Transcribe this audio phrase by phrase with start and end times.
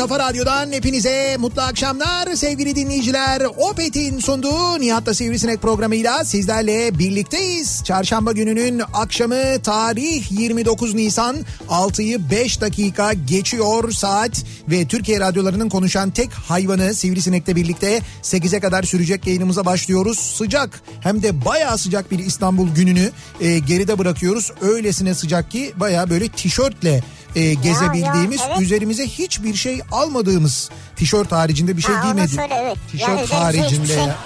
[0.00, 3.42] kafa radyodan hepinize mutlu akşamlar sevgili dinleyiciler.
[3.56, 7.84] Opet'in sunduğu Nihat'la Sivrisinek programıyla sizlerle birlikteyiz.
[7.84, 11.36] Çarşamba gününün akşamı tarih 29 Nisan
[11.68, 18.82] 6'yı 5 dakika geçiyor saat ve Türkiye radyolarının konuşan tek hayvanı Sivrisinek'le birlikte 8'e kadar
[18.82, 20.18] sürecek yayınımıza başlıyoruz.
[20.18, 24.52] Sıcak hem de bayağı sıcak bir İstanbul gününü e, geride bırakıyoruz.
[24.60, 27.02] Öylesine sıcak ki bayağı böyle tişörtle
[27.36, 28.60] e, gezebildiğimiz, ya, evet.
[28.60, 32.76] üzerimize hiçbir şey almadığımız tişört haricinde bir şey Ha, söyle, evet.
[32.92, 34.16] Tişört Yani haricinde şey- ya.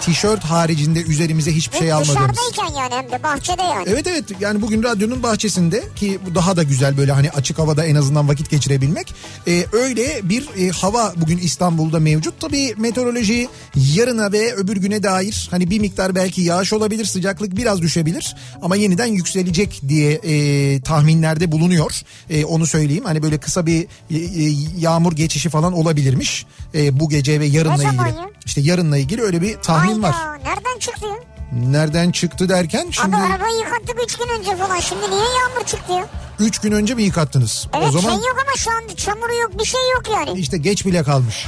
[0.00, 2.16] Tişört haricinde üzerimize hiçbir şey almadığımız.
[2.16, 3.84] Dışarıdayken yani hem de bahçede yani.
[3.88, 7.84] Evet evet yani bugün radyonun bahçesinde ki bu daha da güzel böyle hani açık havada
[7.84, 9.14] en azından vakit geçirebilmek.
[9.48, 12.40] Ee, öyle bir e, hava bugün İstanbul'da mevcut.
[12.40, 13.48] Tabii meteoroloji
[13.94, 18.76] yarına ve öbür güne dair hani bir miktar belki yağış olabilir sıcaklık biraz düşebilir ama
[18.76, 22.00] yeniden yükselecek diye e, tahminlerde bulunuyor.
[22.30, 27.08] E, onu söyleyeyim hani böyle kısa bir e, e, yağmur geçişi falan olabilirmiş e, bu
[27.08, 27.96] gece ve yarınla ilgili.
[27.96, 28.30] ya?
[28.46, 30.12] İşte yarınla ilgili öyle bir tahmin var.
[30.12, 31.14] Hayda nereden çıktı ya?
[31.52, 33.16] Nereden çıktı derken şimdi...
[33.16, 34.80] Abi arabayı yıkattık 3 gün önce falan.
[34.80, 36.06] Şimdi niye yağmur çıktı ya?
[36.40, 37.68] Üç gün önce mi yıkattınız?
[37.76, 40.38] Evet o zaman şey yok ama şu anda çamuru yok bir şey yok yani.
[40.38, 41.46] işte geç bile kalmış.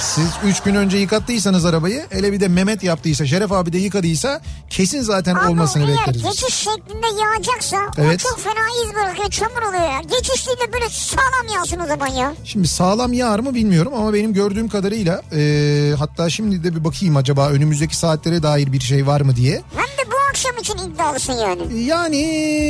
[0.00, 4.40] Siz üç gün önce yıkattıysanız arabayı hele bir de Mehmet yaptıysa Şeref abi de yıkadıysa
[4.70, 6.22] kesin zaten Ama olmasını eğer bekleriz.
[6.22, 8.24] geçiş şeklinde yağacaksa Evet.
[8.26, 10.00] o çok fena iz bırakıyor çamur oluyor ya.
[10.18, 12.34] Geçiş değil de böyle sağlam yağsın o zaman ya.
[12.44, 17.16] Şimdi sağlam yağar mı bilmiyorum ama benim gördüğüm kadarıyla e, hatta şimdi de bir bakayım
[17.16, 19.62] acaba önümüzdeki saatlere dair bir şey var mı diye.
[19.76, 21.82] Hem de bu akşam için iddialısın yani.
[21.84, 22.16] Yani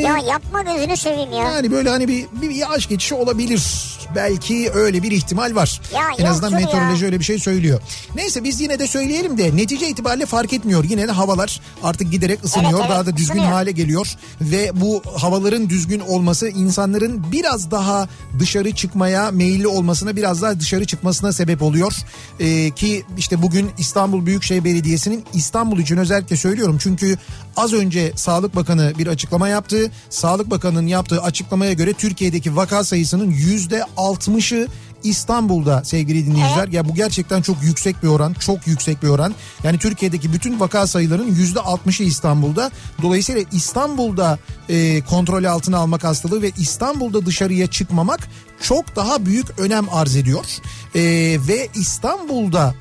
[0.05, 1.39] Ya yapma gözünü seveyim ya.
[1.53, 3.63] yani böyle hani bir, bir yağış geçişi olabilir.
[4.17, 5.81] Belki öyle bir ihtimal var.
[5.95, 6.57] Ya en azından ya.
[6.67, 7.81] meteoroloji öyle bir şey söylüyor.
[8.15, 10.85] Neyse biz yine de söyleyelim de netice itibariyle fark etmiyor.
[10.85, 12.71] Yine de havalar artık giderek ısınıyor.
[12.73, 13.53] Evet, evet, daha da düzgün ısınıyor.
[13.53, 14.17] hale geliyor.
[14.41, 18.09] Ve bu havaların düzgün olması insanların biraz daha
[18.39, 21.93] dışarı çıkmaya meyilli olmasına biraz daha dışarı çıkmasına sebep oluyor.
[22.41, 26.79] Ee, ki işte bugün İstanbul Büyükşehir Belediyesi'nin İstanbul için özellikle söylüyorum.
[26.81, 27.19] Çünkü
[27.57, 29.91] az önce Sağlık Bakanı bir açıklama yaptı.
[30.11, 34.69] Sağlık Bakanı'nın yaptığı açıklamaya göre Türkiye'deki vaka sayısının yüzde 60'ı
[35.05, 36.69] İstanbul'da sevgili dinleyiciler.
[36.69, 38.33] Ya bu gerçekten çok yüksek bir oran.
[38.33, 39.35] Çok yüksek bir oran.
[39.65, 42.71] Yani Türkiye'deki bütün vaka sayılarının yüzde 60'ı İstanbul'da.
[43.03, 44.39] Dolayısıyla İstanbul'da
[44.69, 48.29] e, kontrol altına almak hastalığı ve İstanbul'da dışarıya çıkmamak
[48.61, 50.45] çok daha büyük önem arz ediyor.
[50.95, 51.01] E,
[51.49, 52.75] ve İstanbul'da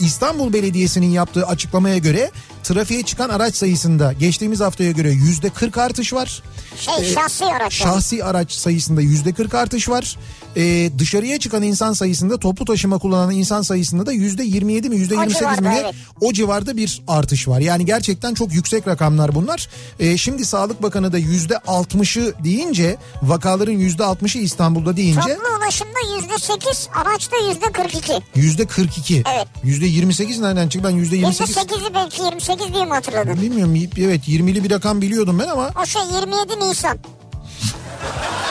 [0.00, 2.30] İstanbul Belediyesi'nin yaptığı açıklamaya göre
[2.62, 6.42] trafiğe çıkan araç sayısında geçtiğimiz haftaya göre yüzde 40 artış var.
[6.78, 7.72] Şey Ee, şahsi araç.
[7.72, 10.16] Şahsi araç sayısında yüzde 40 artış var.
[10.56, 15.14] Ee, dışarıya çıkan insan sayısında toplu taşıma kullanan insan sayısında da yüzde 27 mi yüzde
[15.16, 15.94] O 28 mi evet.
[16.20, 17.60] o civarda bir artış var.
[17.60, 19.68] Yani gerçekten çok yüksek rakamlar bunlar.
[20.00, 25.98] Ee, şimdi Sağlık Bakanı da yüzde 60'ı deyince vakaların yüzde 60'ı İstanbul'da deyince Toplu ulaşımda
[26.16, 28.12] yüzde sekiz, araçta yüzde kırk iki.
[28.34, 29.22] yüzde 42.
[29.34, 29.46] Evet.
[29.64, 30.88] Yüzde 28 nereden çıktı?
[30.88, 33.40] Ben yüzde Yüzde 28 sekizi belki yirmi sekiz diye mi hatırladın?
[33.42, 33.74] bilmiyorum.
[33.98, 36.98] Evet 20'li bir rakam biliyordum ben ama O şey 27 Nisan.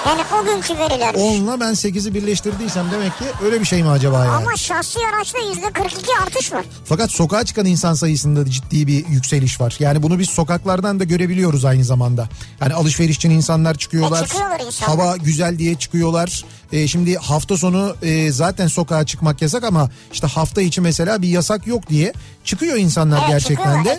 [0.08, 1.14] Yani o günkü veriler.
[1.14, 4.36] 10'la ben 8'i birleştirdiysem demek ki öyle bir şey mi acaba yani?
[4.36, 6.66] Ama şahsi araçta yüzde 42 artış var.
[6.86, 9.76] Fakat sokağa çıkan insan sayısında ciddi bir yükseliş var.
[9.80, 12.30] Yani bunu biz sokaklardan da görebiliyoruz aynı zamanda.
[12.62, 14.24] Yani alışveriş için insanlar çıkıyorlar.
[14.24, 14.98] E, çıkıyorlar insanlar.
[15.00, 16.44] Hava güzel diye çıkıyorlar.
[16.72, 21.28] E, şimdi hafta sonu e, zaten sokağa çıkmak yasak ama işte hafta içi mesela bir
[21.28, 22.14] yasak yok diye
[22.44, 23.90] çıkıyor insanlar Evet, gerçekten de.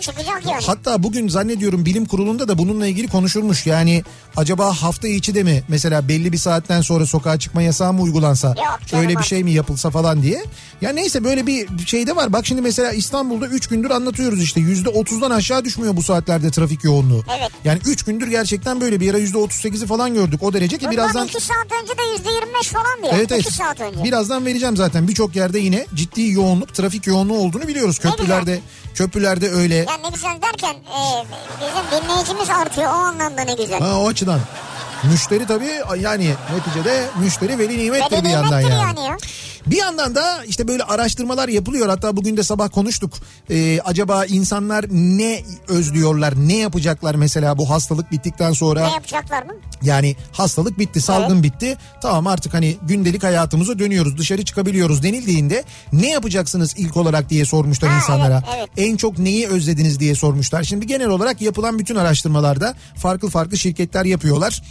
[0.49, 0.63] Yani.
[0.65, 3.65] Hatta bugün zannediyorum bilim kurulunda da bununla ilgili konuşulmuş.
[3.65, 4.03] Yani
[4.35, 8.47] acaba hafta içi de mi mesela belli bir saatten sonra sokağa çıkma yasağı mı uygulansa
[8.47, 10.43] Yok öyle bir şey mi yapılsa falan diye.
[10.81, 12.33] Ya neyse böyle bir şey de var.
[12.33, 17.23] Bak şimdi mesela İstanbul'da 3 gündür anlatıyoruz işte %30'dan aşağı düşmüyor bu saatlerde trafik yoğunluğu.
[17.39, 17.51] Evet.
[17.63, 20.43] Yani 3 gündür gerçekten böyle bir ara %38'i falan gördük.
[20.43, 22.29] O derece ki Bundan birazdan 2 saat önce de yüzde
[22.63, 23.13] 25 falan diyor.
[23.15, 23.45] Evet evet.
[23.45, 24.03] 2 saat önce.
[24.03, 25.07] Birazdan vereceğim zaten.
[25.07, 27.99] Birçok yerde yine ciddi yoğunluk, trafik yoğunluğu olduğunu biliyoruz.
[27.99, 28.59] Köprülerde
[28.95, 29.75] köprülerde öyle.
[29.75, 31.01] Ya ne güzel derken e,
[31.61, 33.79] bizim dinleyicimiz artıyor o anlamda ne güzel.
[33.79, 34.39] Ha o açıdan.
[35.11, 38.73] Müşteri tabii yani neticede müşteri veli nimettir Veli bir yandan yani.
[38.73, 39.17] yani ya.
[39.67, 41.87] Bir yandan da işte böyle araştırmalar yapılıyor.
[41.89, 43.13] Hatta bugün de sabah konuştuk.
[43.49, 48.87] Ee, acaba insanlar ne özlüyorlar, ne yapacaklar mesela bu hastalık bittikten sonra?
[48.87, 49.53] Ne yapacaklar mı?
[49.81, 51.77] Yani hastalık bitti, salgın bitti.
[52.01, 55.63] Tamam artık hani gündelik hayatımıza dönüyoruz, dışarı çıkabiliyoruz denildiğinde
[55.93, 58.43] ne yapacaksınız ilk olarak diye sormuşlar Ha, insanlara.
[58.55, 58.89] evet, evet.
[58.89, 60.63] En çok neyi özlediniz diye sormuşlar.
[60.63, 64.63] Şimdi genel olarak yapılan bütün araştırmalarda farklı farklı şirketler yapıyorlar.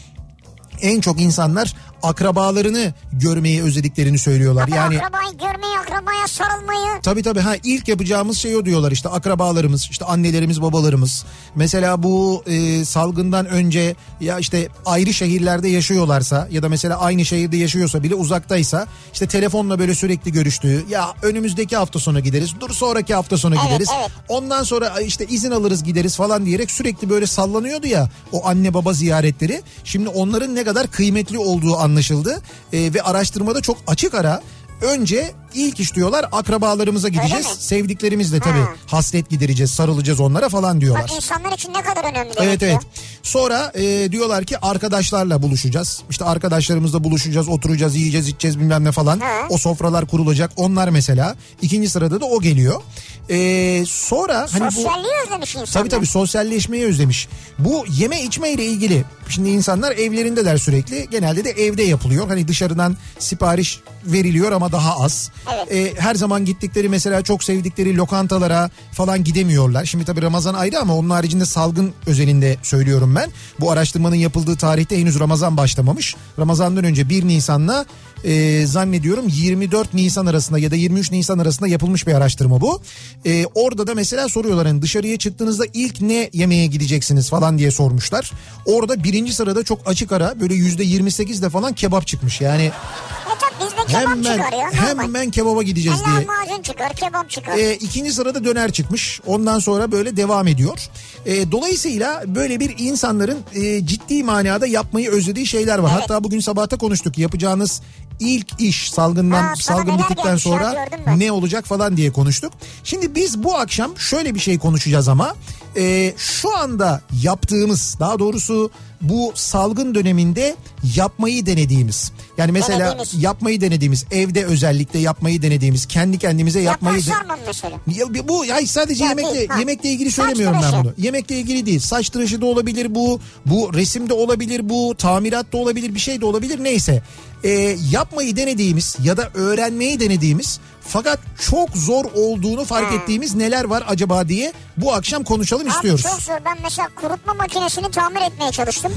[0.82, 4.62] En çok insanlar akrabalarını görmeyi özlediklerini söylüyorlar.
[4.67, 7.00] Ama yani akrabayı görmeyi, akrabaya sarılmayı.
[7.02, 11.25] Tabii tabii ha ilk yapacağımız şey o diyorlar işte akrabalarımız işte annelerimiz babalarımız.
[11.55, 17.56] Mesela bu e, salgından önce ya işte ayrı şehirlerde yaşıyorlarsa ya da mesela aynı şehirde
[17.56, 23.14] yaşıyorsa bile uzaktaysa işte telefonla böyle sürekli görüştüğü ya önümüzdeki hafta sonu gideriz dur sonraki
[23.14, 23.88] hafta sonu Evet, gideriz.
[24.00, 24.11] evet.
[24.29, 28.93] Ondan sonra işte izin alırız gideriz falan diyerek sürekli böyle sallanıyordu ya o anne baba
[28.93, 29.62] ziyaretleri.
[29.84, 32.43] Şimdi onların ne kadar kıymetli olduğu anlaşıldı.
[32.73, 34.43] E, ve araştırmada çok açık ara
[34.83, 37.47] önce ilk iş diyorlar akrabalarımıza gideceğiz.
[37.47, 37.53] mi?
[37.59, 38.69] Sevdiklerimizle tabii Ha.
[38.87, 41.03] hasret gidereceğiz, sarılacağız onlara falan diyorlar.
[41.03, 42.79] Bak insanlar için ne kadar önemli Evet evet.
[43.23, 46.03] Sonra e, diyorlar ki arkadaşlarla buluşacağız.
[46.11, 49.17] İşte arkadaşlarımızla buluşacağız, oturacağız, yiyeceğiz, içeceğiz bilmem ne falan.
[49.21, 49.25] Hı.
[49.49, 50.51] O sofralar kurulacak.
[50.57, 51.37] Onlar mesela.
[51.63, 52.83] İkinci sırada da o geliyor.
[53.31, 55.73] E, sonra hani bu Sosyalliği özlemiş insanlar.
[55.73, 57.29] Tabii tabii sosyalleşmeyi özlemiş.
[57.59, 61.11] Bu yeme içme ile ilgili şimdi insanlar evlerindeler sürekli.
[61.11, 62.29] Genelde de evde yapılıyor.
[62.29, 65.31] Hani dışarıdan sipariş veriliyor ama daha az.
[65.55, 65.73] Evet.
[65.73, 69.85] Ee, her zaman gittikleri mesela çok sevdikleri lokantalara falan gidemiyorlar.
[69.85, 73.31] Şimdi tabii Ramazan ayrı ama onun haricinde salgın özelinde söylüyorum ben.
[73.61, 76.17] Bu araştırmanın yapıldığı tarihte henüz Ramazan başlamamış.
[76.39, 77.87] Ramazandan önce 1 Nisan'la
[78.25, 82.81] e, zannediyorum 24 Nisan arasında ya da 23 Nisan arasında yapılmış bir araştırma bu.
[83.27, 88.33] E, orada da mesela soruyorlar hani dışarıya çıktığınızda ilk ne yemeğe gideceksiniz falan diye sormuşlar.
[88.67, 92.41] Orada birinci sırada çok açık ara böyle yüzde 28 de falan kebap çıkmış.
[92.41, 94.67] Yani E tabii bizde kebap hemen çıkar ya.
[94.67, 95.03] normal.
[95.03, 96.27] hemen kebaba gideceğiz diye.
[96.27, 97.59] Lahmacun çıkar, kebap çıkar.
[97.59, 99.21] E, ikinci sırada döner çıkmış.
[99.27, 100.79] Ondan sonra böyle devam ediyor.
[101.27, 105.91] E, dolayısıyla böyle bir insanların e, ciddi manada yapmayı özlediği şeyler var.
[105.93, 106.03] Evet.
[106.03, 107.19] Hatta bugün sabahta konuştuk.
[107.19, 107.83] Yapacağınız
[108.21, 110.87] ilk iş salgından Ha, salgın bittikten sonra
[111.17, 112.53] ne olacak falan diye konuştuk.
[112.85, 115.35] Şimdi biz bu akşam şöyle bir şey konuşacağız ama
[115.77, 118.71] e, şu anda yaptığımız daha doğrusu
[119.01, 120.57] bu salgın döneminde
[120.97, 123.23] yapmayı denediğimiz yani mesela Denediğimiz.
[123.23, 127.77] yapmayı denediğimiz evde özellikle yapmayı denediğimiz kendi kendimize yapmayı de- Yaparsan mesela?
[127.87, 129.59] ya bu ya sadece Ya yemekle değil, ha.
[129.59, 130.93] yemekle ilgili Saç söylemiyorum ben bunu.
[130.99, 131.81] Yemekle ilgili değil.
[131.81, 133.21] Saç tıraşı da olabilir bu.
[133.47, 134.95] Bu resimde olabilir bu.
[134.99, 137.03] Tamirat da olabilir bir şey de olabilir neyse.
[137.44, 141.19] Ee, yapmayı denediğimiz ya da öğrenmeyi denediğimiz fakat
[141.51, 142.94] çok zor olduğunu fark Ha.
[142.94, 146.06] ettiğimiz neler var acaba diye bu akşam konuşalım istiyoruz.
[146.06, 146.39] Abi çok zor.
[146.44, 148.93] Ben mesela kurutma makinesini tamir etmeye çalıştım.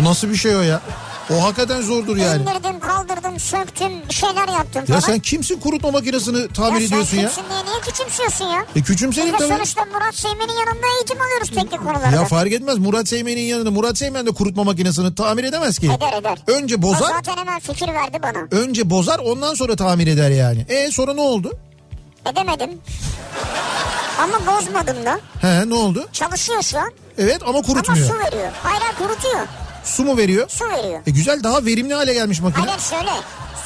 [0.00, 0.80] O nasıl bir şey o ya?
[1.30, 2.42] O hakikaten zordur yani.
[2.42, 5.00] İndirdim, kaldırdım, söktüm, bir şeyler yaptım Ya falan.
[5.00, 7.28] sen kimsin kurutma makinesini tamir Ya ediyorsun sen ya?
[7.28, 8.66] kimsin diye niye küçümsüyorsun ya?
[8.76, 8.78] E
[9.32, 9.48] de tabii.
[9.48, 12.16] sonuçta Murat Seymen'in yanında eğitim alıyoruz teknik konularda.
[12.16, 15.86] Ya fark etmez Murat Seymen'in yanında Murat Seymen de kurutma makinesini tamir edemez ki.
[15.98, 16.38] Eder eder.
[16.46, 18.62] Önce O bozar, zaten hemen fikir verdi bana.
[18.62, 20.66] önce bozar ondan sonra tamir eder yani.
[20.68, 21.52] E sonra ne oldu?
[22.32, 22.70] Edemedim.
[24.18, 25.20] Ama bozmadım da.
[25.40, 26.08] He ne oldu?
[26.12, 26.90] Çalışıyor şu an.
[27.18, 28.06] Evet ama Ama kurutmuyor.
[28.08, 28.52] su veriyor.
[28.62, 29.46] Hayır kurutuyor.
[29.84, 30.48] Su mu veriyor?
[30.48, 31.00] Su veriyor.
[31.06, 32.64] E güzel daha verimli hale gelmiş makine.
[32.66, 33.10] Hayır şöyle.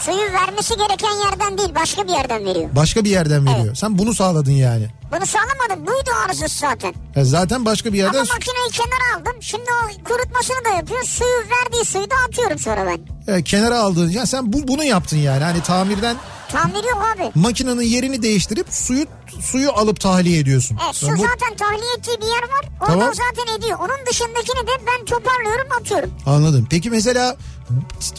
[0.01, 2.69] Suyu vermesi gereken yerden değil başka bir yerden veriyor.
[2.77, 3.67] Başka bir yerden veriyor.
[3.67, 3.79] Evet.
[3.79, 4.87] Sen bunu sağladın yani.
[5.13, 5.87] Bunu sağlamadım.
[5.87, 6.95] Buydu arızası zaten.
[7.17, 9.43] E zaten başka bir yerden Ama makineyi kenara aldım.
[9.43, 11.03] Şimdi o kurutmasını da yapıyor.
[11.03, 13.35] Suyu verdiği suyu da atıyorum sonra ben.
[13.35, 14.11] e, kenara aldığın.
[14.11, 15.45] Ya sen bu, bunu yaptın yani.
[15.45, 16.17] Hani tamirden
[16.53, 17.31] Tamir yok abi.
[17.35, 19.07] Makinenin yerini değiştirip suyu
[19.41, 20.79] suyu alıp tahliye ediyorsun.
[20.85, 22.65] Evet, su Yani bu- zaten tahliye ettiği bir yer var.
[22.81, 23.15] Oradan Tamam.
[23.15, 23.79] zaten ediyor.
[23.79, 26.11] Onun dışındakini de ben toparlıyorum atıyorum.
[26.27, 26.67] Anladım.
[26.71, 27.37] Peki mesela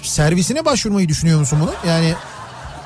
[0.03, 1.89] servisine başvurmayı düşünüyor musun bunu?
[1.89, 2.13] Yani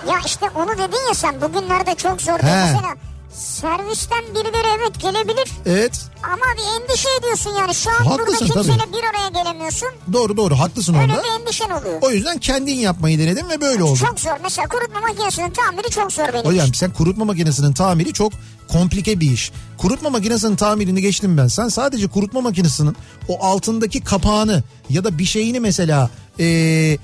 [0.10, 2.40] Ya işte onu dedin ya sen bugünlerde çok zor.
[2.40, 2.46] He.
[2.74, 2.96] Mesela
[3.34, 7.76] servisten birileri evet gelebilir evet ama bir endişe ediyorsun yani.
[7.76, 8.94] Şu an Haklısın burada kimseyle tabii.
[8.94, 9.90] bir araya gelemiyorsun.
[10.14, 11.24] doğru doğru haklısın Öyle onda.
[11.24, 12.02] bir endişen oluyor.
[12.02, 14.00] O yüzden kendin yapmayı denedin ve böyle oldu.
[14.00, 14.32] Çok zor.
[14.44, 18.34] Mesela kurutma makinesinin tamiri çok zor benim Hocam sen kurutma makinesinin tamiri çok
[18.68, 19.52] komplike bir iş.
[19.78, 21.48] Kurutma makinesinin tamirini geçtim ben.
[21.48, 22.96] Sen sadece kurutma makinesinin
[23.28, 26.10] o altındaki kapağını ya da bir şeyini mesela
[26.40, 26.98] eee,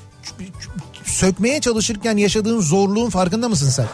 [1.06, 3.86] sökmeye çalışırken yaşadığın zorluğun farkında mısın sen?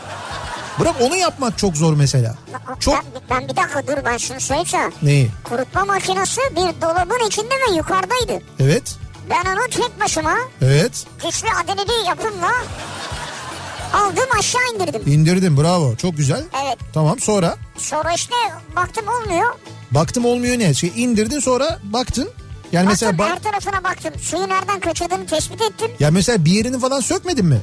[0.80, 2.36] Bırak onu yapmak çok zor mesela.
[2.80, 4.92] Çok Ben, ben bir dakika dur ben şunu söyleyeyim sana.
[5.02, 5.30] neyi?
[5.44, 8.44] Kurutma makinesi bir dolabın içinde ve yukarıdaydı.
[8.60, 8.96] Evet.
[9.30, 11.06] Ben onu tek başıma Evet.
[11.24, 12.52] güçlü adaleli yapımla
[13.94, 15.02] aldım aşağı indirdim.
[15.06, 16.44] İndirdim bravo çok güzel.
[16.66, 16.78] Evet.
[16.94, 18.36] Tamam sonra Sonra işte
[18.76, 19.56] baktım olmuyor.
[19.92, 20.74] baktım olmuyor ne?
[20.74, 22.30] Şey indirdin sonra baktın.
[22.72, 24.14] Yani mesela Baktım bak her tarafına baktım.
[24.22, 25.92] Suyu nereden kaçırdığını tespit ettim.
[26.00, 27.62] ya mesela bir yerini falan sökmedin mi?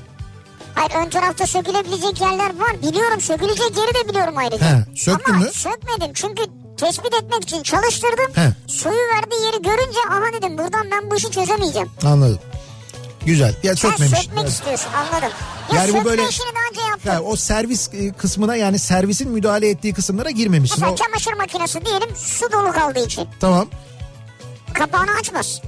[0.75, 2.83] Hayır ön tarafta sökülebilecek yerler var.
[2.83, 4.67] Biliyorum sökülecek yeri de biliyorum ayrıca.
[4.67, 5.51] He, söktün Ama mü?
[5.53, 6.43] sökmedim çünkü
[6.77, 8.33] tespit etmek için çalıştırdım.
[8.35, 8.53] He.
[8.67, 11.91] Suyu verdiği yeri görünce aha dedim buradan ben bu işi çözemeyeceğim.
[12.05, 12.39] Anladım.
[13.27, 13.55] Güzel.
[13.63, 14.19] Ya Sen sökmemiş.
[14.19, 14.53] sökmek Evet.
[14.53, 15.31] istiyorsun anladım.
[15.73, 17.13] Ya Yani bu sökme böyle- işini daha önce yaptım.
[17.13, 20.77] Ya o servis e, kısmına yani servisin müdahale ettiği kısımlara girmemişsin.
[20.81, 23.29] Mesela O, çamaşır makinesi diyelim su dolu kaldığı için.
[23.41, 23.69] tamam.
[24.75, 25.61] Kapağını açmaz.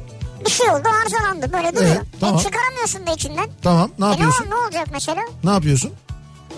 [0.47, 1.91] Bir şey oldu arızalandı böyle duruyor.
[1.97, 2.37] Evet, tamam.
[2.37, 3.47] E, çıkaramıyorsun da içinden.
[3.63, 3.91] Tamam.
[3.99, 4.51] Ne E, ne, yapıyorsun?
[4.51, 5.23] ne olacak mesela?
[5.45, 5.93] Ne yapıyorsun?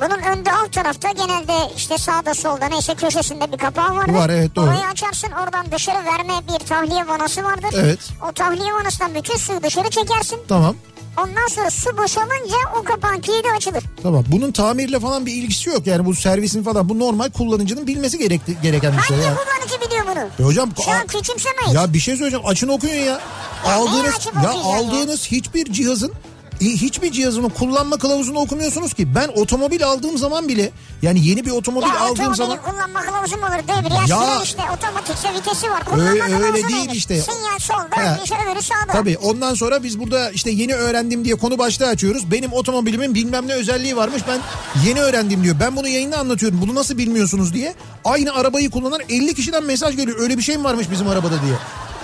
[0.01, 4.13] Bunun önde alt tarafta genelde işte sağda solda neyse köşesinde bir kapağı vardır.
[4.15, 4.65] Var, evet, doğru.
[4.67, 7.69] Orayı açarsın oradan dışarı verme bir tahliye vanası vardır.
[7.77, 7.99] Evet.
[8.29, 10.39] O tahliye vanasından bütün suyu dışarı çekersin.
[10.49, 10.77] Tamam.
[11.17, 13.85] Ondan sonra su boşalınca o kapağın kilidi açılır.
[14.03, 14.25] Tamam.
[14.33, 15.87] Bunun tamirle falan bir ilgisi yok.
[15.87, 19.17] Yani bu servisin falan bu normal kullanıcının bilmesi gerekti, gereken bir şey.
[19.17, 19.37] Hangi Yani.
[19.39, 20.45] kullanıcı biliyor bunu?
[20.47, 21.75] E hocam Şu an küçümsemeyiz.
[21.75, 22.47] ya bir şey söyleyeceğim.
[22.47, 23.21] Açın okuyun ya.
[23.65, 23.97] Aldığınız
[24.27, 24.51] ya okuyacağım ya?
[24.77, 26.13] aldığınız hiçbir cihazın
[26.61, 29.15] hiçbir cihazının kullanma kılavuzunu okumuyorsunuz ki.
[29.15, 30.71] Ben otomobil aldığım zaman bile
[31.03, 33.69] yani yeni bir otomobil ya aldığım zaman kullanma kılavuzu mu olur?
[33.85, 35.85] Debriyaj Ya- fren işte otomatikse vitesi var.
[35.85, 37.21] Kullanma Öyle- öyle değil işte.
[37.21, 38.93] Sinyal solda işte öbürü sağda.
[38.93, 42.31] Tabii ondan sonra biz burada işte yeni öğrendim diye konu başlığı açıyoruz.
[42.31, 44.41] Benim otomobilimin bilmem ne özelliği varmış ben
[44.87, 45.57] yeni öğrendim diyor.
[45.61, 47.75] Ben bunu yayında anlatıyorum bunu nasıl bilmiyorsunuz diye.
[48.05, 50.21] Aynı arabayı kullanan 50 kişiden mesaj geliyor.
[50.21, 51.55] Öyle bir şey mi varmış bizim arabada diye.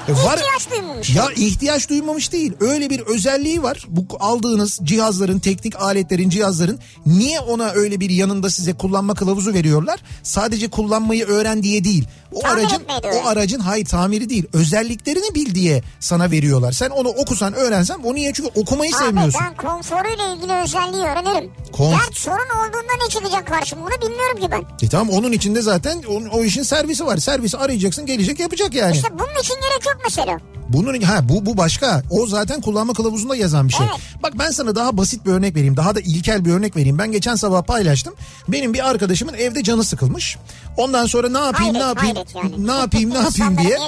[0.09, 1.11] E var, İhtiyaç duymamış.
[1.11, 2.53] ya ihtiyaç duymamış değil.
[2.61, 3.85] Öyle bir özelliği var.
[3.89, 10.01] Bu aldığınız cihazların, teknik aletlerin, cihazların niye ona öyle bir yanında size kullanma kılavuzu veriyorlar?
[10.23, 12.05] Sadece kullanmayı öğren diye değil.
[12.33, 12.83] O Tamir aracın
[13.25, 14.45] o aracın hayır tamiri değil.
[14.53, 16.73] Özelliklerini bil diye sana veriyorlar.
[16.73, 18.33] Sen onu okusan, öğrensen onu niye?
[18.33, 19.41] Çünkü okumayı Abi sevmiyorsun.
[19.45, 21.51] ben konforuyla ilgili özelliği öğrenirim.
[21.73, 24.87] Konf- Dert sorun olduğunda ne çıkacak karşıma onu bilmiyorum ki ben.
[24.87, 27.17] E tamam onun içinde zaten o, o işin servisi var.
[27.17, 28.97] Servisi arayacaksın, gelecek, yapacak yani.
[28.97, 30.41] İşte bunun için gerek yok mesela.
[30.73, 32.03] Bunun ha bu bu başka.
[32.11, 33.87] O zaten kullanma kılavuzunda yazan bir şey.
[33.91, 34.23] Evet.
[34.23, 35.77] Bak ben sana daha basit bir örnek vereyim.
[35.77, 36.99] Daha da ilkel bir örnek vereyim.
[36.99, 38.15] Ben geçen sabah paylaştım.
[38.49, 40.37] Benim bir arkadaşımın evde canı sıkılmış.
[40.77, 42.17] Ondan sonra ne yapayım Hayret, ne yapayım
[42.53, 42.67] yani.
[42.67, 43.79] ne yapayım ne yapayım diye.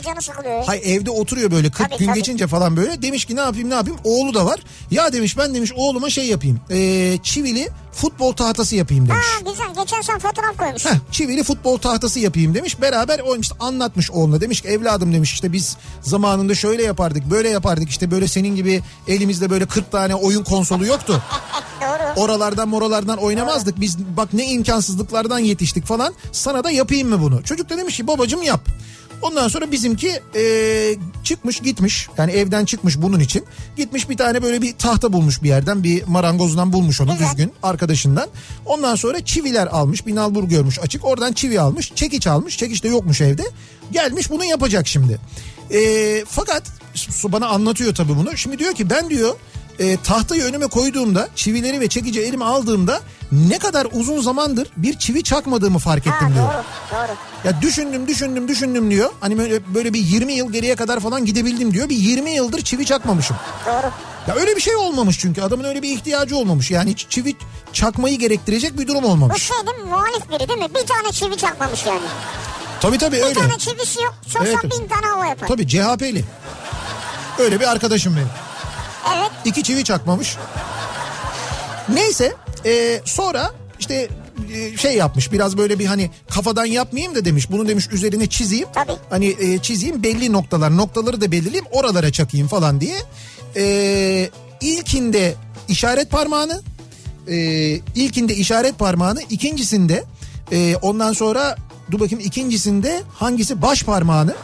[0.66, 2.16] Hay evde oturuyor böyle 40 Tabii, gün tabii.
[2.16, 3.02] geçince falan böyle.
[3.02, 3.98] Demiş ki ne yapayım ne yapayım.
[4.04, 4.60] Oğlu da var.
[4.90, 6.60] Ya demiş ben demiş oğluma şey yapayım.
[6.70, 9.24] Ee, çivili futbol tahtası yapayım demiş.
[9.26, 10.90] Ha güzel geçen sen fotoğraf koymuşsun.
[10.90, 12.80] Heh, çivili futbol tahtası yapayım demiş.
[12.80, 17.48] Beraber o işte anlatmış oğluna demiş ki evladım demiş işte biz zamanında şöyle yapardık böyle
[17.48, 21.22] yapardık işte böyle senin gibi elimizde böyle 40 tane oyun konsolu yoktu.
[21.80, 22.24] Doğru.
[22.24, 27.42] Oralardan moralardan oynamazdık biz bak ne imkansızlıklardan yetiştik falan sana da yapayım mı bunu?
[27.42, 28.60] Çocuk da demiş ki babacım yap.
[29.22, 33.44] Ondan sonra bizimki eee, çıkmış gitmiş yani evden çıkmış bunun için.
[33.76, 38.28] Gitmiş bir tane böyle bir tahta bulmuş bir yerden bir marangozdan bulmuş onu düzgün arkadaşından.
[38.66, 42.88] Ondan sonra çiviler almış bir nalbur görmüş açık oradan çivi almış çekiç almış çekiç de
[42.88, 43.42] yokmuş evde.
[43.92, 45.18] Gelmiş bunu yapacak şimdi.
[45.70, 46.62] Eee, fakat
[46.94, 48.36] su bana anlatıyor tabii bunu.
[48.36, 49.34] Şimdi diyor ki ben diyor
[49.78, 53.00] e, tahtayı önüme koyduğumda çivileri ve çekici elime aldığımda
[53.32, 56.46] ne kadar uzun zamandır bir çivi çakmadığımı fark Ha ettim diyor.
[56.48, 57.16] doğru doğru.
[57.44, 59.10] Ya düşündüm düşündüm düşündüm diyor.
[59.20, 61.88] Hani böyle, böyle bir 20 yıl geriye kadar falan gidebildim diyor.
[61.88, 63.36] Bir 20 yıldır çivi çakmamışım.
[63.66, 63.90] Doğru.
[64.28, 66.70] Ya öyle bir şey olmamış çünkü adamın öyle bir ihtiyacı olmamış.
[66.70, 67.36] Yani hiç çivi
[67.72, 69.42] çakmayı gerektirecek bir durum Bu olmamış.
[69.42, 70.68] şey değil mi muhalif biri değil mi?
[70.74, 72.00] Bir tane çivi çakmamış yani.
[72.84, 73.34] Tabii tabii Bir öyle.
[73.34, 74.14] tane çivisi yok.
[74.26, 74.64] Soksan Evet.
[74.80, 75.48] bin tane hava yapar.
[75.48, 76.24] Tabii CHP'li.
[77.38, 78.28] Öyle bir arkadaşım benim.
[79.16, 79.30] Evet.
[79.44, 80.36] İki çivi çakmamış.
[81.88, 82.32] Neyse
[82.66, 83.50] e, sonra
[83.80, 84.08] işte
[84.54, 88.68] e, şey yapmış biraz böyle bir hani kafadan yapmayayım da demiş bunu demiş üzerine çizeyim.
[88.74, 88.92] Tabii.
[89.10, 92.98] Hani e, çizeyim belli noktalar noktaları da belirleyeyim oralara çakayım falan diye.
[93.56, 95.34] E, ilkinde
[95.68, 96.62] işaret parmağını
[97.28, 97.36] e,
[97.94, 100.04] ilkinde işaret parmağını ikincisinde
[100.52, 101.56] e, ondan sonra
[101.90, 104.34] dur bakayım ikincisinde hangisi baş parmağını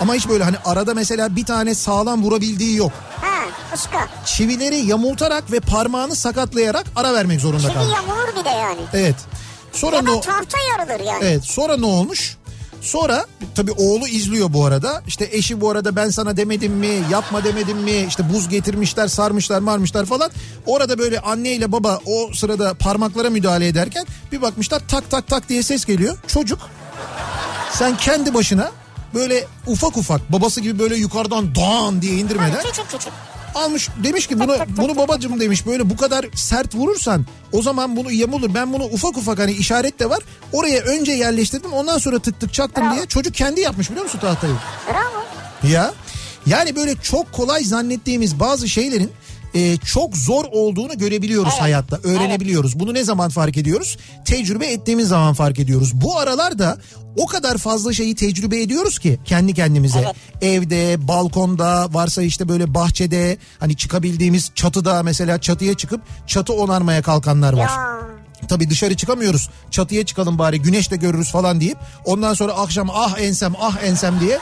[0.00, 2.92] ama hiç böyle hani arada mesela bir tane sağlam vurabildiği yok.
[3.20, 3.44] Ha
[3.74, 4.08] ıska.
[4.26, 7.88] Çivileri yamultarak ve parmağını sakatlayarak ara vermek zorunda Çivi kaldı.
[7.94, 8.80] yamulur bir de yani.
[8.92, 9.16] Evet.
[9.72, 11.18] Sonra Ya da o- tahta yarılır yani.
[11.24, 12.36] Evet sonra ne olmuş?
[12.80, 15.02] Sonra tabii oğlu izliyor bu arada.
[15.06, 19.58] İşte eşi bu arada ben sana demedim mi yapma demedim mi işte buz getirmişler sarmışlar
[19.60, 20.30] marmışlar falan.
[20.66, 25.48] Orada böyle anne ile baba o sırada parmaklara müdahale ederken bir bakmışlar tak tak tak
[25.48, 26.16] diye ses geliyor.
[26.26, 26.58] Çocuk
[27.72, 28.70] sen kendi başına
[29.14, 33.12] böyle ufak ufak babası gibi böyle yukarıdan dan diye indirmeden Küçük küçük.
[33.54, 38.12] almış demiş ki bunu bunu babacım demiş böyle bu kadar sert vurursan o zaman bunu
[38.12, 38.54] yamulur.
[38.54, 40.18] Ben bunu ufak ufak hani işaret de var.
[40.52, 42.94] Oraya önce yerleştirdim ondan sonra tık tık çaktım Bravo.
[42.94, 44.54] diye çocuk kendi yapmış biliyor musun tahtayı?
[44.88, 45.24] Bravo.
[45.72, 45.92] Ya
[46.46, 49.12] yani böyle çok kolay zannettiğimiz bazı şeylerin
[49.54, 51.62] e, çok zor olduğunu görebiliyoruz Evet.
[51.62, 51.98] hayatta.
[52.02, 52.80] Öğrenebiliyoruz.
[52.80, 53.96] Bunu ne zaman fark ediyoruz?
[54.24, 55.92] Tecrübe ettiğimiz zaman fark ediyoruz.
[55.94, 56.78] Bu aralarda
[57.16, 59.98] o kadar fazla şeyi tecrübe ediyoruz ki kendi kendimize.
[59.98, 60.16] Evet.
[60.42, 67.52] Evde, balkonda, varsa işte böyle bahçede, hani çıkabildiğimiz çatıda mesela çatıya çıkıp çatı onarmaya kalkanlar
[67.52, 67.68] var.
[67.68, 68.19] Ya.
[68.48, 69.50] Tabii dışarı çıkamıyoruz.
[69.70, 74.20] Çatıya çıkalım bari güneş de görürüz falan deyip ondan sonra akşam ah ensem ah ensem
[74.20, 74.38] diye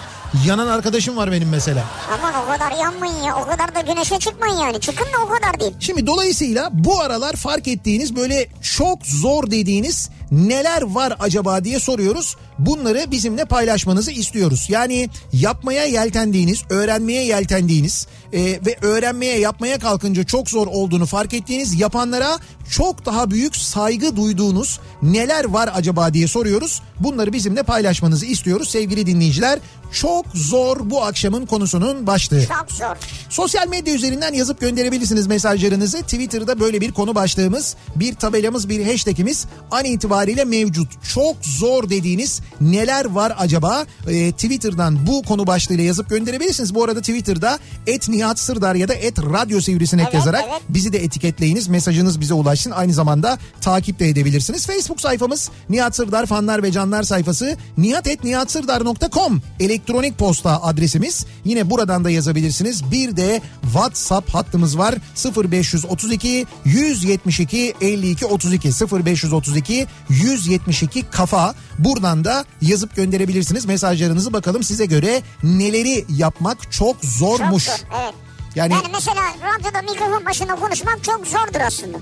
[0.46, 1.84] yanan arkadaşım var benim mesela.
[2.18, 3.36] Aman o kadar yanmayın ya.
[3.36, 4.80] O kadar da güneşe çıkmayın yani.
[4.80, 5.72] Çıkın da o kadar değil.
[5.80, 12.36] Şimdi dolayısıyla bu aralar fark ettiğiniz böyle çok zor dediğiniz neler var acaba diye soruyoruz.
[12.58, 14.66] Bunları bizimle paylaşmanızı istiyoruz.
[14.68, 21.80] Yani yapmaya yeltendiğiniz, öğrenmeye yeltendiğiniz e, ve öğrenmeye yapmaya kalkınca çok zor olduğunu fark ettiğiniz
[21.80, 22.38] yapanlara
[22.70, 26.82] çok daha büyük saygı duyduğunuz neler var acaba diye soruyoruz.
[27.00, 29.58] Bunları bizimle paylaşmanızı istiyoruz sevgili dinleyiciler.
[29.92, 32.46] Çok zor bu akşamın konusunun başlığı.
[32.46, 32.96] Çok zor.
[33.28, 35.98] Sosyal medya üzerinden yazıp gönderebilirsiniz mesajlarınızı.
[36.02, 40.88] Twitter'da böyle bir konu başlığımız, bir tabelamız, bir hashtagimiz an itibariyle mevcut.
[41.14, 43.86] Çok zor dediğiniz neler var acaba?
[44.08, 46.74] Ee, Twitter'dan bu konu başlığıyla yazıp gönderebilirsiniz.
[46.74, 50.62] Bu arada Twitter'da et Nihat Sırdar ya da et Radyo Sivrisinek Evet, yazarak evet.
[50.68, 51.68] bizi de etiketleyiniz.
[51.68, 52.70] Mesajınız bize ulaşsın.
[52.70, 54.66] Aynı zamanda takip de edebilirsiniz.
[54.66, 59.77] Facebook sayfamız Nihat Sırdar fanlar ve canlar sayfası nihatetnihatsırdar.com elektronik
[60.18, 61.26] posta adresimiz.
[61.44, 62.90] Yine buradan da yazabilirsiniz.
[62.90, 64.94] Bir de WhatsApp hattımız var.
[65.36, 71.54] 0532 172 52 32 0532 172 kafa.
[71.78, 74.32] Buradan da yazıp gönderebilirsiniz mesajlarınızı.
[74.32, 77.64] Bakalım size göre neleri yapmak çok Çok zormuş.
[77.64, 77.72] zor.
[78.02, 78.14] Evet.
[78.54, 79.22] Yani Yani mesela
[79.54, 81.98] radyoda mikrofon başında konuşmak çok zordur aslında.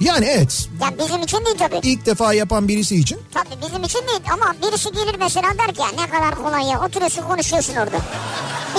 [0.00, 0.68] Yani evet.
[0.82, 1.80] Yani bizim için değil tabii.
[1.82, 5.80] İlk defa yapan birisi için Tabii bizim için değil ama birisi gelir mesela der ki
[5.80, 7.96] ya ne kadar kolay ya oturuyorsun konuşuyorsun orada.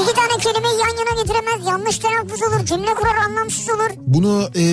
[0.03, 3.89] İki tane kelimeyi yan yana getiremez yanlış telaffuz olur cümle kurar anlamsız olur.
[3.97, 4.63] Bunu e,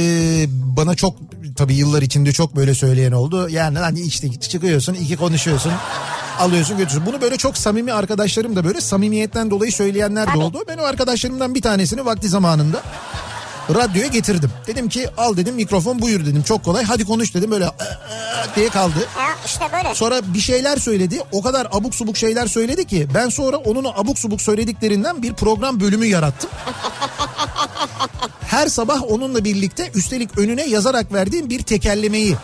[0.49, 1.15] bana çok
[1.57, 3.49] tabii yıllar içinde çok böyle söyleyen oldu.
[3.49, 5.73] Yani hani işte çıkıyorsun iki konuşuyorsun
[6.39, 7.13] alıyorsun götürüyorsun.
[7.13, 10.65] Bunu böyle çok samimi arkadaşlarım da böyle samimiyetten dolayı söyleyenler de oldu.
[10.69, 12.83] Ben o arkadaşlarımdan bir tanesini vakti zamanında
[13.75, 14.51] radyoya getirdim.
[14.67, 17.71] Dedim ki al dedim mikrofon buyur dedim çok kolay hadi konuş dedim böyle
[18.57, 19.09] diye kaldı.
[19.19, 19.95] Ya işte böyle.
[19.95, 21.21] Sonra bir şeyler söyledi.
[21.33, 25.81] O kadar abuk subuk şeyler söyledi ki ben sonra onun abuk subuk söylediklerinden bir program
[25.81, 26.51] bölümü yarattım.
[28.47, 32.37] Her sabah onunla birlikte üstelik önüne yazarak verdiğim bir tekerlemeyi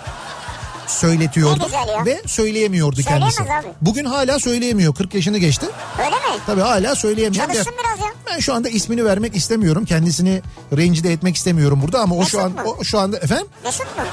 [0.92, 1.66] söyletiyordu
[2.06, 3.54] ve söyleyemiyordu Söyleyemez kendisi.
[3.68, 3.74] abi.
[3.80, 4.94] Bugün hala söyleyemiyor.
[4.94, 5.66] 40 yaşını geçti.
[5.98, 6.40] Öyle mi?
[6.46, 7.46] Tabii hala söyleyemiyor.
[7.46, 8.12] Çalışsın biraz ya.
[8.30, 9.84] Ben şu anda ismini vermek istemiyorum.
[9.84, 10.42] Kendisini
[10.76, 12.76] rencide etmek istemiyorum burada ama o şu an Mesut mu?
[12.80, 14.04] o şu anda efendim Mesut mu?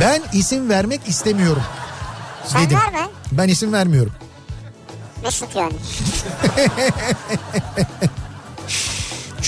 [0.00, 1.62] ben isim vermek istemiyorum.
[2.46, 2.78] Sen dedim.
[2.78, 3.08] verme.
[3.32, 4.12] Ben isim vermiyorum.
[5.22, 5.72] Mesut yani.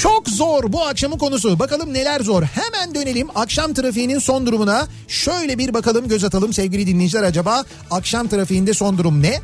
[0.03, 1.59] Çok zor bu akşamın konusu.
[1.59, 2.43] Bakalım neler zor.
[2.43, 4.87] Hemen dönelim akşam trafiğinin son durumuna.
[5.09, 9.41] Şöyle bir bakalım göz atalım sevgili dinleyiciler acaba akşam trafiğinde son durum ne?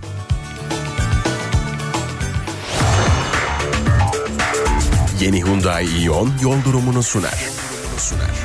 [5.20, 7.38] Yeni Hyundai Ion yol durumunu sunar.
[7.98, 8.44] Sunar.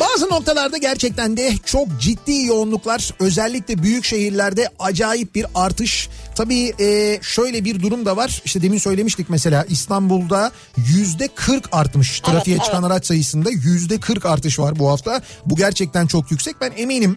[0.00, 6.08] Bazı noktalarda gerçekten de çok ciddi yoğunluklar özellikle büyük şehirlerde acayip bir artış.
[6.34, 12.20] Tabii e, şöyle bir durum da var işte demin söylemiştik mesela İstanbul'da yüzde 40 artmış
[12.20, 12.66] trafiğe evet.
[12.66, 15.22] çıkan araç sayısında yüzde 40 artış var bu hafta.
[15.46, 17.16] Bu gerçekten çok yüksek ben eminim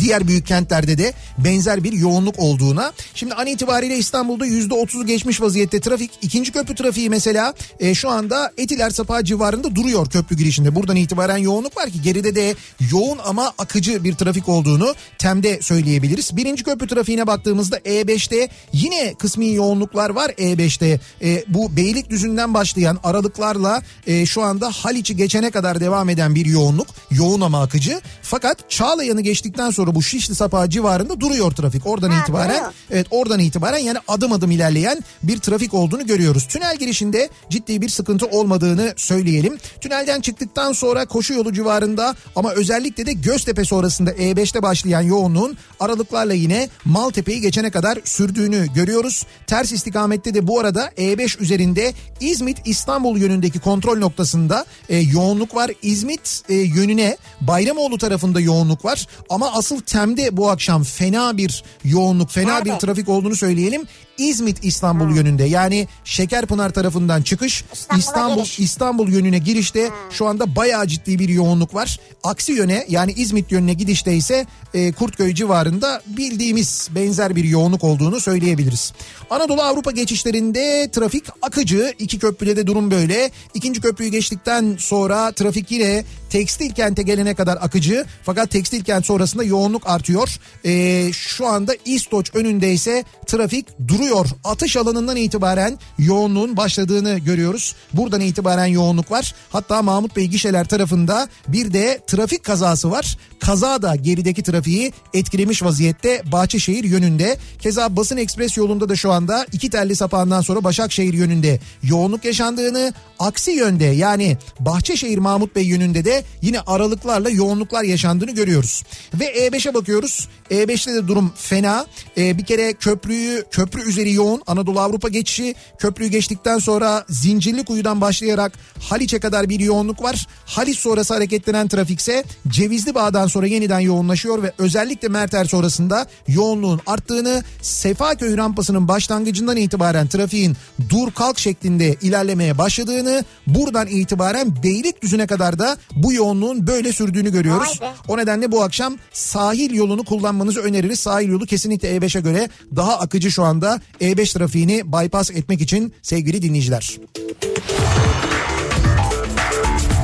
[0.00, 2.92] diğer büyük kentlerde de benzer bir yoğunluk olduğuna.
[3.14, 6.10] Şimdi an itibariyle İstanbul'da %30'u geçmiş vaziyette trafik.
[6.22, 10.74] ikinci köprü trafiği mesela e, şu anda Etiler Sapağı civarında duruyor köprü girişinde.
[10.74, 12.54] Buradan itibaren yoğunluk var ki geride de
[12.90, 16.36] yoğun ama akıcı bir trafik olduğunu temde söyleyebiliriz.
[16.36, 21.00] Birinci köprü trafiğine baktığımızda E5'te yine kısmi yoğunluklar var E5'te.
[21.22, 26.86] E, bu Beylikdüzü'nden başlayan aralıklarla e, şu anda Haliç'i geçene kadar devam eden bir yoğunluk.
[27.10, 28.00] Yoğun ama akıcı.
[28.22, 31.86] Fakat Çağlayan'ı geçtikten sonra bu Şişli Sapağı civarında duruyor trafik.
[31.86, 32.72] Oradan Ha, itibaren duruyor.
[32.90, 36.46] evet oradan itibaren yani adım adım ilerleyen bir trafik olduğunu görüyoruz.
[36.48, 39.58] Tünel girişinde ciddi bir sıkıntı olmadığını söyleyelim.
[39.80, 46.34] Tünelden çıktıktan sonra koşu yolu civarında ama özellikle de Göztepe sonrasında E5'te başlayan yoğunluğun aralıklarla
[46.34, 49.26] yine Maltepe'yi geçene kadar sürdüğünü görüyoruz.
[49.46, 55.70] Ters istikamette de bu arada E5 üzerinde İzmit İstanbul yönündeki kontrol noktasında e, yoğunluk var.
[55.82, 62.30] İzmit e, yönüne Bayramoğlu tarafında yoğunluk var ama asıl Tem'de bu akşam fena bir yoğunluk,
[62.30, 62.78] fena bir Nerede?
[62.78, 63.82] trafik olduğunu söyleyelim.
[64.18, 68.58] İzmit İstanbul yönünde yani Şekerpınar tarafından çıkış İstanbul'a İstanbul giriş.
[68.58, 71.98] İstanbul yönüne girişte şu anda bayağı ciddi bir yoğunluk var.
[72.24, 78.20] Aksi yöne yani İzmit yönüne gidişte ise e, Kurtköy civarında bildiğimiz benzer bir yoğunluk olduğunu
[78.20, 78.92] söyleyebiliriz.
[79.30, 81.94] Anadolu Avrupa geçişlerinde trafik akıcı.
[81.98, 83.30] iki köprüde de durum böyle.
[83.54, 88.04] İkinci köprüyü geçtikten sonra trafik yine tekstil kente gelene kadar akıcı.
[88.22, 90.38] Fakat tekstil kent sonrasında yoğunluk artıyor.
[90.64, 93.66] E, şu anda İstoç önünde ise trafik
[94.02, 94.26] duruyor.
[94.44, 97.74] Atış alanından itibaren yoğunluğun başladığını görüyoruz.
[97.92, 99.34] Buradan itibaren yoğunluk var.
[99.50, 103.18] Hatta Mahmut Bey gişeler tarafında bir de trafik kazası var.
[103.40, 107.38] Kaza da gerideki trafiği etkilemiş vaziyette Bahçeşehir yönünde.
[107.60, 112.92] Keza Basın Ekspres yolunda da şu anda iki telli sapağından sonra Başakşehir yönünde yoğunluk yaşandığını,
[113.18, 118.82] aksi yönde yani Bahçeşehir Mahmut Bey yönünde de yine aralıklarla yoğunluklar yaşandığını görüyoruz.
[119.14, 120.28] Ve E5'e bakıyoruz.
[120.50, 121.86] E5'te de durum fena.
[122.16, 128.52] Ee, bir kere köprüyü köprü üzeri yoğun Anadolu Avrupa geçişi köprüyü geçtikten sonra Zincirlikuyu'dan başlayarak
[128.80, 130.26] Haliç'e kadar bir yoğunluk var.
[130.46, 137.42] Haliç sonrası hareketlenen trafikse Cevizli Bağ'dan sonra yeniden yoğunlaşıyor ve özellikle Merter sonrasında yoğunluğun arttığını
[137.62, 140.56] Sefaköy rampasının başlangıcından itibaren trafiğin
[140.90, 147.80] dur kalk şeklinde ilerlemeye başladığını buradan itibaren Beylikdüzü'ne kadar da bu yoğunluğun böyle sürdüğünü görüyoruz.
[148.08, 151.00] O nedenle bu akşam sahil yolunu kullanmanızı öneririz.
[151.00, 156.42] Sahil yolu kesinlikle E5'e göre daha akıcı şu anda E5 trafiğini bypass etmek için sevgili
[156.42, 156.98] dinleyiciler.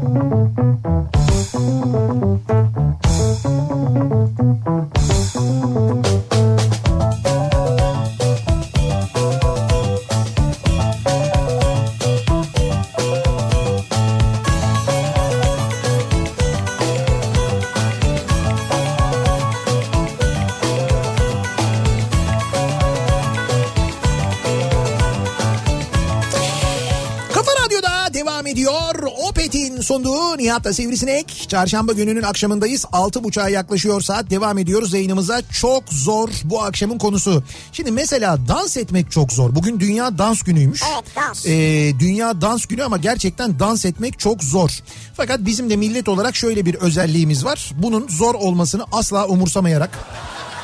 [29.89, 31.47] sunduğu Nihat'la Sivrisinek.
[31.49, 32.85] Çarşamba gününün akşamındayız.
[32.85, 34.31] 6.30'a yaklaşıyor saat.
[34.31, 35.43] Devam ediyoruz yayınımıza.
[35.61, 37.43] Çok zor bu akşamın konusu.
[37.73, 39.55] Şimdi mesela dans etmek çok zor.
[39.55, 40.83] Bugün Dünya Dans Günü'ymüş.
[40.95, 41.47] Evet, dans.
[41.47, 44.71] Ee, Dünya Dans Günü ama gerçekten dans etmek çok zor.
[45.17, 47.73] Fakat bizim de millet olarak şöyle bir özelliğimiz var.
[47.77, 49.91] Bunun zor olmasını asla umursamayarak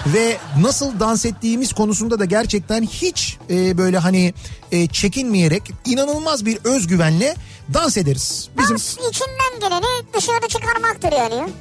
[0.06, 4.34] ve nasıl dans ettiğimiz konusunda da gerçekten hiç e, böyle hani
[4.72, 7.36] e, çekinmeyerek inanılmaz bir özgüvenle
[7.74, 8.48] dans ederiz.
[8.58, 11.48] Bizim Dans içinden geleni dışarı çıkarmaktır yani.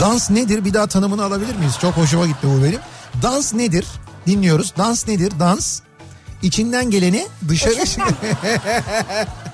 [0.00, 1.74] dans nedir bir daha tanımını alabilir miyiz?
[1.80, 2.80] Çok hoşuma gitti bu benim.
[3.22, 3.86] Dans nedir?
[4.26, 4.74] Dinliyoruz.
[4.78, 5.32] Dans nedir?
[5.40, 5.80] Dans
[6.42, 8.08] içinden geleni dışarı İçinden.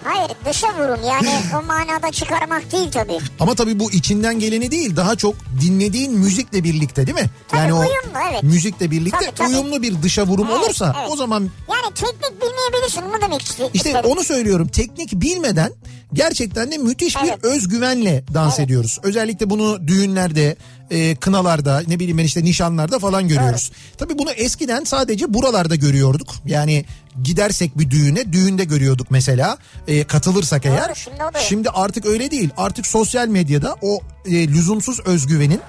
[0.05, 3.19] Hayır dışa vurun yani o manada çıkarmak değil tabii.
[3.41, 7.31] Ama tabii bu içinden geleni değil daha çok dinlediğin müzikle birlikte değil mi?
[7.49, 8.43] Tabii yani o uyumlu, evet.
[8.43, 9.49] müzikle birlikte Tabii, tabii.
[9.49, 11.09] uyumlu bir dışa vurum Evet, olursa evet.
[11.13, 14.11] o zaman Yani teknik bilmeyebilirsin bunu demek iste- İşte istedim.
[14.11, 14.69] onu söylüyorum.
[14.69, 15.73] Teknik bilmeden
[16.13, 17.43] gerçekten de müthiş Evet.
[17.43, 18.67] bir özgüvenle dans Evet.
[18.67, 18.99] ediyoruz.
[19.03, 20.57] Özellikle bunu düğünlerde,
[20.91, 23.71] e, kınalarda, ne bileyim ben işte nişanlarda falan görüyoruz.
[23.99, 26.35] Tabii bunu eskiden sadece buralarda görüyorduk.
[26.47, 26.85] Yani
[27.23, 29.59] gidersek bir düğüne, düğünde görüyorduk mesela.
[29.89, 30.95] E, katılırsak eğer.
[30.95, 31.17] şimdi.
[31.49, 32.51] Şimdi artık öyle değil.
[32.57, 35.61] Artık sosyal medyada o e, lüzumsuz özgüvenin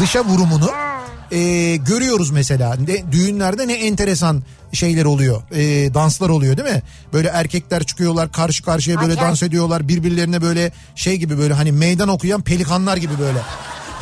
[0.00, 0.70] dışa vurumunu
[1.32, 2.74] e, görüyoruz mesela.
[2.74, 5.42] Ne, düğünlerde ne enteresan şeyler oluyor.
[5.52, 6.82] E, danslar oluyor değil mi?
[7.12, 9.30] Böyle erkekler çıkıyorlar karşı karşıya böyle Acayip.
[9.30, 9.88] dans ediyorlar.
[9.88, 13.38] Birbirlerine böyle şey gibi böyle hani meydan okuyan pelikanlar gibi böyle.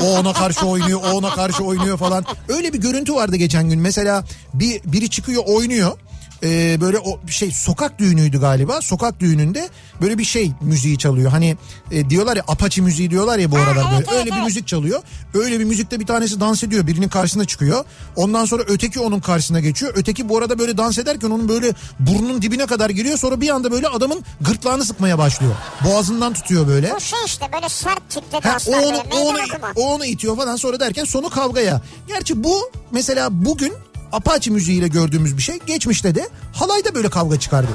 [0.02, 2.24] O ona karşı oynuyor, o ona karşı oynuyor falan.
[2.48, 3.80] Öyle bir görüntü vardı geçen gün.
[3.80, 4.24] Mesela
[4.54, 5.98] bir biri çıkıyor oynuyor.
[6.42, 8.80] E, böyle o şey sokak düğünüydü galiba.
[8.80, 9.68] Sokak düğününde
[10.02, 11.30] böyle bir şey müziği çalıyor.
[11.30, 11.56] Hani
[11.90, 13.96] e, diyorlar ya Apache müziği diyorlar ya bu Ha, aralar evet, böyle.
[13.96, 14.44] evet, Öyle bir evet.
[14.44, 15.02] müzik çalıyor.
[15.34, 16.86] Öyle bir müzikte bir tanesi dans ediyor.
[16.86, 17.84] Birinin karşısına çıkıyor.
[18.16, 19.92] Ondan sonra öteki onun karşısına geçiyor.
[19.96, 23.18] Öteki bu arada böyle dans ederken onun böyle burnunun dibine kadar geliyor.
[23.18, 25.54] Sonra bir anda böyle adamın gırtlağını sıkmaya başlıyor.
[25.84, 26.92] Boğazından tutuyor böyle.
[26.96, 29.38] Bu şey işte böyle sert tipte Ha, danslar o, böyle onu, o, onu,
[29.76, 31.80] o onu itiyor falan sonra derken sonu kavgaya.
[32.08, 33.72] Gerçi bu mesela bugün
[34.12, 35.58] Apache müziğiyle gördüğümüz bir şey.
[35.66, 37.70] Geçmişte de halayda böyle kavga çıkardı.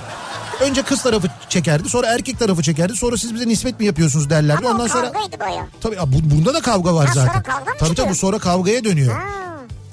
[0.61, 2.95] Önce kız tarafı çekerdi sonra erkek tarafı çekerdi.
[2.95, 4.57] Sonra siz bize nispet mi yapıyorsunuz derlerdi.
[4.67, 5.11] Ama Ondan sonra
[5.81, 7.43] tabii bu- bunda da kavga var Ha, sonra zaten.
[7.43, 8.07] kavga mı tabii çıkıyor?
[8.07, 9.13] tabii sonra kavgaya dönüyor.
[9.15, 9.21] Ha.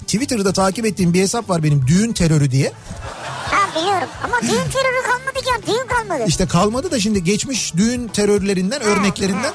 [0.06, 2.72] Twitter'da takip ettiğim bir hesap var benim düğün terörü diye.
[3.50, 6.24] ha biliyorum ama düğün terörü kalmadı ki ya düğün kalmadı.
[6.28, 9.52] İşte kalmadı da şimdi geçmiş düğün terörlerinden örneklerinden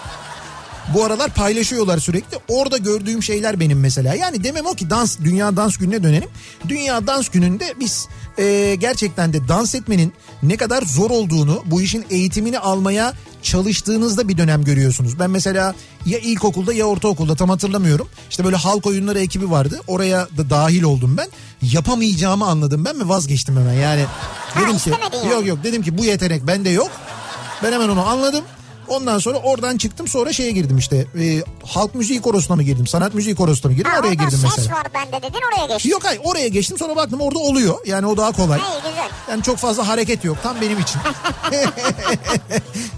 [0.94, 2.38] bu aralar paylaşıyorlar sürekli.
[2.48, 4.16] Orada gördüğüm şeyler benim mesela.
[4.16, 6.30] Yani demem o ki dans dünya dans gününe dönelim.
[6.68, 8.08] Dünya dans gününde biz
[8.40, 14.38] e, gerçekten de dans etmenin ne kadar zor olduğunu, bu işin eğitimini almaya çalıştığınızda bir
[14.38, 15.20] dönem görüyorsunuz.
[15.20, 18.08] Ben mesela ya ilkokulda ya ortaokulda tam hatırlamıyorum.
[18.30, 19.82] İşte böyle halk oyunları ekibi vardı.
[19.88, 21.28] Oraya da dahil oldum ben.
[21.62, 23.74] Yapamayacağımı anladım ben ve vazgeçtim hemen.
[23.74, 24.06] Yani
[24.54, 24.92] Ha, dedim ki
[25.32, 26.92] yok yok dedim ki bu yetenek bende yok.
[27.64, 28.44] Ben hemen onu anladım.
[28.88, 33.14] Ondan sonra oradan çıktım sonra şeye girdim işte e, halk müziği korosuna mı girdim sanat
[33.14, 34.76] müziği korosuna mı girdim Ha, oraya girdim ses mesela.
[34.76, 35.90] var bende dedin oraya geçtin.
[35.90, 38.60] Yok hayır oraya geçtim sonra baktım orada oluyor yani o daha kolay.
[38.60, 39.10] İyi güzel.
[39.32, 41.00] Yani çok fazla hareket yok tam benim için.
[41.00, 41.12] Ha,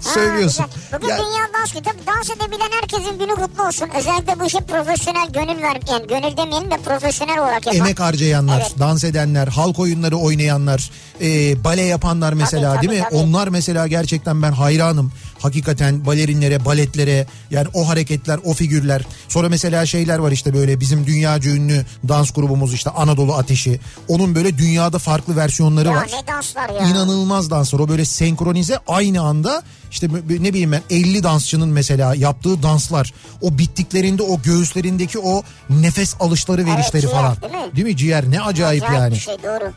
[0.00, 0.64] Söylüyorsun.
[0.66, 1.00] güzel.
[1.00, 1.82] Bugün Ya- Dünya Dans Günü.
[1.82, 3.88] Tabii dans edebilen herkesin günü kutlu olsun.
[3.98, 7.80] Özellikle bu işe profesyonel gönül ver, yani gönül demeyelim de profesyonel olarak yapan.
[7.80, 8.78] Emek harcayanlar, Evet.
[8.78, 13.04] dans edenler, halk oyunları oynayanlar, e, bale yapanlar mesela Tabii, değil mi?
[13.08, 13.28] tabii, tabii.
[13.28, 15.12] Onlar mesela gerçekten ben hayranım.
[15.40, 19.02] Hakikaten balerinlere, baletlere yani o hareketler, o figürler.
[19.28, 23.80] Sonra mesela şeyler var işte böyle bizim dünyaca ünlü dans grubumuz işte Anadolu Ateşi.
[24.08, 26.10] Onun böyle dünyada farklı versiyonları Ya var.
[26.22, 26.88] ne danslar ya.
[26.88, 27.80] İnanılmaz danslar.
[27.80, 30.08] O böyle senkronize aynı anda işte
[30.40, 33.12] ne bileyim ben 50 dansçının mesela yaptığı danslar.
[33.40, 37.36] O bittiklerinde o göğüslerindeki o nefes alışları verişleri ciğer, falan.
[37.42, 37.76] değil mi?
[37.76, 39.14] Değil mi ciğer ne acayip, Acayip yani.
[39.14, 39.72] bir şey doğru.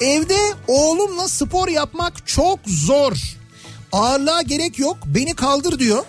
[0.00, 0.36] Evde
[0.68, 3.12] oğlumla spor yapmak çok zor.
[3.94, 6.04] Ağırlığa gerek yok beni kaldır diyor.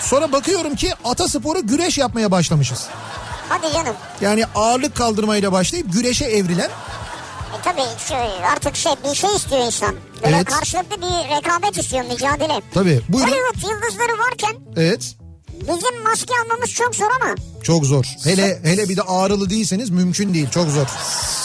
[0.00, 2.86] Sonra bakıyorum ki ata sporu güreş yapmaya başlamışız.
[3.48, 3.94] Hadi canım.
[4.20, 6.70] Yani ağırlık kaldırmayla başlayıp güreşe evrilen
[7.58, 9.94] E tabii şey, artık şey bir şey istiyor insan.
[10.24, 10.44] Böyle Evet.
[10.50, 12.60] karşılıklı bir rekabet istiyor mücadele.
[12.74, 13.30] tabii buyurun.
[13.32, 15.14] Hollywood yıldızları varken Evet
[15.60, 18.04] bizim maske almamız çok zor ama çok zor.
[18.24, 20.86] Hele hele bir de ağrılı değilseniz mümkün değil çok zor.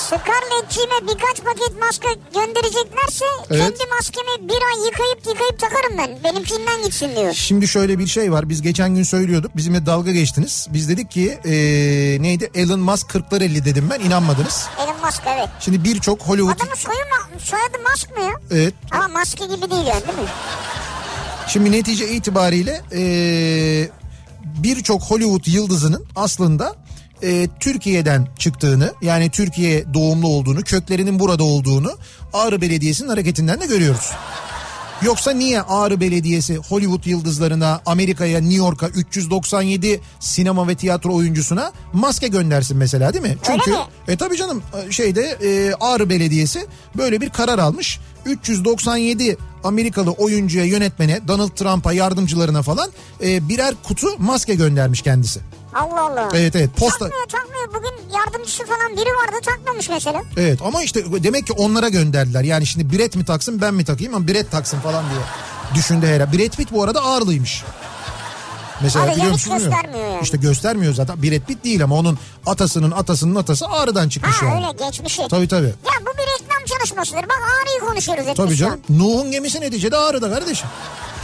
[0.08, 3.62] Scarlett'ciğime birkaç paket maske göndereceklerse Evet.
[3.62, 6.24] kendi maskemi bir ay yıkayıp yıkayıp takarım ben.
[6.24, 7.34] Benimkinden gitsin diyor.
[7.34, 8.50] Şimdi şöyle bir şey var.
[8.50, 9.58] Biz geçen gün söylüyorduk.
[9.58, 10.68] Bizimle dalga geçtiniz.
[10.74, 12.52] Biz dedik ki eee, neydi?
[12.56, 14.00] Elon Musk 40'lar 50 dedim ben.
[14.00, 14.66] inanmadınız.
[14.84, 15.50] Elon Musk evet.
[15.60, 16.56] Şimdi birçok Hollywood...
[16.56, 18.34] Adamın soyu ma- soyadı Musk mı ya?
[18.52, 18.74] Evet.
[18.92, 20.30] Ama maske gibi değil yani değil mi?
[21.48, 23.90] Şimdi netice itibariyle eee,
[24.44, 26.76] birçok Hollywood yıldızının aslında
[27.22, 31.92] eee, Türkiye'den çıktığını yani Türkiye doğumlu olduğunu, köklerinin burada olduğunu
[32.34, 34.12] Ağrı Belediyesi'nin hareketinden de görüyoruz.
[35.02, 42.28] Yoksa niye Ağrı Belediyesi Hollywood yıldızlarına, Amerika'ya, New York'a 397 sinema ve tiyatro oyuncusuna maske
[42.28, 43.38] göndersin mesela değil mi?
[43.44, 43.78] Çünkü mi?
[44.08, 48.00] e tabii canım şeyde e, Ağrı Belediyesi böyle bir karar almış.
[48.26, 52.90] 397 Amerikalı oyuncuya, yönetmene, Donald Trump'a, yardımcılarına falan
[53.24, 55.40] e, birer kutu maske göndermiş kendisi.
[55.74, 56.30] Allah Allah.
[56.34, 57.68] Evet evet posta Takmıyor takmıyor.
[57.70, 60.22] Bugün yardımcısı falan biri vardı takmamış mesela.
[60.38, 62.44] Evet ama işte demek ki onlara gönderdiler.
[62.44, 65.22] Yani şimdi Brett mi taksın ben mi takayım ama Brett taksın falan diye
[65.76, 66.38] düşündü herhalde.
[66.38, 67.64] Brad Pitt bu arada ağırlıymış.
[68.84, 69.54] Mesela Abi biliyor musun?
[69.58, 70.20] göstermiyor yani.
[70.24, 71.24] İşte göstermiyor zaten.
[71.24, 74.56] Brad Pitt değil ama onun atasının atasının atası ağrıdan çıkmış Ha yani.
[74.66, 75.22] öyle geçmişi.
[75.30, 75.66] Tabii tabii.
[75.68, 77.24] Ya bu bir reklam çalışmasıdır.
[77.24, 78.74] Bak ağrıyı konuşuyoruz hep Tabii canım.
[78.90, 78.98] an.
[78.98, 80.68] Nuh'un gemisi neticede ağrıda kardeşim.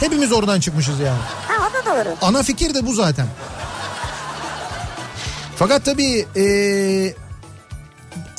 [0.00, 1.18] Hepimiz oradan çıkmışız yani.
[1.48, 2.14] Ha o da doğru.
[2.22, 3.26] Ana fikir de bu zaten.
[5.56, 6.44] Fakat tabii e,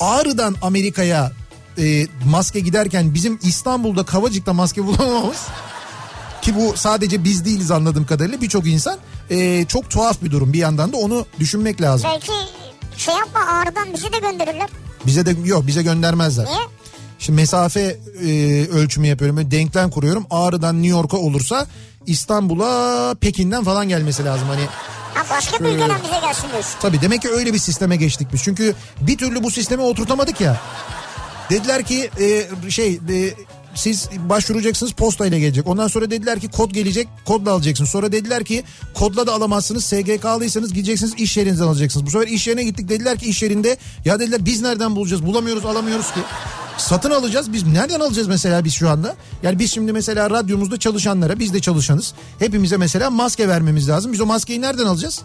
[0.00, 1.32] Ağrı'dan Amerika'ya
[1.78, 5.46] e, maske giderken bizim İstanbul'da Kavacık'ta maske bulamamamız
[6.42, 8.98] ki bu sadece biz değiliz anladığım kadarıyla birçok insan
[9.30, 12.10] e, çok tuhaf bir durum bir yandan da onu düşünmek lazım.
[12.12, 12.32] Belki
[12.96, 14.68] şey yapma ağrıdan bizi de gönderirler.
[15.06, 16.44] Bize de yok bize göndermezler.
[16.46, 16.58] Niye?
[17.18, 19.50] Şimdi mesafe e, ölçümü yapıyorum.
[19.50, 20.26] Denklem kuruyorum.
[20.30, 21.66] Ağrı'dan New York'a olursa
[22.06, 24.48] İstanbul'a Pekin'den falan gelmesi lazım.
[24.48, 24.62] Hani
[25.14, 26.74] Ha başka bir ülkeden bize gelsin diyorsun.
[26.80, 28.42] Tabii demek ki öyle bir sisteme geçtik biz.
[28.42, 30.60] Çünkü bir türlü bu sisteme oturtamadık ya.
[31.50, 33.34] Dediler ki e, şey e,
[33.74, 35.66] siz başvuracaksınız posta ile gelecek.
[35.66, 37.90] Ondan sonra dediler ki kod gelecek kodla alacaksınız.
[37.90, 39.84] Sonra dediler ki kodla da alamazsınız.
[39.84, 42.06] SGK'lıysanız gideceksiniz iş yerinizden alacaksınız.
[42.06, 45.64] Bu sefer iş yerine gittik dediler ki iş yerinde ya dediler biz nereden bulacağız bulamıyoruz
[45.64, 46.20] alamıyoruz ki.
[46.78, 47.52] Satın alacağız.
[47.52, 49.16] Biz nereden alacağız mesela biz şu anda?
[49.42, 52.14] Yani biz şimdi mesela radyomuzda çalışanlara biz de çalışanız.
[52.38, 54.12] Hepimize mesela maske vermemiz lazım.
[54.12, 55.22] Biz o maskeyi nereden alacağız?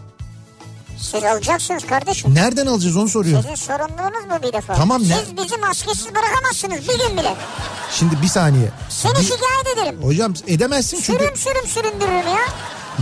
[1.01, 2.35] Siz alacaksınız kardeşim.
[2.35, 3.41] Nereden alacağız onu soruyorum.
[3.43, 4.73] Sizin sorumluluğunuz bu bir defa.
[4.73, 7.35] Tamam, ne- Siz bizi maskesiz bırakamazsınız bir gün bile.
[7.91, 8.69] Şimdi bir saniye.
[8.89, 10.03] Seni Bir- şikayet ederim.
[10.03, 11.23] Hocam edemezsin çünkü.
[11.23, 12.37] Sürüm sürüm süründürürüm ya.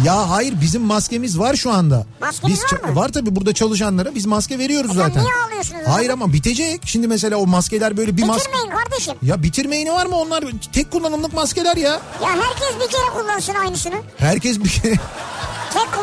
[0.05, 2.05] Ya hayır bizim maskemiz var şu anda.
[2.21, 2.95] Maskeniz biz var mı?
[2.95, 5.23] Var tabii burada çalışanlara biz maske veriyoruz E zaten.
[5.23, 6.81] niye ağlıyorsunuz o Hayır ama bitecek.
[6.86, 8.49] Şimdi mesela o maskeler böyle bir maske.
[8.51, 9.13] Bitirmeyin kardeşim.
[9.21, 11.89] Ya bitirmeyini var mı onlar tek kullanımlık maskeler ya.
[11.91, 13.95] Ya herkes bir kere kullansın aynısını.
[14.17, 14.95] Herkes bir kere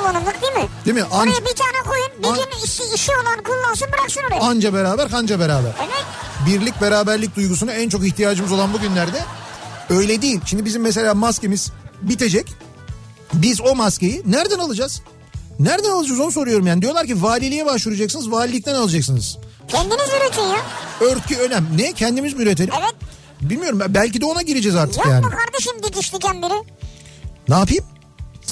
[0.03, 0.69] kullanımlık değil mi?
[0.85, 1.03] değil mi?
[1.03, 2.09] Anca, Oraya bir tane koyun.
[2.23, 4.41] Bir An- gün işi, işi olan kullansın bıraksın oraya.
[4.41, 5.71] anca beraber kanca beraber.
[5.81, 6.05] Evet.
[6.47, 9.25] Birlik beraberlik duygusuna en çok ihtiyacımız olan bu günlerde
[9.91, 10.41] öyle değil.
[10.47, 11.71] Şimdi bizim mesela maskemiz
[12.03, 12.47] bitecek.
[13.35, 15.03] Biz o maskeyi nereden alacağız?
[15.59, 16.83] Nereden alacağız onu soruyorum yani.
[16.83, 19.39] Diyorlar ki valiliğe başvuracaksınız, valilikten alacaksınız.
[19.69, 20.57] Kendiniz üretin ya.
[21.01, 21.67] Örtü önem.
[21.77, 21.93] Ne?
[21.93, 22.75] Kendimiz mi üretelim?
[22.83, 22.95] Evet.
[23.41, 25.25] Bilmiyorum belki de ona gireceğiz artık Yok yani.
[25.27, 26.63] mu kardeşim dikiş diken biri?
[27.49, 27.85] Ne yapayım?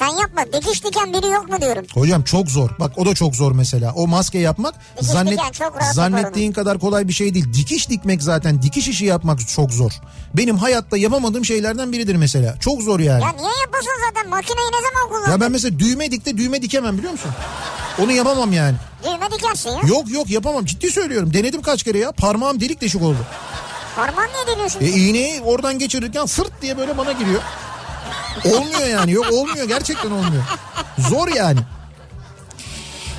[0.00, 0.44] Sen yapma.
[0.52, 1.84] Dikiş diken biri yok mu diyorum.
[1.94, 2.70] Hocam çok zor.
[2.80, 3.92] Bak o da çok zor mesela.
[3.96, 7.52] O maske yapmak Dikiş zannet diken çok zannettiğin kadar kolay bir şey değil.
[7.54, 9.92] Dikiş dikmek zaten dikiş işi yapmak çok zor.
[10.34, 12.54] Benim hayatta yapamadığım şeylerden biridir mesela.
[12.60, 13.22] Çok zor yani.
[13.22, 14.30] Ya niye yapasın zaten?
[14.30, 15.30] Makineyi ne zaman kullandın?
[15.30, 17.30] Ya ben mesela düğme dikte düğme dikemem biliyor musun?
[18.02, 18.76] Onu yapamam yani.
[19.04, 19.80] Düğme dikersin ya.
[19.86, 21.32] Yok yok yapamam ciddi söylüyorum.
[21.34, 22.12] Denedim kaç kere ya.
[22.12, 23.18] Parmağım delik deşik oldu.
[23.96, 24.80] Parmağın niye deliyorsun?
[24.80, 27.40] E iğneyi oradan geçirirken fırt diye böyle bana giriyor.
[28.44, 30.42] Olmuyor yani yok olmuyor gerçekten olmuyor.
[30.98, 31.60] Zor yani.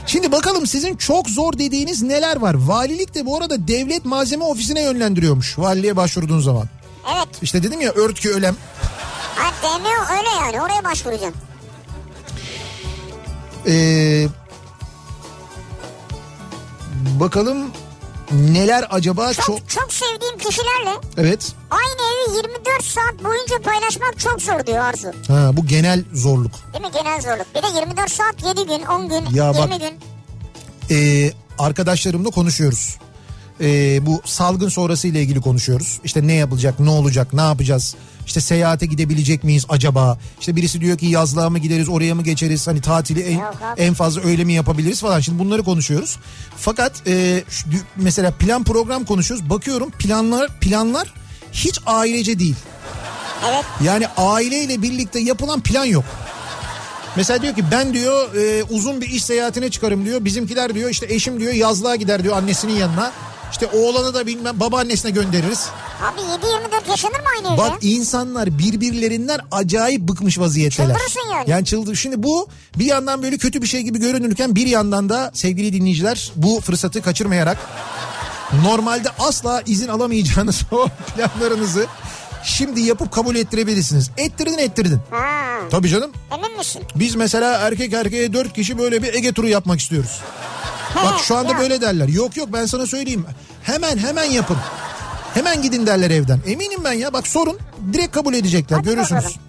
[0.06, 2.54] Şimdi bakalım sizin çok zor dediğiniz neler var?
[2.54, 6.66] Valilik de bu arada devlet malzeme ofisine yönlendiriyormuş valiliğe başvurduğun zaman.
[7.16, 7.28] Evet.
[7.42, 8.56] İşte dedim ya örtkü ölem.
[9.36, 10.62] Ha demiyor öyle yani.
[10.62, 11.42] Oraya başvuracaksın.
[13.68, 14.28] Ee,
[17.20, 17.72] bakalım
[18.34, 19.70] neler acaba Çok, çok...
[19.70, 21.52] çok sevdiğim kişilerle Evet.
[21.72, 25.08] aynı evi 24 saat boyunca paylaşmak çok zor diyor Arzu.
[25.28, 26.52] Ha, bu genel zorluk.
[26.74, 27.46] Değil mi genel zorluk?
[27.56, 30.00] Bir de 24 saat 7 gün 10 gün Ya 20 bak- gün.
[30.98, 32.98] Ee, arkadaşlarımla konuşuyoruz.
[33.62, 36.00] Ee, bu salgın sonrası ile ilgili konuşuyoruz.
[36.04, 37.96] İşte ne yapılacak, ne olacak, ne yapacağız?
[38.32, 40.18] İşte seyahate gidebilecek miyiz acaba?
[40.40, 42.68] İşte birisi diyor ki yazlığa mı gideriz, oraya mı geçeriz?
[42.68, 43.42] Hani tatili en,
[43.78, 45.20] en fazla öyle mi yapabiliriz falan.
[45.20, 46.18] Şimdi bunları konuşuyoruz.
[46.58, 47.66] Fakat e, şu-
[47.96, 49.50] mesela plan program konuşuyoruz.
[49.50, 51.14] Bakıyorum planlar planlar
[51.52, 52.56] hiç ailece değil.
[53.50, 53.66] Evet.
[53.84, 56.06] Yani aileyle birlikte yapılan plan yok.
[57.16, 60.26] Mesela diyor ki ben diyor e, uzun bir iş seyahatine çıkarım diyor.
[60.26, 63.12] Bizimkiler diyor işte eşim diyor yazlığa gider diyor annesinin yanına.
[63.52, 65.70] İşte oğlanı da bilmem babaannesine göndeririz.
[66.02, 67.58] Abi 7-24 yaşanır mı aynı evde?
[67.58, 70.88] Bak insanlar birbirlerinden acayip bıkmış vaziyetteler.
[70.90, 71.50] Çıldırırsın yani.
[71.50, 71.96] Yani çıldır.
[71.96, 72.48] Şimdi bu
[72.80, 77.02] bir yandan böyle kötü bir şey gibi görünürken bir yandan da sevgili dinleyiciler bu fırsatı
[77.02, 77.58] kaçırmayarak
[78.64, 81.86] normalde asla izin alamayacağınız o planlarınızı
[82.44, 84.12] şimdi yapıp kabul ettirebilirsiniz.
[84.18, 85.00] Ettirdin ettirdin.
[85.12, 85.26] Ha,
[85.72, 86.12] Tabii canım.
[86.34, 86.82] emin misin?
[86.96, 90.20] Biz mesela erkek erkeğe dört kişi böyle bir Ege turu yapmak istiyoruz.
[90.96, 92.08] Bak şu anda böyle derler.
[92.08, 93.26] Yok yok ben sana söyleyeyim.
[93.64, 94.58] Hemen hemen yapın.
[95.34, 96.40] Hemen gidin derler evden.
[96.48, 97.14] Eminim ben ya.
[97.14, 97.58] Bak sorun.
[97.94, 98.78] Direkt kabul edecekler.
[98.78, 99.24] Hadi Görürsünüz.
[99.24, 99.42] bakalım.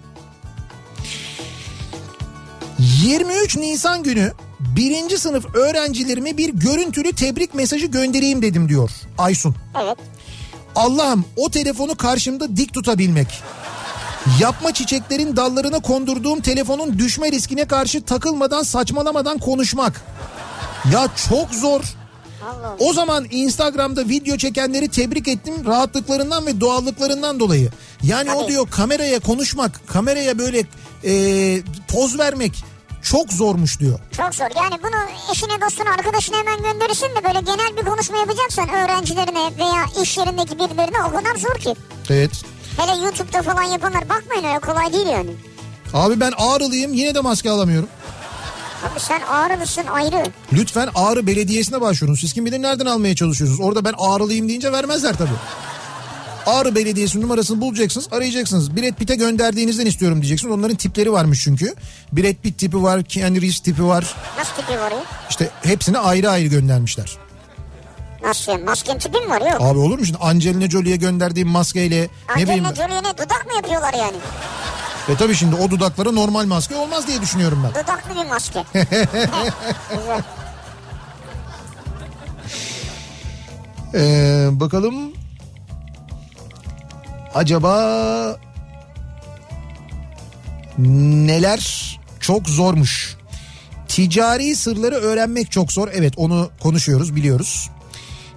[2.79, 9.55] 23 Nisan günü birinci sınıf öğrencilerime bir görüntülü tebrik mesajı göndereyim dedim diyor Aysun.
[9.83, 9.97] Evet.
[10.75, 13.27] Allah'ım o telefonu karşımda dik tutabilmek.
[14.39, 20.01] Yapma çiçeklerin dallarına kondurduğum telefonun düşme riskine karşı takılmadan saçmalamadan konuşmak.
[20.91, 21.81] Ya çok zor.
[22.43, 22.75] Allah.
[22.79, 27.69] O zaman Instagram'da video çekenleri tebrik ettim rahatlıklarından ve doğallıklarından dolayı.
[28.03, 28.51] Yani o Tabii.
[28.51, 30.63] diyor kameraya konuşmak, kameraya böyle
[31.03, 32.63] e, poz vermek
[33.03, 33.99] çok zormuş diyor.
[34.17, 34.45] Çok zor.
[34.55, 40.03] Yani bunu eşine, dostuna, arkadaşına hemen gönderirsin de böyle genel bir konuşma yapacaksan öğrencilerine veya
[40.03, 41.75] iş yerindeki birilerine o kadar zor ki.
[42.09, 42.31] Evet.
[42.77, 45.29] Hele YouTube'da falan yapanlar bakmayın öyle kolay değil yani.
[45.93, 47.89] Abi ben ağrılıyım yine de maske alamıyorum.
[48.83, 50.23] Abi sen ağrılısın ayrı.
[50.53, 52.15] Lütfen Ağrı Belediyesi'ne başvurun.
[52.15, 53.61] Siz kim bilir nereden almaya çalışıyorsunuz?
[53.61, 55.29] Orada ben Ağrılıyım deyince vermezler tabii.
[56.45, 58.77] Ağrı Belediyesi numarasını bulacaksınız, arayacaksınız.
[58.77, 60.53] Brad Pitt'e gönderdiğinizden istiyorum diyeceksiniz.
[60.53, 61.73] Onların tipleri varmış çünkü.
[62.11, 64.15] Brad Pitt tipi var, Keanu Reeves tipi var.
[64.37, 65.03] Nasıl tipi var ya?
[65.29, 67.17] İşte hepsini ayrı ayrı göndermişler.
[68.23, 68.63] Nasıl yani?
[68.63, 69.61] Masken tipi mi var yok?
[69.61, 72.65] Abi olur mu şimdi Angelina Jolie'ye gönderdiğim maskeyle ne bileyim.
[72.65, 74.17] Angelina Jolie'ne dudak mı yapıyorlar yani?
[75.09, 77.83] E tabii şimdi o dudaklara normal maske olmaz diye düşünüyorum ben.
[77.83, 78.63] Dudaklı bir maske.
[78.73, 80.23] Güzel.
[83.95, 85.13] Ee, bakalım
[87.35, 88.39] acaba
[90.77, 93.17] neler çok zormuş.
[93.87, 95.89] Ticari sırları öğrenmek çok zor.
[95.93, 97.69] Evet onu konuşuyoruz biliyoruz.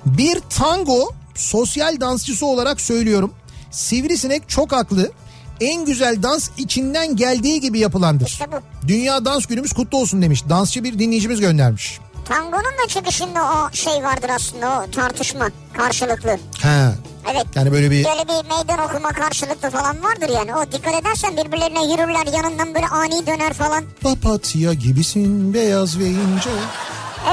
[0.06, 3.34] Bir tango sosyal dansçısı olarak söylüyorum.
[3.70, 5.12] Sivrisinek çok haklı.
[5.60, 8.26] En güzel dans içinden geldiği gibi yapılandır.
[8.26, 8.88] İşte bu.
[8.88, 10.42] Dünya Dans Günümüz kutlu olsun demiş.
[10.48, 12.00] Dansçı bir dinleyicimiz göndermiş.
[12.24, 16.38] Tangonun da çıkışında o şey vardır aslında o tartışma karşılıklı.
[16.62, 16.94] Ha.
[17.32, 17.46] Evet.
[17.54, 20.54] Yani böyle bir Böyle bir meydan okuma karşılıklı falan vardır yani.
[20.54, 23.84] O dikkat edersen birbirlerine yürürler yanından böyle ani döner falan.
[24.02, 26.50] papatya gibisin beyaz ve ince.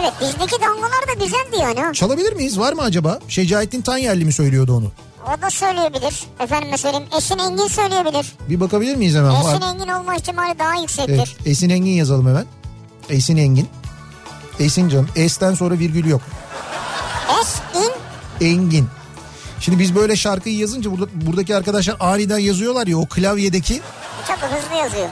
[0.01, 1.93] Evet bizdeki tangolar da güzeldi yani.
[1.95, 2.59] Çalabilir miyiz?
[2.59, 3.19] Var mı acaba?
[3.27, 4.91] Şecaettin Tanyerli mi söylüyordu onu?
[5.27, 6.23] O da söyleyebilir.
[6.39, 7.05] Efendime söyleyeyim.
[7.17, 8.33] Esin Engin söyleyebilir.
[8.49, 9.31] Bir bakabilir miyiz hemen?
[9.35, 11.13] Esin Engin olma ihtimali daha yüksektir.
[11.15, 12.45] Evet, Esin Engin yazalım hemen.
[13.09, 13.69] Esin Engin.
[14.59, 15.09] Esin canım.
[15.15, 16.21] S'ten sonra virgül yok.
[17.41, 17.91] Es, in,
[18.47, 18.87] Engin.
[19.59, 23.81] Şimdi biz böyle şarkıyı yazınca burada, buradaki arkadaşlar aniden yazıyorlar ya o klavyedeki
[24.27, 25.09] çok hızlı yazıyor.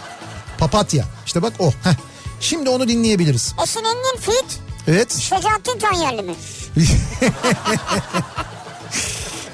[0.57, 1.05] papatya.
[1.25, 1.71] İşte bak o.
[1.71, 1.93] Heh.
[2.39, 3.53] Şimdi onu dinleyebiliriz.
[3.63, 5.17] Esin Engin fit, Evet.
[5.17, 6.33] Şecaettin Tanyerli mi?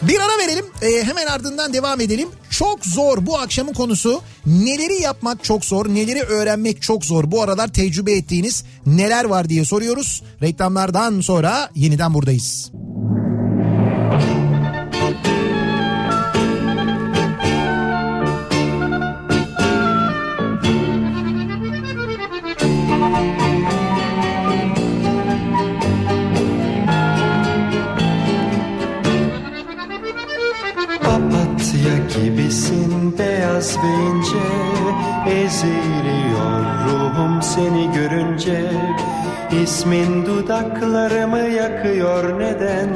[0.01, 0.65] Bir ara verelim.
[0.81, 2.29] Ee, hemen ardından devam edelim.
[2.49, 4.21] Çok zor bu akşamın konusu.
[4.45, 7.31] Neleri yapmak çok zor, neleri öğrenmek çok zor.
[7.31, 10.23] Bu aralar tecrübe ettiğiniz neler var diye soruyoruz.
[10.41, 12.71] Reklamlardan sonra yeniden buradayız.
[12.73, 13.26] Papatya
[33.57, 34.37] beyaz ve ince
[35.27, 38.71] Eziliyor ruhum seni görünce.
[39.63, 42.89] İsmin dudaklarımı yakıyor neden?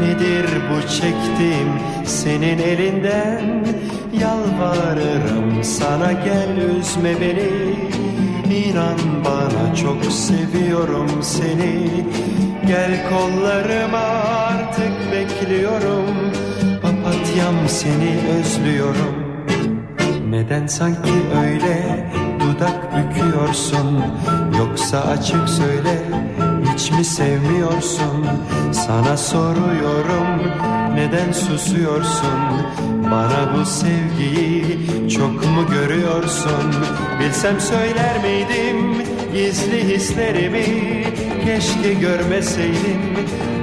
[0.00, 1.68] Nedir bu çektiğim
[2.04, 3.66] senin elinden?
[4.20, 7.76] Yalvarırım sana gel üzme beni.
[8.56, 12.04] İnan bana çok seviyorum seni.
[12.66, 14.06] Gel kollarıma
[14.48, 16.32] artık bekliyorum.
[16.82, 19.25] Papatyam seni özlüyorum
[20.36, 21.12] Neden sanki
[21.44, 22.06] öyle
[22.40, 24.04] dudak büküyorsun?
[24.58, 25.98] Yoksa açık söyle
[26.72, 28.26] hiç mi sevmiyorsun?
[28.72, 30.52] Sana soruyorum
[30.94, 32.40] neden susuyorsun?
[33.10, 36.74] Bana bu sevgiyi çok mu görüyorsun?
[37.20, 40.64] Bilsem söyler miydim gizli hislerimi?
[41.44, 43.00] Keşke görmeseydim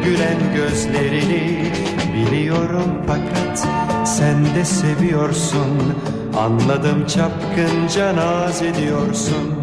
[0.05, 1.71] gülen gözlerini.
[2.13, 3.67] Biliyorum fakat
[4.05, 5.93] sen de seviyorsun
[6.38, 9.62] Anladım çapkınca naz ediyorsun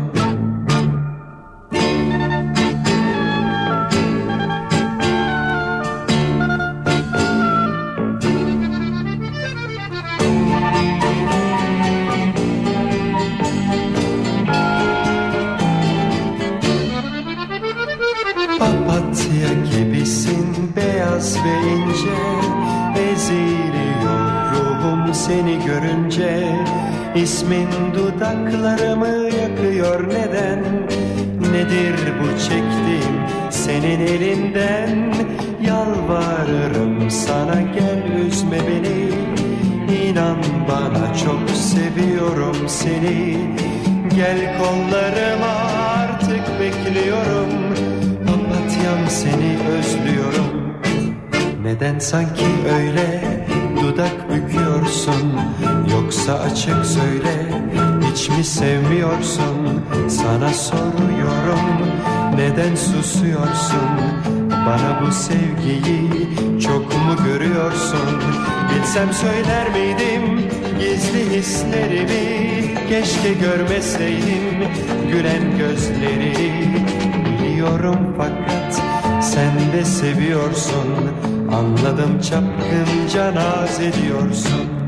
[68.91, 72.75] Bilsem söyler miydim gizli hislerimi?
[72.89, 74.69] Keşke görmeseydim
[75.13, 76.35] gülen gözleri.
[77.43, 78.83] Biliyorum fakat
[79.25, 80.89] sen de seviyorsun.
[81.53, 84.80] Anladım çapkınca naz ediyorsun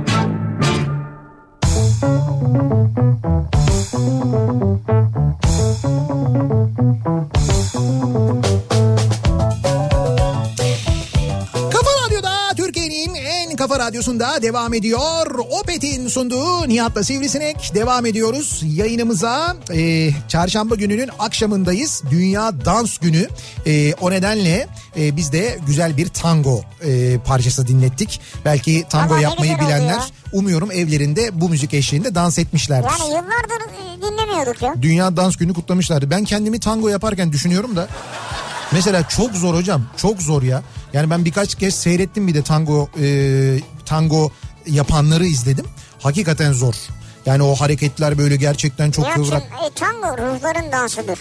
[14.13, 15.39] radyosunda devam ediyor.
[15.61, 18.63] Opet'in sunduğu Nihat'la Sivrisinek devam ediyoruz.
[18.65, 22.03] Yayınımıza e, çarşamba gününün akşamındayız.
[22.11, 23.29] Dünya Dans Günü.
[23.67, 28.21] E, o nedenle e, biz de güzel bir tango e, parçası dinlettik.
[28.45, 30.03] Belki tango Ama yapmayı bilenler
[30.33, 32.91] umuyorum evlerinde bu müzik eşliğinde dans etmişlerdir.
[33.01, 34.75] Yani yıllardır e, dinlemiyorduk ya.
[34.83, 36.11] Dünya Dans Günü kutlamışlardı.
[36.11, 37.89] Ben kendimi tango yaparken düşünüyorum da.
[38.73, 39.83] Mesela çok zor hocam.
[39.97, 40.63] Çok zor ya.
[40.93, 43.07] Yani ben birkaç kez seyrettim bir de tango e,
[43.87, 44.33] tango
[44.67, 45.67] yapanları izledim.
[46.01, 46.75] Hakikaten zor.
[47.27, 49.43] Yani o hareketler böyle gerçekten çok Nihat'cığım kıvrak.
[49.43, 51.19] e, tango ruhların dansıdır.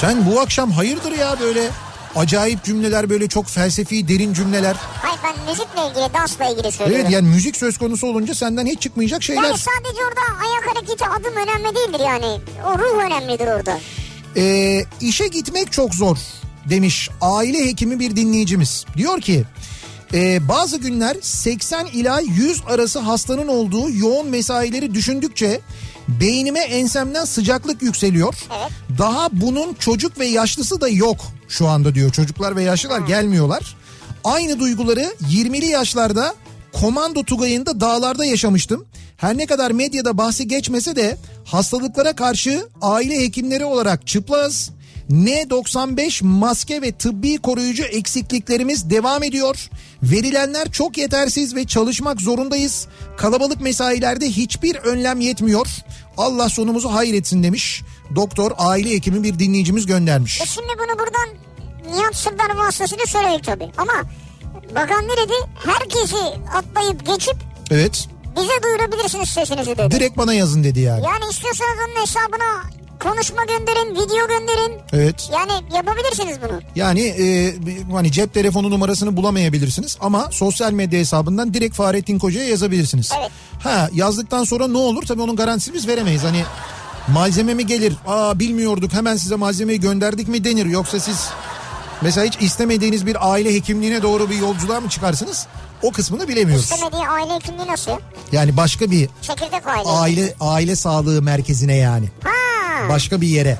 [0.00, 1.70] Sen bu akşam hayırdır ya böyle
[2.16, 4.76] acayip cümleler böyle çok felsefi derin cümleler.
[5.02, 7.02] Hayır ben müzikle ilgili, dansla ilgili söylüyorum.
[7.04, 9.42] Evet yani müzik söz konusu olunca senden hiç çıkmayacak şeyler.
[9.42, 12.40] Yani sadece orada ayak hareketi adım önemli değildir yani.
[12.66, 13.78] O ruh önemlidir orada.
[14.36, 16.16] Ee, işe gitmek çok zor
[16.64, 18.84] demiş aile hekimi bir dinleyicimiz.
[18.96, 19.44] Diyor ki
[20.14, 25.60] e, bazı günler 80 ila 100 arası hastanın olduğu yoğun mesaileri düşündükçe
[26.08, 28.34] beynime ensemden sıcaklık yükseliyor.
[28.58, 28.70] Evet.
[28.98, 31.16] Daha bunun çocuk ve yaşlısı da yok
[31.48, 32.12] şu anda diyor.
[32.12, 33.76] Çocuklar ve yaşlılar gelmiyorlar.
[34.24, 36.34] Aynı duyguları 20'li yaşlarda
[36.72, 38.84] komando tugayında dağlarda yaşamıştım.
[39.16, 44.70] Her ne kadar medyada bahsi geçmese de hastalıklara karşı aile hekimleri olarak çıplaz.
[45.12, 49.68] N95 maske ve tıbbi koruyucu eksikliklerimiz devam ediyor.
[50.02, 52.86] Verilenler çok yetersiz ve çalışmak zorundayız.
[53.16, 55.66] Kalabalık mesailerde hiçbir önlem yetmiyor.
[56.16, 57.82] Allah sonumuzu hayretsin demiş.
[58.16, 60.40] Doktor aile hekimi bir dinleyicimiz göndermiş.
[60.40, 61.28] E şimdi bunu buradan
[61.96, 63.70] Nihat Sırdar vasıtasıyla söyledik tabii.
[63.76, 63.92] Ama
[64.74, 65.32] bakan ne dedi?
[65.54, 66.16] Herkesi
[66.54, 67.36] atlayıp geçip
[67.70, 68.08] Evet.
[68.36, 69.90] bize duyurabilirsiniz sesinizi dedi.
[69.90, 71.04] Direkt bana yazın dedi yani.
[71.04, 74.80] Yani istiyorsanız onun hesabına konuşma gönderin, video gönderin.
[74.92, 75.30] Evet.
[75.32, 76.60] Yani yapabilirsiniz bunu.
[76.74, 77.54] Yani e,
[77.92, 83.10] hani cep telefonu numarasını bulamayabilirsiniz ama sosyal medya hesabından direkt Fahrettin Koca'ya yazabilirsiniz.
[83.20, 83.30] Evet.
[83.62, 86.22] Ha yazdıktan sonra ne olur tabii onun garantisini biz veremeyiz.
[86.24, 86.44] Hani
[87.08, 87.92] malzeme mi gelir?
[88.06, 90.66] Aa bilmiyorduk hemen size malzemeyi gönderdik mi denir.
[90.66, 91.28] Yoksa siz
[92.02, 95.46] mesela hiç istemediğiniz bir aile hekimliğine doğru bir yolculuğa mı çıkarsınız?
[95.82, 96.64] O kısmını bilemiyoruz.
[96.70, 97.92] İstemediği aile hekimliği nasıl?
[98.32, 99.88] Yani başka bir Çekirdek aile.
[99.88, 102.08] aile aile sağlığı merkezine yani.
[102.24, 102.30] Ha.
[102.88, 103.58] Başka bir yere.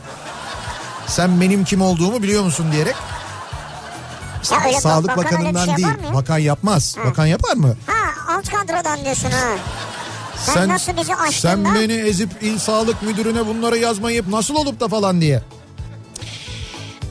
[1.06, 2.94] Sen benim kim olduğumu biliyor musun diyerek.
[4.52, 6.14] Ya öyle Sağlık öyle bir Bakanı'ndan şey değil.
[6.14, 6.96] Bakan yapmaz.
[7.06, 7.76] Bakan yapar mı?
[7.86, 9.48] Ha alt kadrodan diyorsun ha.
[10.36, 11.74] Sen nasıl bizi açtın Sen da?
[11.74, 15.42] beni ezip il sağlık müdürüne bunları yazmayıp nasıl olup da falan diye.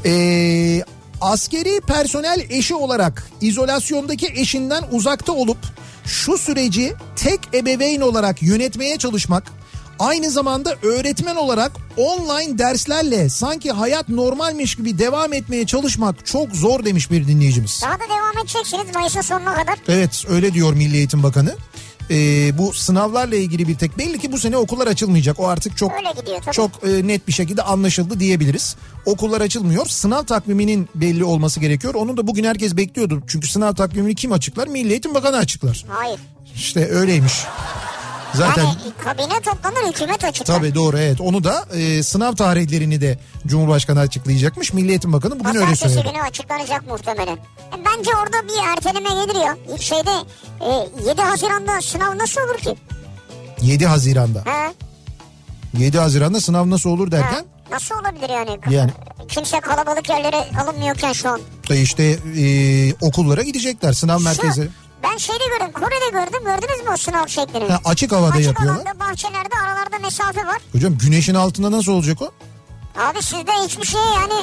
[0.05, 0.83] Ee,
[1.21, 5.57] askeri personel eşi olarak izolasyondaki eşinden uzakta olup
[6.05, 9.43] şu süreci tek ebeveyn olarak yönetmeye çalışmak
[10.01, 16.85] aynı zamanda öğretmen olarak online derslerle sanki hayat normalmiş gibi devam etmeye çalışmak çok zor
[16.85, 17.81] demiş bir dinleyicimiz.
[17.83, 19.77] Daha da devam edeceksiniz Mayıs'ın sonuna kadar.
[19.87, 21.55] Evet öyle diyor Milli Eğitim Bakanı.
[22.11, 25.39] Ee, bu sınavlarla ilgili bir tek belli ki bu sene okullar açılmayacak.
[25.39, 26.55] O artık çok gidiyor tabii.
[26.55, 28.75] çok e, net bir şekilde anlaşıldı diyebiliriz.
[29.05, 29.85] Okullar açılmıyor.
[29.85, 31.93] Sınav takviminin belli olması gerekiyor.
[31.93, 33.23] Onu da bugün herkes bekliyordu.
[33.27, 34.67] Çünkü sınav takvimini kim açıklar?
[34.67, 35.85] Milli Eğitim Bakanı açıklar.
[35.89, 36.19] Hayır.
[36.55, 37.33] İşte öyleymiş.
[38.34, 40.55] Zaten Yani kabine toplanır hükümet açıklar.
[40.57, 41.21] tabii doğru evet.
[41.21, 44.73] Onu da e, sınav tarihlerini de Cumhurbaşkanı açıklayacakmış.
[44.73, 46.11] Milli Eğitim Bakanı bugün öyle Pazartesi söyledi.
[46.13, 47.36] günü açıklanacak muhtemelen.
[47.36, 49.57] E, Bence orada bir erteleme gelir ya.
[49.79, 50.11] Şeyde
[51.05, 52.75] e, 7 Haziran'da sınav nasıl olur ki?
[53.61, 54.39] 7 Haziran'da.
[54.45, 54.73] Ha?
[55.77, 57.45] 7 Haziran'da sınav nasıl olur derken?
[57.71, 58.59] Nasıl olabilir yani?
[58.69, 58.91] Yani.
[59.27, 61.41] Kimse kalabalık yerlere alınmıyorken şu an.
[61.69, 62.03] E işte
[62.38, 64.69] e, okullara gidecekler sınav merkezleri.
[65.12, 67.70] Ben şeyde gördüm Kore'de gördüm gördünüz mü o sınav şeklini?
[67.72, 68.76] Ha, açık havada Açık yapıyorlar.
[68.76, 70.57] alanda bahçelerde aralarda mesafe var.
[70.72, 72.32] Hocam güneşin altında nasıl olacak o?
[72.99, 74.34] Abi sizde hiçbir şey yani.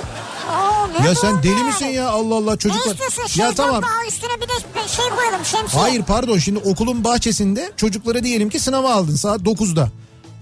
[1.01, 1.63] Ne Ya sen deli yani.
[1.63, 2.91] misin ya Allah Allah Ne çocuklar.
[2.93, 3.23] istiyorsun?
[3.23, 3.83] Ya Şezlong tamam.
[3.83, 5.83] daha üstüne bir de şey koyalım şemsiye.
[5.83, 9.89] Hayır pardon şimdi okulun bahçesinde çocuklara diyelim ki sınava aldın saat 9'da.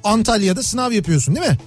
[0.05, 1.59] Antalya'da sınav yapıyorsun değil mi?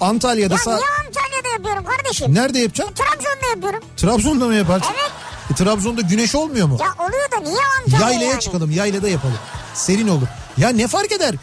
[0.00, 0.80] Antalya'da Ya saat...
[0.80, 2.34] niye Antalya'da yapıyorum kardeşim?
[2.34, 2.94] Nerede yapacaksın?
[2.94, 3.80] Trabzon'da yapıyorum.
[3.96, 4.92] Trabzon'da mı yaparsın?
[5.00, 5.10] Evet.
[5.50, 6.76] E, Trabzon'da güneş olmuyor mu?
[6.80, 8.40] Ya oluyor da niye Antalya Yaylaya yani?
[8.40, 9.38] çıkalım yaylada yapalım.
[9.74, 10.26] Serin olur.
[10.56, 11.34] Ya ne fark eder?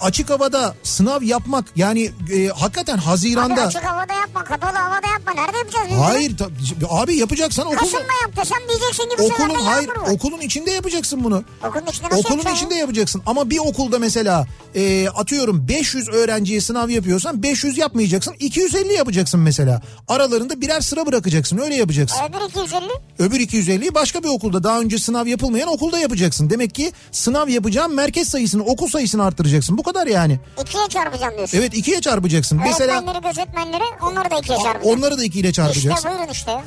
[0.00, 3.62] Açık havada sınav yapmak yani e, hakikaten Abi Haziran'da...
[3.62, 5.32] açık havada yapma, kapalı havada yapma.
[5.42, 5.98] Nerede yapacağız biz?
[5.98, 6.48] Hayır ta-
[6.90, 7.80] abi yapacaksan okulda...
[7.80, 9.96] Kasım'da yap desem diyeceksin ki bu Okulun hayır var.
[10.10, 11.44] okulun içinde yapacaksın bunu.
[11.68, 12.80] Okulun içinde nasıl Okulun yapacaksın içinde ya?
[12.80, 19.40] yapacaksın ama bir okulda mesela e, atıyorum 500 öğrenciye sınav yapıyorsan 500 yapmayacaksın 250 yapacaksın
[19.40, 19.82] mesela.
[20.08, 22.18] Aralarında birer sıra bırakacaksın öyle yapacaksın.
[22.28, 22.90] Öbür 250.
[23.18, 26.50] Öbür 250'yi başka bir okulda daha önce sınav yapılmayan okulda yapacaksın.
[26.50, 30.38] Demek ki sınav yapacağın merkez sayısını okul sayısını arttıracaksın bu kadar yani.
[30.62, 31.58] ikiye çarpacağım diyorsun.
[31.58, 32.60] Evet ikiye çarpacaksın.
[32.64, 34.98] Mesela Öğretmenleri, gözetmenleri onları da ikiye çarpacağım.
[34.98, 36.10] onları da ikiyle İşte çarpacaksın.
[36.10, 36.50] buyurun işte.
[36.50, 36.62] ya.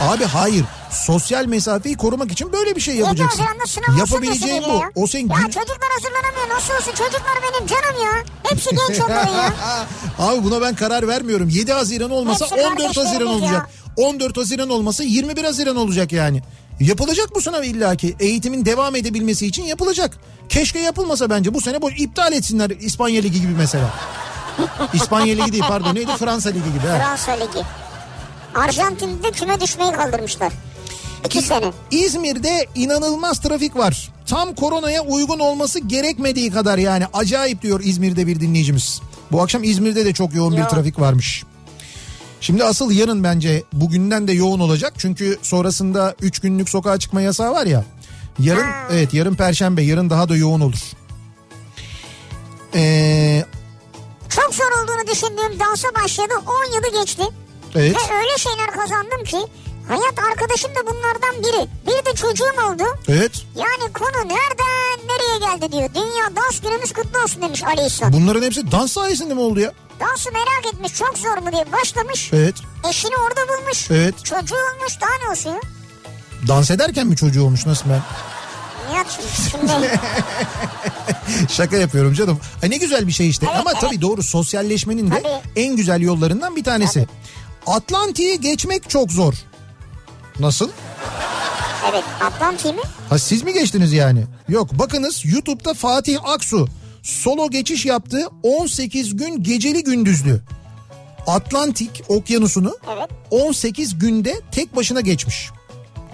[0.00, 3.38] Abi hayır sosyal mesafeyi korumak için böyle bir şey yapacaksın.
[3.42, 4.68] 7 Haziran'da sınav olsun Yapabileceğin bu.
[4.80, 4.90] ya.
[4.94, 8.12] O sen Ya çocuklar hazırlanamıyor nasıl olsun çocuklar benim canım ya.
[8.42, 9.52] Hepsi genç onların ya.
[10.18, 11.48] Abi buna ben karar vermiyorum.
[11.48, 13.68] 7 Haziran olmasa Hepsi 14 Haziran olacak.
[13.96, 16.42] 14 Haziran olmasa 21 Haziran olacak yani.
[16.80, 18.16] Yapılacak bu sınav illaki.
[18.20, 20.18] Eğitimin devam edebilmesi için yapılacak.
[20.48, 21.54] Keşke yapılmasa bence.
[21.54, 23.90] Bu sene boş iptal etsinler İspanya Ligi gibi mesela.
[24.94, 26.86] İspanya Ligi değil pardon neydi Fransa Ligi gibi.
[26.86, 26.98] ha.
[26.98, 27.64] Fransa Ligi.
[28.54, 30.52] Arjantin'de küme düşmeyi kaldırmışlar.
[31.24, 31.72] İki sene.
[31.90, 34.12] İzmir'de inanılmaz trafik var.
[34.26, 39.00] Tam koronaya uygun olması gerekmediği kadar yani acayip diyor İzmir'de bir dinleyicimiz.
[39.32, 40.68] Bu akşam İzmir'de de çok yoğun bir Yoğun.
[40.68, 41.44] trafik varmış.
[42.44, 44.94] Şimdi asıl yarın bence bugünden de yoğun olacak.
[44.98, 47.84] Çünkü sonrasında 3 günlük sokağa çıkma yasağı var ya.
[48.38, 48.88] Yarın Ha.
[48.92, 50.74] evet yarın perşembe yarın daha da yoğun olur.
[52.74, 53.44] Ee,
[54.28, 56.32] Çok zor olduğunu düşündüğüm dansa başladı
[56.68, 57.22] 10 yılı geçti.
[57.74, 59.38] evet Ve öyle şeyler kazandım ki
[59.88, 61.68] hayat arkadaşım da bunlardan biri.
[61.86, 62.82] Bir de çocuğum oldu.
[63.08, 65.88] evet Yani konu nereden nereye geldi diyor.
[65.94, 68.12] Dünya dans günümüz kutlu olsun demiş Ali İhsan.
[68.12, 69.72] bunların hepsi dans sayesinde mi oldu ya?
[70.00, 72.30] Dansı merak etmiş çok zor mu diye başlamış.
[72.32, 72.54] Evet
[72.90, 73.90] Eşini orada bulmuş.
[73.90, 75.60] evet Çocuğu olmuş daha ne olsun ya?
[76.48, 78.00] dans ederken mi çocuğu olmuş nasıl ben?
[78.90, 79.06] Nihat
[79.50, 79.90] şimdi
[81.52, 82.40] Şaka yapıyorum canım.
[82.62, 83.46] Ay ne güzel bir şey işte.
[83.50, 83.80] Evet, Ama evet.
[83.80, 85.42] tabii doğru sosyalleşmenin de Tabii.
[85.56, 87.06] en güzel yollarından bir tanesi.
[87.66, 89.34] Atlantik'i geçmek çok zor.
[90.38, 90.70] Nasıl?
[91.90, 92.80] evet Atlanti mi?
[93.08, 94.24] Ha siz mi geçtiniz yani?
[94.48, 96.68] Yok bakınız YouTube'da Fatih Aksu
[97.08, 100.42] solo geçiş yaptı 18 gün geceli gündüzlü.
[101.26, 103.10] Atlantik okyanusunu Evet.
[103.30, 105.50] 18 günde tek başına geçmiş.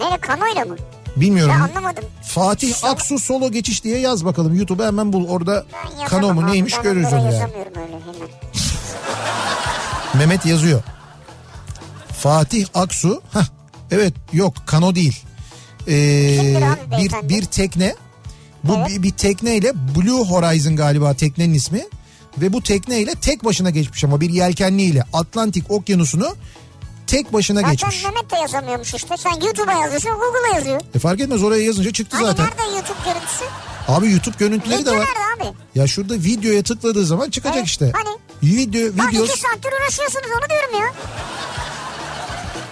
[0.01, 0.77] Neyle kanoyla mı?
[1.17, 1.55] Bilmiyorum.
[1.57, 2.05] Ben anlamadım.
[2.23, 5.65] Fatih Solo- Aksu solo geçiş diye yaz bakalım YouTube'a hemen bul orada
[6.07, 7.51] kano mu neymiş ben görürüz onu hemen.
[10.15, 10.83] Mehmet yazıyor.
[12.19, 13.23] Fatih Aksu.
[13.33, 13.45] Heh,
[13.91, 15.23] evet yok kano değil.
[15.89, 16.61] Ee,
[16.99, 17.95] bir, bir tekne.
[18.65, 18.89] Bu Evet.
[18.89, 21.87] bir, bir tekneyle Blue Horizon galiba teknenin ismi.
[22.39, 26.37] Ve bu tekneyle tek başına geçmiş ama bir yelkenliyle Atlantik okyanusunu
[27.07, 28.05] tek başına Zaten geçmiş.
[28.05, 29.17] Mehmet de yazamıyormuş işte.
[29.17, 30.81] Sen YouTube'a yazıyorsun Google'a yazıyor.
[30.95, 32.45] E fark etmez oraya yazınca çıktı Hani zaten.
[32.47, 33.45] nerede YouTube görüntüsü?
[33.89, 35.07] Abi YouTube görüntüleri de Video var.
[35.39, 35.57] nerede abi?
[35.75, 37.93] Ya şurada videoya tıkladığı zaman çıkacak Evet, işte.
[37.95, 38.17] hani?
[38.43, 40.93] Video, Bak video iki saattir uğraşıyorsunuz onu diyorum ya.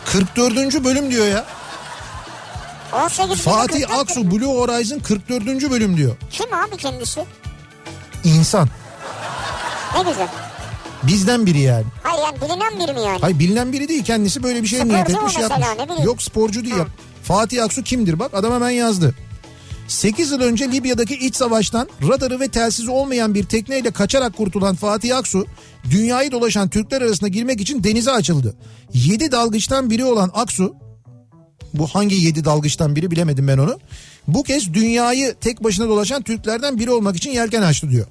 [0.07, 0.85] 44.
[0.85, 1.47] bölüm diyor ya.
[2.93, 5.71] 18 Fatih Aksu Blue Horizon 44.
[5.71, 6.17] bölüm diyor.
[6.31, 7.25] Kim abi kendisi?
[8.25, 8.69] İnsan.
[9.95, 10.29] Ne güzel.
[11.03, 11.85] Bizden biri yani.
[12.03, 13.19] Hayır yani bilinen biri mi yani?
[13.21, 16.05] Hayır bilinen biri değil kendisi böyle bir şeye Sporcu niyet etmiş mesela, yapmış.
[16.05, 16.77] Yok sporcu değil.
[16.77, 16.89] Yap.
[17.23, 19.15] Fatih Aksu kimdir bak adam hemen yazdı.
[19.89, 25.17] 8 yıl önce Libya'daki iç savaştan radarı ve telsizi olmayan bir tekneyle kaçarak kurtulan Fatih
[25.17, 25.47] Aksu
[25.91, 28.57] dünyayı dolaşan Türkler arasına girmek için denize açıldı.
[28.95, 30.75] 7 dalgıçtan biri olan Aksu
[31.75, 33.79] bu hangi 7 dalgıçtan biri bilemedim ben onu.
[34.29, 38.07] Bu kez dünyayı tek başına dolaşan Türklerden biri olmak için yelken açtı diyor.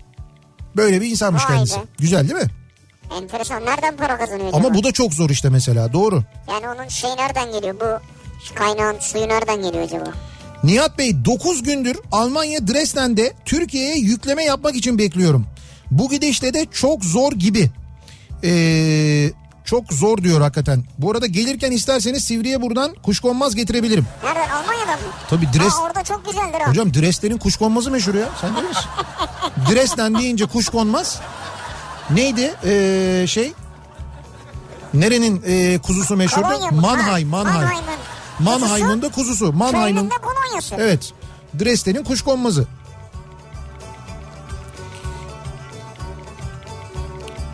[0.75, 1.75] Böyle bir insanmış Vay kendisi.
[1.75, 1.81] be.
[1.99, 2.51] Güzel değil mi?
[3.21, 3.65] Enteresan.
[3.65, 4.73] Nereden para kazanıyor Ama acaba?
[4.77, 6.23] bu da çok zor işte mesela doğru.
[6.51, 7.75] Yani onun şey nereden geliyor?
[7.75, 7.99] Bu
[8.55, 10.11] kaynağın suyu nereden geliyor acaba?
[10.63, 15.45] Nihat Bey 9 gündür Almanya Dresden'de Türkiye'ye yükleme yapmak için bekliyorum.
[15.91, 17.69] Bu gidişle de çok zor gibi.
[18.43, 19.29] Ee,
[19.67, 20.83] çok zor diyor hakikaten.
[20.97, 24.05] Bu arada gelirken isterseniz Sivri'ye buradan kuşkonmaz getirebilirim.
[24.23, 24.49] Nereden?
[24.49, 25.07] Almanya'dan mı?
[25.29, 25.73] Tabii Dres...
[25.73, 26.69] Aa, orada çok güzeldir ha.
[26.69, 28.29] Hocam Dresden'in kuşkonmazı meşhur ya.
[28.41, 28.85] Sen bilir misin?
[29.71, 31.19] Dresden deyince kuşkonmaz.
[32.09, 33.53] Neydi ee, şey?
[34.93, 36.47] Nerenin ee, kuzusu meşhurdu?
[36.47, 36.81] Mı?
[36.81, 37.83] Mannheim, Ha, Mannheim.
[38.39, 39.01] Mannheim'ın.
[39.01, 39.53] Da kuzusu.
[39.53, 40.75] Mannheim'ın kolonyası.
[40.79, 41.13] Evet.
[41.59, 42.67] Dresden'in kuşkonmazı.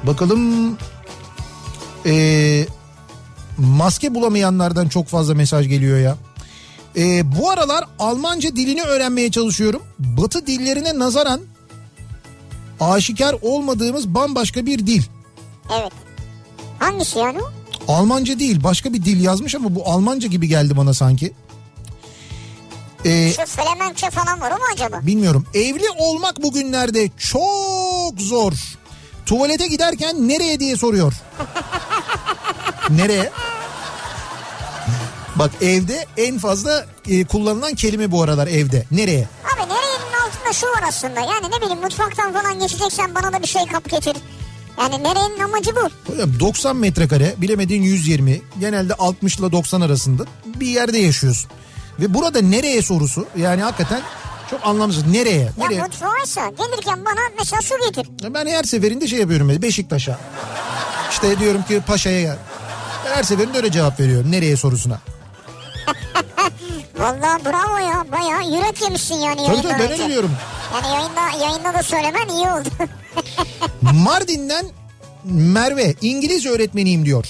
[0.04, 0.78] Bakalım
[2.06, 2.66] ee,
[3.58, 6.18] maske bulamayanlardan çok fazla mesaj geliyor ya.
[6.98, 9.82] Ee, bu aralar Almanca dilini öğrenmeye çalışıyorum.
[10.00, 11.42] Batı dillerine nazaran
[12.80, 15.04] aşikar olmadığımız bambaşka bir dil.
[15.82, 15.92] Evet.
[16.80, 17.52] Hangisi yani o?
[17.88, 21.34] Almanca değil başka bir dil yazmış ama bu Almanca gibi geldi bana sanki.
[23.06, 25.00] Ee, Şu Flemenkçe falan var mu acaba?
[25.08, 25.46] Bilmiyorum.
[25.54, 28.54] Evli olmak bugünlerde çok zor.
[29.26, 31.14] Tuvalete giderken nereye diye soruyor.
[32.98, 33.32] nereye?
[35.36, 38.86] Bak evde en fazla e, kullanılan kelime bu aralar evde.
[38.92, 39.28] Nereye?
[39.46, 41.20] Abi nereyenin altında şu var aslında.
[41.20, 44.16] Yani ne bileyim mutfaktan falan geçeceksen bana da bir şey kap getir.
[44.80, 46.12] Yani nereyenin amacı bu.
[46.14, 51.52] Hocam 90 metrekare bilemediğin 120 genelde 60 ile 90 arasında bir yerde yaşıyorsun.
[52.00, 54.02] Ve burada nereye sorusu yani hakikaten
[54.50, 55.06] çok anlamsız.
[55.08, 55.40] Nereye?
[55.40, 55.82] Ya Nereye?
[55.82, 58.08] mutfağıysa gelirken bana mesela su getir.
[58.34, 60.20] Ben her seferinde şey yapıyorum Beşiktaş'a.
[61.12, 62.38] İşte diyorum ki Paşa'ya gel.
[63.14, 64.32] Her seferinde öyle cevap veriyorum.
[64.32, 65.00] Nereye sorusuna.
[66.98, 70.32] Vallahi bravo ya bayağı yürek yemişsin yani Tabii tabii ben öyle diyorum.
[70.74, 72.70] Yani yayında, yayında da söylemen iyi oldu.
[73.82, 74.66] Mardin'den
[75.24, 77.26] Merve İngiliz öğretmeniyim diyor.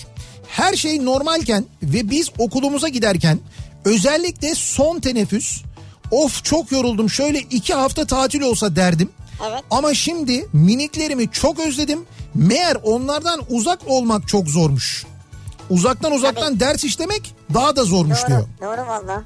[0.48, 3.40] Her şey normalken ve biz okulumuza giderken
[3.86, 5.62] özellikle son teneffüs
[6.12, 9.10] of çok yoruldum şöyle iki hafta tatil olsa derdim.
[9.50, 9.64] Evet.
[9.72, 12.06] Ama şimdi miniklerimi çok özledim.
[12.36, 15.06] Meğer onlardan uzak olmak çok zormuş.
[15.70, 18.48] Uzaktan uzaktan ders işlemek daha da zormuş doğru, diyor.
[18.62, 19.24] doğru valla.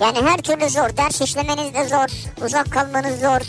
[0.00, 0.96] Yani her türlü zor.
[0.96, 2.08] Ders işlemeniz de zor.
[2.46, 3.40] Uzak kalmanız zor.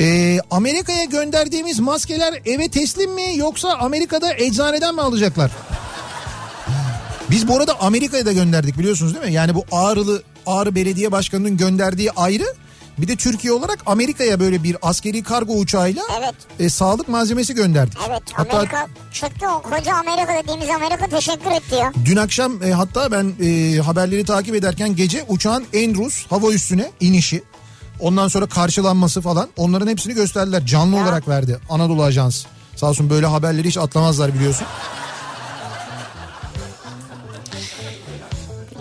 [0.00, 5.50] Ee, Amerika'ya gönderdiğimiz maskeler eve teslim mi yoksa Amerika'da eczaneden mi alacaklar?
[7.30, 9.32] Biz bu arada Amerika'ya da gönderdik biliyorsunuz değil mi?
[9.32, 12.44] Yani bu Ağrılı Ağrı Belediye Başkanı'nın gönderdiği ayrı.
[12.98, 16.34] Bir de Türkiye olarak Amerika'ya böyle bir askeri kargo uçağıyla Evet.
[16.60, 17.98] e, sağlık malzemesi gönderdik.
[18.08, 21.92] Evet Hatta Amerika çıktı o koca Amerika dediğimiz Amerika teşekkür etti ya.
[22.04, 27.42] dün akşam e, hatta ben e, haberleri takip ederken gece uçağın Endrus hava üssüne inişi
[28.00, 30.66] ondan sonra karşılanması falan onların hepsini gösterdiler.
[30.66, 32.48] Canlı olarak verdi Anadolu Ajansı.
[32.76, 34.66] Sağ olsun böyle haberleri hiç atlamazlar biliyorsun.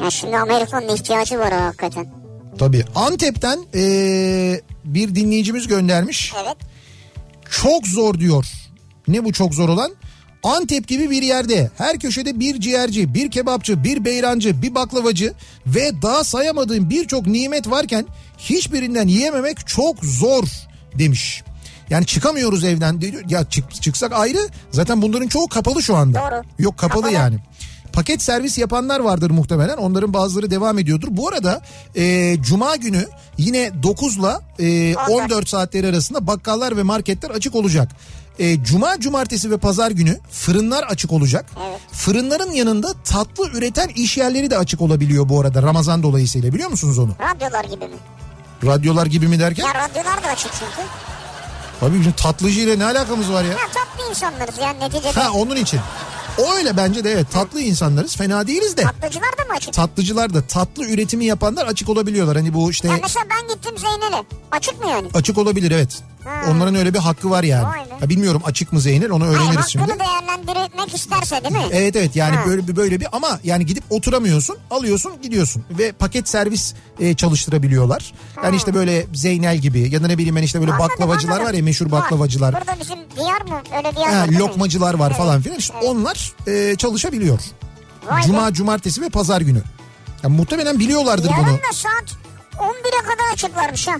[0.03, 2.24] Ya şimdi Amerika'nın ihtiyacı var ha, hakikaten.
[2.57, 2.85] Tabii.
[2.95, 6.33] Antep'ten e, bir dinleyicimiz göndermiş.
[6.43, 6.57] Evet.
[7.51, 8.45] Çok zor diyor.
[9.07, 9.91] Ne bu çok zor olan?
[10.43, 15.33] Antep gibi bir yerde her köşede bir ciğerci, bir kebapçı, bir beyrancı, bir baklavacı
[15.67, 18.05] ve daha sayamadığım birçok nimet varken
[18.37, 20.43] hiçbirinden yiyememek çok zor
[20.99, 21.43] demiş.
[21.89, 23.01] Yani çıkamıyoruz evden.
[23.01, 23.13] diyor.
[23.29, 24.37] Ya çık, çıksak ayrı.
[24.71, 26.19] Zaten bunların çoğu kapalı şu anda.
[26.19, 26.41] Doğru.
[26.59, 27.13] Yok kapalı, Kapalı.
[27.15, 27.35] yani.
[27.95, 29.77] Paket servis yapanlar vardır muhtemelen.
[29.77, 31.07] Onların bazıları devam ediyordur.
[31.11, 31.61] Bu arada
[31.95, 37.89] e, Cuma günü yine 9'la e, 14 saatleri arasında bakkallar ve marketler açık olacak.
[38.39, 41.45] E, Cuma, cumartesi ve pazar günü fırınlar açık olacak.
[41.69, 41.79] Evet.
[41.91, 46.99] Fırınların yanında tatlı üreten iş yerleri de açık olabiliyor bu arada Ramazan dolayısıyla biliyor musunuz
[46.99, 47.11] onu?
[47.19, 47.95] Radyolar gibi mi?
[48.65, 49.63] Radyolar gibi mi derken?
[49.63, 50.87] Ya radyolar da açık çünkü.
[51.79, 53.49] Tabii bizim tatlıcı ile ne alakamız var ya?
[53.49, 55.11] Ya tatlı insanlarız yani neticede.
[55.11, 55.79] Ha onun için.
[56.37, 58.81] O öyle bence de evet tatlı insanlarız fena değiliz de.
[58.81, 59.73] Tatlıcılar da mı açık?
[59.73, 62.35] Tatlıcılar da tatlı üretimi yapanlar açık olabiliyorlar.
[62.37, 64.23] Hani bu işte Ya mesela ben gittim Zeynel'e.
[64.51, 65.07] Açık mı yani?
[65.13, 66.03] açık olabilir evet.
[66.25, 66.41] Ha.
[66.51, 67.63] Onların öyle bir hakkı var yani.
[67.75, 67.95] Be.
[67.99, 69.87] Ha, bilmiyorum açık mı Zeynel onu Hayır öğreniriz hakkını şimdi.
[69.99, 71.63] değerlendirmek isterse değil mi?
[71.71, 72.45] Evet evet yani Ha.
[72.45, 78.13] böyle bir böyle bir ama yani gidip oturamıyorsun alıyorsun gidiyorsun ve paket servis e, çalıştırabiliyorlar.
[78.43, 81.47] Yani işte böyle Zeynel gibi ya da ne bileyim ben işte böyle Anladım, baklavacılar anladım.
[81.47, 82.53] var ya meşhur baklavacılar.
[82.53, 83.61] Burada bizim diyar mı?
[83.77, 85.89] Öyle diyar Ha, var lokmacılar var Evet, falan filan işte evet.
[85.89, 87.39] onlar e, çalışabiliyor.
[88.07, 88.25] Vay be.
[88.27, 89.61] Cuma, cumartesi ve pazar günü.
[90.23, 91.53] Ya muhtemelen biliyorlardır Yarın bunu.
[91.57, 92.17] da saat
[92.57, 93.95] 11'e kadar açıklarmış ha.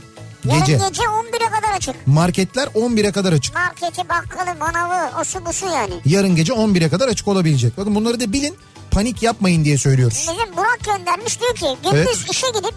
[0.46, 0.72] Gece.
[0.72, 2.08] Yarın gece 11'e kadar açık.
[2.08, 3.56] Marketler 11'e kadar açık.
[3.56, 5.93] Marketi, bakkalı, manavı, osu busu yani.
[6.06, 7.78] Yarın gece 11'e kadar açık olabilecek.
[7.78, 8.56] Bakın bunları da bilin
[8.91, 10.18] panik yapmayın diye söylüyoruz.
[10.32, 12.32] Bizim Burak göndermiş diyor ki gündüz Evet.
[12.32, 12.74] işe gidip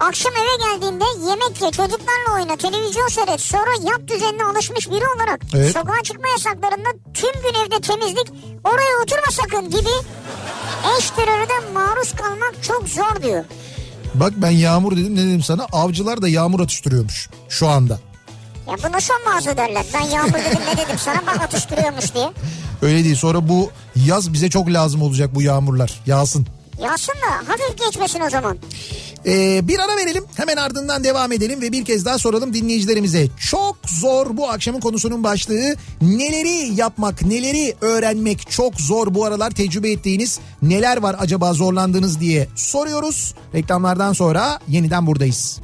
[0.00, 3.40] akşam eve geldiğinde yemek ye, çocuklarla oyna, televizyon seyret.
[3.40, 5.72] Sonra yat düzenine alışmış biri olarak Evet.
[5.72, 8.26] sokağa çıkma yasaklarında tüm gün evde temizlik,
[8.64, 9.90] oraya oturma sakın gibi
[10.98, 13.44] eş terörüne maruz kalmak çok zor diyor.
[14.14, 17.98] Bak ben yağmur dedim ne dedim sana avcılar da yağmur atıştırıyormuş şu anda.
[18.68, 19.84] Ya bu nasıl mağaza derler.
[19.94, 22.30] Ben yağmur dedim ne dedim sana bak atıştırıyormuş diye.
[22.82, 26.46] Öyle değil sonra bu yaz bize çok lazım olacak bu yağmurlar yağsın.
[26.82, 28.58] Yağsın da hafif geçmesin o zaman.
[29.26, 33.28] Ee, bir ara verelim hemen ardından devam edelim ve bir kez daha soralım dinleyicilerimize.
[33.50, 39.90] Çok zor bu akşamın konusunun başlığı neleri yapmak neleri öğrenmek çok zor bu aralar tecrübe
[39.90, 43.34] ettiğiniz neler var acaba zorlandığınız diye soruyoruz.
[43.54, 45.60] Reklamlardan sonra yeniden buradayız.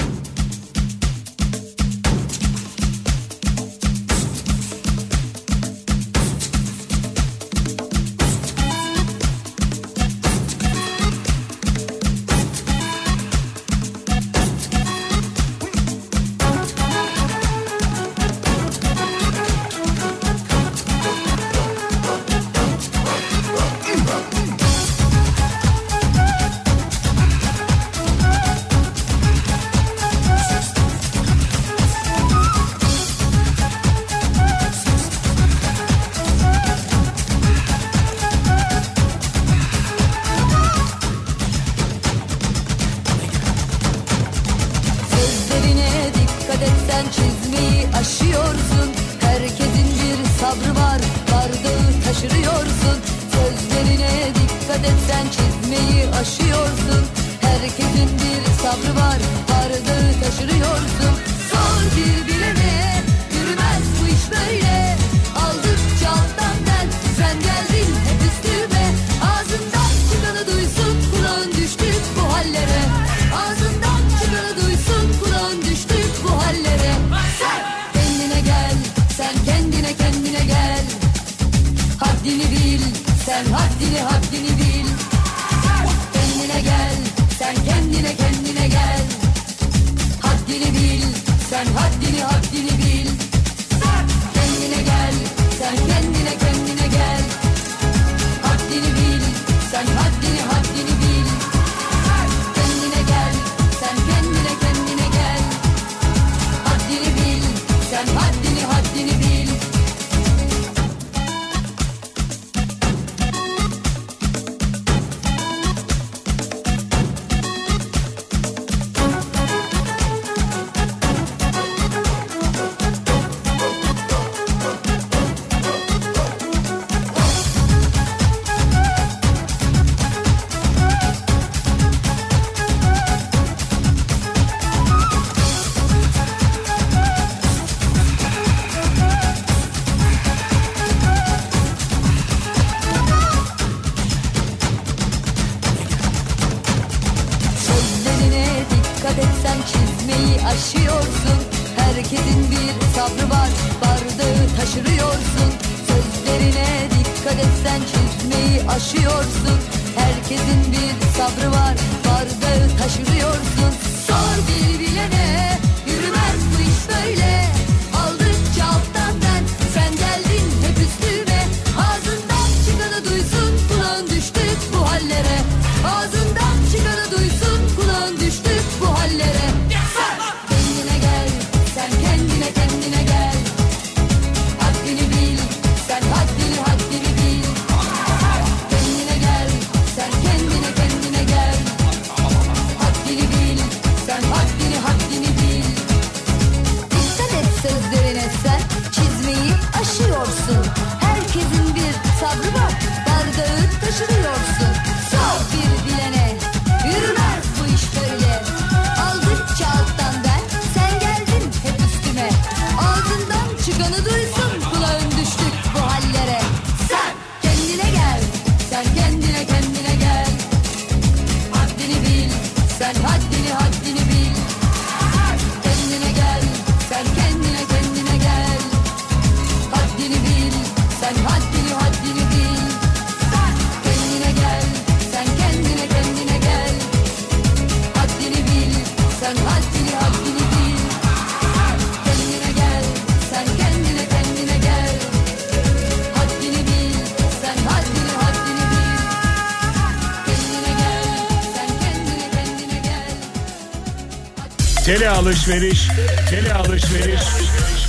[255.27, 255.89] Alışveriş,
[256.31, 257.23] tele alışveriş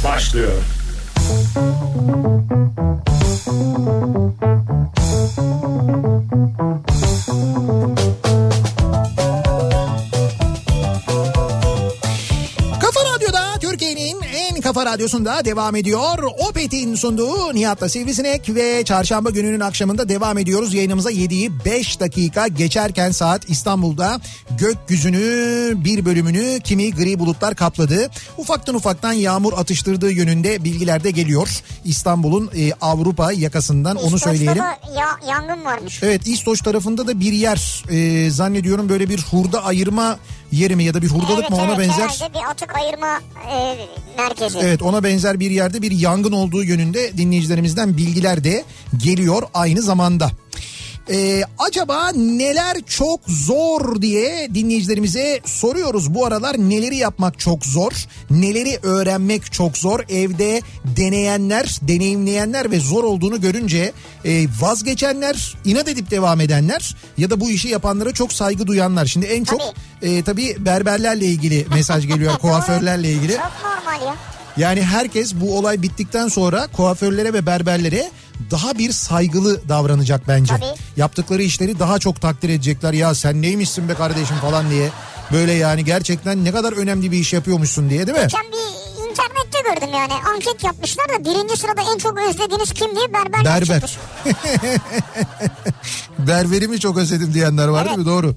[0.04, 0.54] başlıyor.
[14.68, 16.24] Kafa radyosunda devam ediyor.
[16.50, 20.74] Opet'in sunduğu Nihat'la Sivrisinek ve çarşamba gününün akşamında devam ediyoruz.
[20.74, 24.20] Yayınımıza 7'yi 5 dakika geçerken saat İstanbul'da
[24.58, 28.10] gökyüzünü bir bölümünü kimi gri bulutlar kapladı.
[28.38, 31.62] Ufaktan ufaktan yağmur atıştırdığı yönünde bilgiler de geliyor.
[31.86, 34.64] İstanbul'un e, Avrupa yakasından onu İskoç'ta söyleyelim.
[34.64, 36.04] da ya, yangın varmış.
[36.04, 40.18] Evet İstoç tarafında da bir yer e, zannediyorum böyle bir hurda ayırma
[40.52, 41.94] yeri mi ya da bir hurdalık evet, mı ona evet, benzer.
[41.94, 43.20] Herhalde bir atık ayırma
[43.52, 43.78] e,
[44.18, 44.60] merkezi.
[44.60, 48.64] Evet ona benzer bir yerde bir yangın olduğu yönünde dinleyicilerimizden bilgiler de
[48.98, 50.32] geliyor aynı zamanda.
[51.10, 56.14] Ee, acaba neler çok zor diye dinleyicilerimize soruyoruz.
[56.14, 57.92] Bu aralar neleri yapmak çok zor,
[58.30, 60.00] neleri öğrenmek çok zor.
[60.10, 63.92] Evde deneyenler, deneyimleyenler ve zor olduğunu görünce
[64.26, 69.06] e, vazgeçenler, inat edip devam edenler ya da bu işi yapanlara çok saygı duyanlar.
[69.06, 69.62] Şimdi en çok
[70.02, 73.34] e, tabii berberlerle ilgili mesaj geliyor, kuaförlerle ilgili.
[73.34, 74.16] Çok normal ya.
[74.58, 78.12] Yani herkes bu olay bittikten sonra kuaförlere ve berberlere
[78.52, 80.54] daha bir saygılı davranacak bence.
[80.56, 80.80] Tabii.
[80.98, 82.94] Yaptıkları işleri daha çok takdir edecekler.
[82.94, 84.90] Ya sen neymişsin be kardeşim falan diye.
[85.32, 88.24] Böyle yani gerçekten ne kadar önemli bir iş yapıyormuşsun diye değil mi?
[88.24, 88.78] Geçen bir
[89.10, 93.98] internette gördüm yani anket yapmışlar da birinci sırada en çok özlediğiniz kim diye berber Berber.
[96.20, 98.06] Berberimi çok özledim diyenler var değil mi?
[98.06, 98.36] Doğru.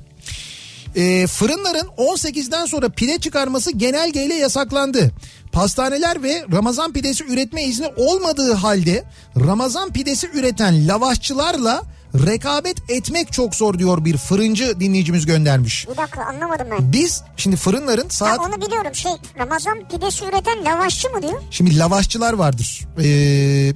[0.96, 5.10] Ee, fırınların 18'den sonra pide çıkarması genelgeyle yasaklandı.
[5.52, 9.04] Pastaneler ve Ramazan pidesi üretme izni olmadığı halde
[9.46, 11.82] Ramazan pidesi üreten lavaşçılarla
[12.14, 15.88] rekabet etmek çok zor diyor bir fırıncı dinleyicimiz göndermiş.
[15.88, 16.92] Bir dakika anlamadım ben.
[16.92, 21.42] Biz şimdi fırınların Ha, saat onu biliyorum şey Ramazan pidesi üreten lavaşçı mı diyor?
[21.50, 22.80] Şimdi lavaşçılar vardır.
[23.02, 23.08] Ee,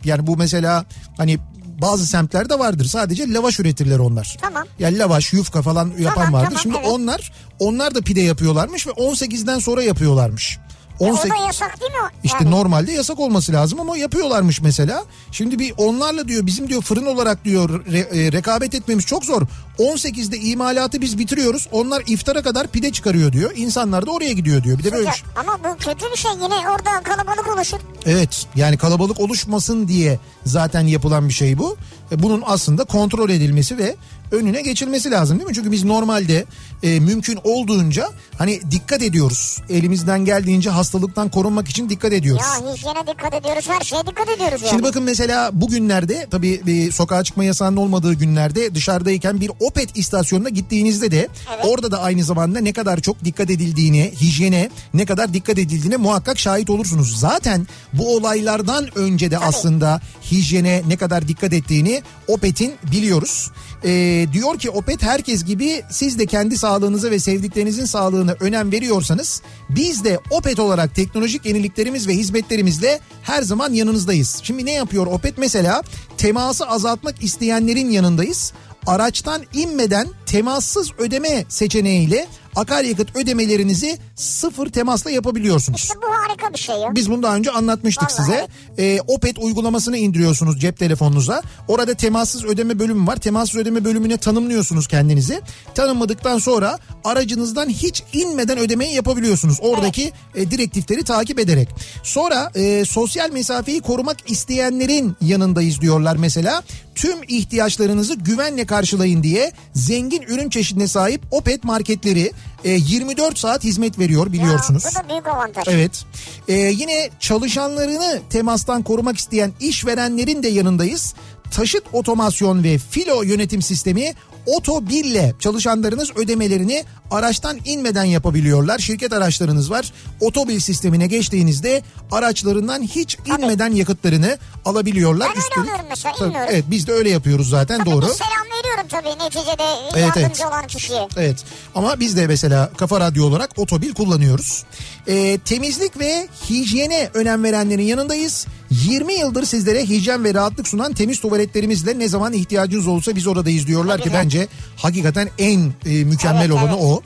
[0.05, 0.85] yani bu mesela
[1.17, 1.39] hani
[1.83, 2.85] bazı semtlerde vardır.
[2.85, 4.37] Sadece lavaş üretirler onlar.
[4.41, 4.65] Tamam.
[4.79, 6.47] Yani lavaş, yufka falan yapan Tamam, vardır.
[6.47, 6.89] tamam, Şimdi evet.
[6.89, 10.59] onlar onlar da pide yapıyorlarmış ve 18'den sonra yapıyorlarmış.
[11.01, 11.99] E, 18 O da yasak değil mi?
[12.05, 12.09] o?
[12.25, 12.51] işte Yani.
[12.51, 15.05] normalde yasak olması lazım ama yapıyorlarmış mesela.
[15.33, 19.43] Şimdi bir onlarla diyor bizim diyor fırın olarak diyor re- e, rekabet etmemiz çok zor.
[19.79, 21.69] 18'de imalatı biz bitiriyoruz.
[21.73, 23.53] Onlar iftara kadar pide çıkarıyor diyor.
[23.57, 24.79] İnsanlar da oraya gidiyor diyor.
[24.79, 27.79] Bir de böyle Ya, ama bu kötü bir şey yine orada kalabalık oluşur.
[28.07, 31.77] Evet yani kalabalık oluşmasın diye zaten yapılan bir şey bu.
[32.13, 33.97] E, Bunun aslında kontrol edilmesi ve
[34.33, 35.55] önüne geçilmesi lazım değil mi?
[35.55, 36.45] Çünkü biz normalde
[36.83, 38.09] e, mümkün olduğunca
[38.39, 39.59] hani dikkat ediyoruz.
[39.69, 42.43] Elimizden geldiğince hastalıktan korunmak için dikkat ediyoruz.
[42.65, 44.71] Ya hijyene dikkat ediyoruz her şeye dikkat ediyoruz yani.
[44.71, 50.49] Şimdi bakın mesela bugünlerde tabii bir sokağa çıkma yasağının olmadığı günlerde dışarıdayken bir Opet istasyonuna
[50.49, 51.29] gittiğinizde de
[51.63, 56.39] orada da aynı zamanda ne kadar çok dikkat edildiğine, hijyene ne kadar dikkat edildiğine muhakkak
[56.39, 57.21] şahit olursunuz.
[57.21, 60.01] Zaten bu olaylardan önce de aslında
[60.31, 63.51] hijyene ne kadar dikkat ettiğini Opet'in biliyoruz.
[63.85, 69.43] Ee, diyor ki Opet herkes gibi siz de kendi sağlığınıza ve sevdiklerinizin sağlığına önem veriyorsanız
[69.71, 74.41] biz de Opet olarak teknolojik yeniliklerimiz ve hizmetlerimizle her zaman yanınızdayız.
[74.43, 75.83] Şimdi ne yapıyor Opet mesela?
[76.17, 78.53] Teması azaltmak isteyenlerin yanındayız.
[78.87, 82.27] Araçtan inmeden temassız ödeme seçeneğiyle
[82.57, 85.81] akaryakıt ödemelerinizi sıfır temasla yapabiliyorsunuz.
[85.81, 86.95] İşte bu harika bir şey ya.
[86.95, 88.23] Biz bunu daha önce anlatmıştık Vallahi.
[88.23, 88.49] size.
[88.79, 91.43] Ee, Opet uygulamasını indiriyorsunuz cep telefonunuza.
[91.69, 93.17] Orada temassız ödeme bölümü var.
[93.17, 95.41] Temassız ödeme bölümüne tanımlıyorsunuz kendinizi.
[95.75, 99.59] Tanımladıktan sonra aracınızdan hiç inmeden ödemeyi yapabiliyorsunuz.
[99.61, 101.69] Oradaki e, direktifleri takip ederek.
[102.03, 106.63] Sonra e, sosyal mesafeyi korumak isteyenlerin yanındayız diyorlar mesela.
[106.95, 112.33] Tüm ihtiyaçlarınızı güvenle karşılayın diye zengin ürün çeşidine sahip Opet marketleri
[112.65, 114.85] e, 24 saat hizmet veriyor biliyorsunuz.
[114.85, 115.69] Ya, bu da büyük avantaj.
[115.69, 116.05] Evet.
[116.49, 121.15] Ee, yine çalışanlarını temastan korumak isteyen işverenlerin de yanındayız.
[121.51, 124.15] Taşıt otomasyon ve filo yönetim sistemi
[124.47, 128.79] Otobil ile çalışanlarınız ödemelerini araçtan inmeden yapabiliyorlar.
[128.79, 129.93] Şirket araçlarınız var.
[130.21, 131.83] Otobil sistemine geçtiğinizde
[132.13, 135.29] araçlarından hiç inmeden yakıtlarını alabiliyorlar.
[135.37, 136.51] Ben öyle alıyorum mesela, Tabii, inmiyorum.
[136.53, 138.07] Evet biz de öyle yapıyoruz zaten Tabii doğru.
[138.07, 140.53] bir selam veriyorum tabii neticede Evet, yardımcı evet.
[140.53, 141.09] olan kişiye.
[141.17, 144.65] Evet ama biz de mesela Kafa Radyo olarak otobil kullanıyoruz.
[145.09, 148.47] Ee, temizlik ve hijyene önem verenlerin yanındayız.
[148.71, 153.67] 20 yıldır sizlere hijyen ve rahatlık sunan temiz tuvaletlerimizle ne zaman ihtiyacınız olursa biz oradayız
[153.67, 154.13] diyorlar ki Tabii.
[154.35, 156.83] Bence hakikaten en e, mükemmel Evet, olanı evet.
[156.83, 157.03] o.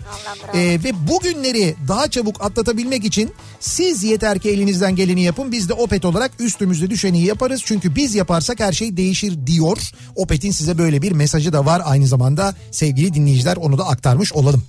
[0.55, 5.53] Ee, ve bugünleri daha çabuk atlatabilmek için siz yeter ki elinizden geleni yapın.
[5.53, 7.63] Biz de Opet olarak üstümüzde düşeni yaparız.
[7.65, 9.79] Çünkü biz yaparsak her şey değişir diyor.
[10.17, 14.63] Opet'in size böyle bir mesajı da var aynı zamanda sevgili dinleyiciler onu da aktarmış olalım.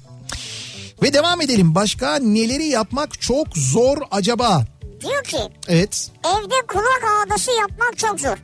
[1.03, 1.75] Ve devam edelim.
[1.75, 4.65] Başka neleri yapmak çok zor acaba?
[5.01, 5.37] Diyor ki
[5.67, 6.11] Evet.
[6.25, 8.37] evde kulak ağdası yapmak çok zor.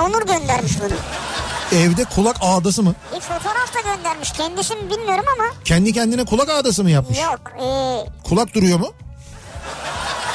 [0.00, 0.96] Onur göndermiş bunu.
[1.80, 2.94] Evde kulak ağdası mı?
[3.14, 4.30] Bir fotoğraf da göndermiş.
[4.32, 7.18] Kendisi mi bilmiyorum ama Kendi kendine kulak ağdası mı yapmış?
[7.18, 7.40] yok.
[7.62, 8.92] Ee, Kulak duruyor mu?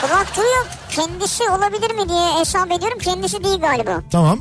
[0.01, 0.65] kulak duyuyor.
[0.89, 2.97] Kendisi olabilir mi diye hesap ediyorum.
[2.99, 4.01] Kendisi değil galiba.
[4.11, 4.39] Tamam.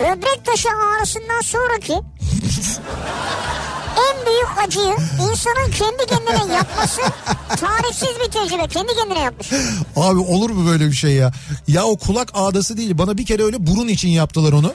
[0.00, 1.92] Böbrek taşı ağrısından sonraki
[3.96, 4.15] en
[4.66, 4.94] acıyı
[5.30, 7.00] insanın kendi kendine yapması
[7.60, 8.68] tarifsiz bir tecrübe.
[8.68, 9.48] Kendi kendine yapmış.
[9.96, 11.32] Abi olur mu böyle bir şey ya?
[11.68, 12.98] Ya o kulak ağdası değil.
[12.98, 14.72] Bana bir kere öyle burun için yaptılar onu.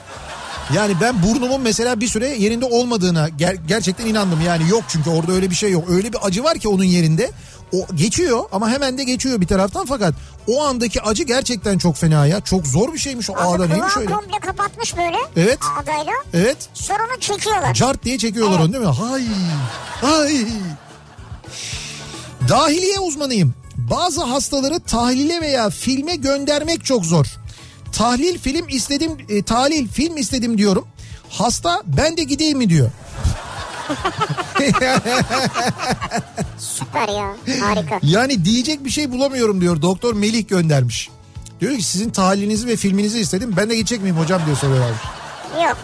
[0.74, 4.40] Yani ben burnumun mesela bir süre yerinde olmadığına ger- gerçekten inandım.
[4.46, 5.84] Yani yok çünkü orada öyle bir şey yok.
[5.90, 7.30] Öyle bir acı var ki onun yerinde.
[7.72, 10.14] O geçiyor ama hemen de geçiyor bir taraftan fakat
[10.48, 12.40] o andaki acı gerçekten çok fena ya.
[12.40, 14.14] Çok zor bir şeymiş o ağda Abi neymiş kulağı öyle?
[14.14, 15.16] komple kapatmış böyle.
[15.36, 15.58] Evet.
[15.82, 16.12] Ağdayla.
[16.34, 16.56] Evet.
[16.74, 17.74] Sonra onu çekiyorlar.
[17.74, 18.64] Cart diye çekiyorlar Evet.
[18.66, 18.90] onu değil mi?
[18.90, 19.22] Hay.
[20.00, 20.46] Hay.
[22.48, 23.54] Dahiliye uzmanıyım.
[23.76, 27.26] Bazı hastaları tahlile veya filme göndermek çok zor.
[27.92, 30.86] Tahlil film istedim, e, tahlil film istedim diyorum.
[31.30, 32.90] Hasta ben de gideyim mi diyor.
[36.58, 37.36] Süper ya.
[37.60, 37.98] Harika.
[38.02, 39.82] Yani diyecek bir şey bulamıyorum diyor.
[39.82, 41.10] Doktor Melih göndermiş.
[41.60, 43.54] Diyor ki sizin tahlilinizi ve filminizi istedim.
[43.56, 45.00] Ben de gidecek miyim hocam diye soruyorlarmış.
[45.64, 45.76] Yok.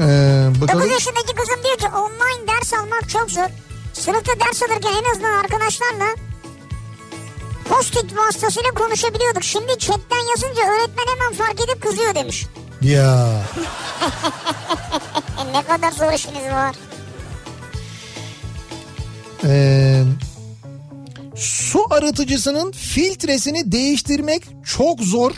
[0.00, 0.90] Ee, 9 bakalım.
[0.90, 3.46] yaşındaki kızım diyor ki online ders almak çok zor.
[3.92, 6.04] Sınıfta ders alırken en azından arkadaşlarla
[7.68, 9.44] post-it vasıtasıyla konuşabiliyorduk.
[9.44, 12.46] Şimdi chatten yazınca öğretmen hemen fark edip kızıyor demiş.
[12.84, 13.42] Ya.
[15.52, 16.76] Ne kadar zor işiniz var.
[19.44, 20.02] Ee,
[21.36, 25.32] su arıtıcısının filtresini değiştirmek çok zor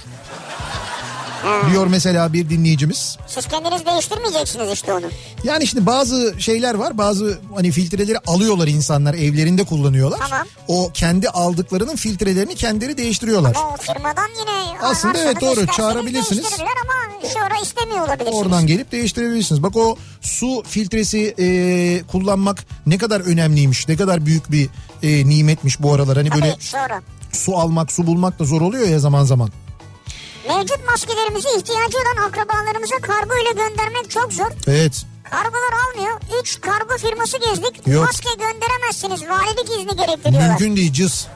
[1.71, 3.19] diyor mesela bir dinleyicimiz.
[3.27, 5.07] Siz kendiniz değiştirmeyeceksiniz işte onu.
[5.45, 10.19] Yani şimdi bazı şeyler var bazı hani filtreleri alıyorlar insanlar evlerinde kullanıyorlar.
[10.31, 10.47] Tamam.
[10.69, 13.55] O kendi aldıklarının filtrelerini kendileri değiştiriyorlar.
[13.55, 15.67] Ama o firmadan yine Aslında evet, doğru.
[15.67, 16.43] Çağırabilirsiniz.
[16.43, 18.35] değiştirirler ama sonra istemiyor olabilirsiniz.
[18.35, 19.63] Oradan gelip değiştirebilirsiniz.
[19.63, 24.69] Bak o su filtresi e, kullanmak ne kadar önemliymiş, ne kadar büyük bir
[25.03, 26.17] e, nimetmiş bu aralar.
[26.17, 27.03] Hani böyle Tabii sonra.
[27.33, 29.51] su almak, su bulmak da zor oluyor ya zaman zaman.
[30.49, 34.51] Mevcut maskelerimizi ihtiyacı olan akrabalarımıza kargo ile göndermek çok zor.
[34.67, 35.07] Evet.
[35.31, 36.21] Kargolar almıyor.
[36.43, 37.87] 3 kargo firması gezdik.
[37.87, 38.05] Yok.
[38.07, 39.29] Maske gönderemezsiniz.
[39.29, 40.49] Valilik izni gerektiriyorlar.
[40.49, 41.27] Mümkün değil cız.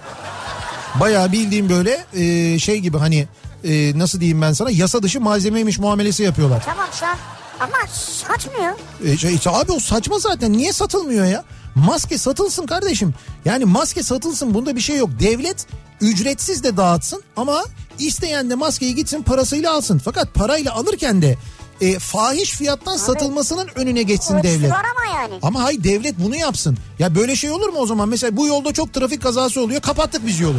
[1.00, 3.28] Bayağı bildiğim böyle e, şey gibi hani
[3.64, 6.62] e, nasıl diyeyim ben sana yasa dışı malzemeymiş muamelesi yapıyorlar.
[6.66, 7.16] Tamam şu an
[7.61, 8.72] ama satmıyor.
[9.04, 11.44] E, şey, işte abi o saçma zaten niye satılmıyor ya?
[11.75, 13.14] Maske satılsın kardeşim.
[13.45, 15.11] Yani maske satılsın bunda bir şey yok.
[15.21, 15.66] Devlet
[16.01, 17.64] ücretsiz de dağıtsın ama
[17.99, 20.01] isteyen de maskeyi gitsin parasıyla alsın.
[20.05, 21.37] Fakat parayla alırken de
[21.81, 24.73] e, fahiş fiyattan satılmasının önüne geçsin devlet.
[24.73, 25.35] ama yani.
[25.43, 26.79] Ama hay devlet bunu yapsın.
[26.99, 28.09] Ya böyle şey olur mu o zaman?
[28.09, 29.81] Mesela bu yolda çok trafik kazası oluyor.
[29.81, 30.59] Kapattık biz yolu.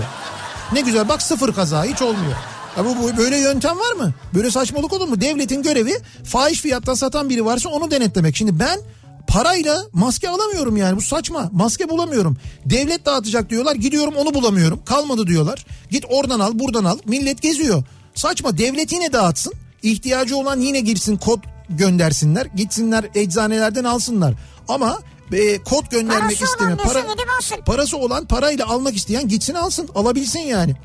[0.74, 2.36] Ne güzel bak sıfır kaza hiç olmuyor.
[2.78, 4.14] Ya bu, bu böyle yöntem var mı?
[4.34, 5.22] Böyle saçmalık olur mu?
[5.22, 8.36] Devletin görevi fahiş fiyattan satan biri varsa onu denetlemek.
[8.36, 8.80] Şimdi ben
[9.28, 11.50] parayla maske alamıyorum yani bu saçma.
[11.52, 12.38] Maske bulamıyorum.
[12.66, 14.82] Devlet dağıtacak diyorlar gidiyorum onu bulamıyorum.
[14.86, 15.66] Kalmadı diyorlar.
[15.90, 16.98] Git oradan al buradan al.
[17.06, 17.84] Millet geziyor.
[18.16, 19.54] Saçma devlet yine dağıtsın.
[19.84, 22.46] İhtiyacı olan yine girsin kod göndersinler.
[22.46, 24.34] Gitsinler eczanelerden alsınlar.
[24.68, 25.00] Ama
[25.34, 26.46] e, kod göndermek Parası
[27.38, 27.58] alsın.
[27.66, 30.76] parası olan parayla almak isteyen gitsin alsın alabilsin yani.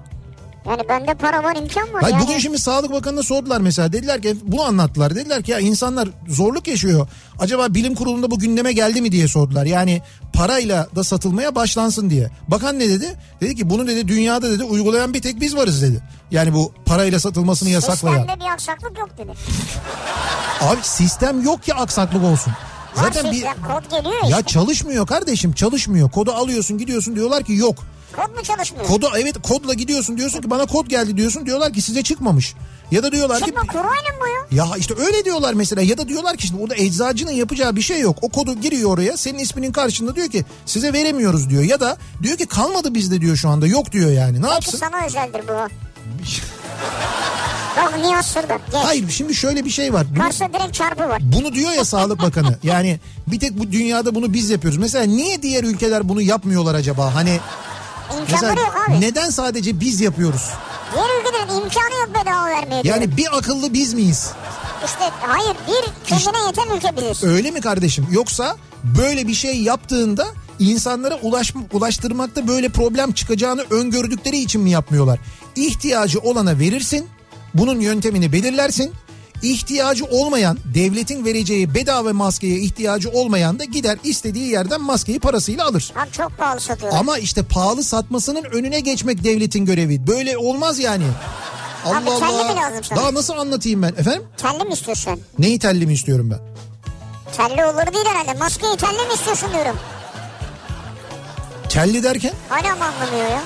[0.69, 2.27] Yani bende para var imkan var Hayır, yani.
[2.27, 3.93] bugün şimdi Sağlık Bakanı'na sordular mesela.
[3.93, 5.15] Dediler ki bunu anlattılar.
[5.15, 7.09] Dediler ki ya insanlar zorluk yaşıyor.
[7.39, 9.13] Acaba bilim kurulunda bu gündeme geldi mi?
[9.13, 9.67] diye sordular.
[9.67, 10.03] Yani
[10.33, 12.31] parayla da satılmaya başlansın diye.
[12.49, 13.17] Bakan ne dedi?
[13.41, 16.03] Dedi ki bunu dedi dünyada dedi uygulayan bir tek biz varız dedi.
[16.31, 18.17] Yani bu parayla satılmasını yasaklayan.
[18.19, 19.33] Sistemde bir aksaklık yok dedi.
[20.61, 22.53] abi sistem yok ki aksaklık olsun.
[22.95, 24.37] Zaten bir kod geliyor işte.
[24.37, 26.11] ya çalışmıyor kardeşim çalışmıyor.
[26.11, 27.77] Kodu alıyorsun gidiyorsun diyorlar ki yok
[28.17, 28.87] Kod mu çalışmıyor?
[28.87, 32.55] kodu evet kodla gidiyorsun diyorsun ki bana kod geldi diyorsun diyorlar ki size çıkmamış
[32.91, 34.19] ya da diyorlar ki Çıkma kurayla mı
[34.51, 34.65] bu ya?
[34.67, 38.01] Ya işte öyle diyorlar mesela ya da diyorlar ki işte burada eczacının yapacağı bir şey
[38.01, 38.19] yok.
[38.23, 41.63] O kodu giriyor oraya senin isminin karşında diyor ki size veremiyoruz diyor.
[41.63, 44.79] Ya da diyor ki kalmadı bizde diyor şu anda yok diyor yani ne Belki yapsın?
[44.79, 45.53] sana özeldir bu.
[48.03, 48.57] Nihat Sırdar.
[48.73, 48.75] Geç.
[48.85, 50.07] Hayır şimdi şöyle bir şey var.
[50.11, 51.23] Bunu, Karşısında direkt çarpı var.
[51.23, 54.79] bunu diyor ya Sağlık Bakanı yani bir tek bu dünyada bunu biz yapıyoruz.
[54.79, 57.15] Mesela niye diğer ülkeler bunu yapmıyorlar acaba?
[57.15, 57.41] Hani
[58.11, 59.01] mesela İmkanları yok abi.
[59.01, 60.51] neden sadece biz yapıyoruz?
[60.95, 62.81] Diğer ülkelerin imkanı yok bedava vermeye.
[62.85, 64.31] Yani bir akıllı biz miyiz?
[64.85, 67.25] İşte hayır bir kendine yeten ülke biziz.
[67.25, 68.07] Öyle mi kardeşim?
[68.11, 68.57] Yoksa
[68.99, 70.27] böyle bir şey yaptığında
[70.59, 75.19] insanlara ulaş, ulaştırmakta böyle problem çıkacağını öngördükleri için mi yapmıyorlar?
[75.57, 77.07] İhtiyacı olana verirsin,
[77.55, 78.93] bunun yöntemini belirlersin.
[79.43, 85.93] İhtiyacı olmayan, devletin vereceği bedava maskeye ihtiyacı olmayan da gider istediği yerden maskeyi parasıyla alır.
[85.97, 87.01] Abi çok pahalı satıyorlar.
[87.01, 90.07] Ama işte pahalı satmasının önüne geçmek devletin görevi.
[90.07, 91.05] Böyle olmaz yani.
[91.85, 92.53] Allah Abi telli Allah.
[92.55, 92.99] mi lazım sana?
[93.01, 93.89] Daha nasıl anlatayım ben?
[93.89, 94.23] Efendim?
[94.37, 95.21] Telli mi istiyorsun?
[95.39, 96.39] Neyi telli mi istiyorum ben?
[97.37, 98.39] Telli olur değil herhalde.
[98.39, 99.77] Maskeyi telli mi istiyorsun diyorum.
[101.69, 102.33] Telli derken?
[102.49, 103.43] Hala mı anlamıyor ya?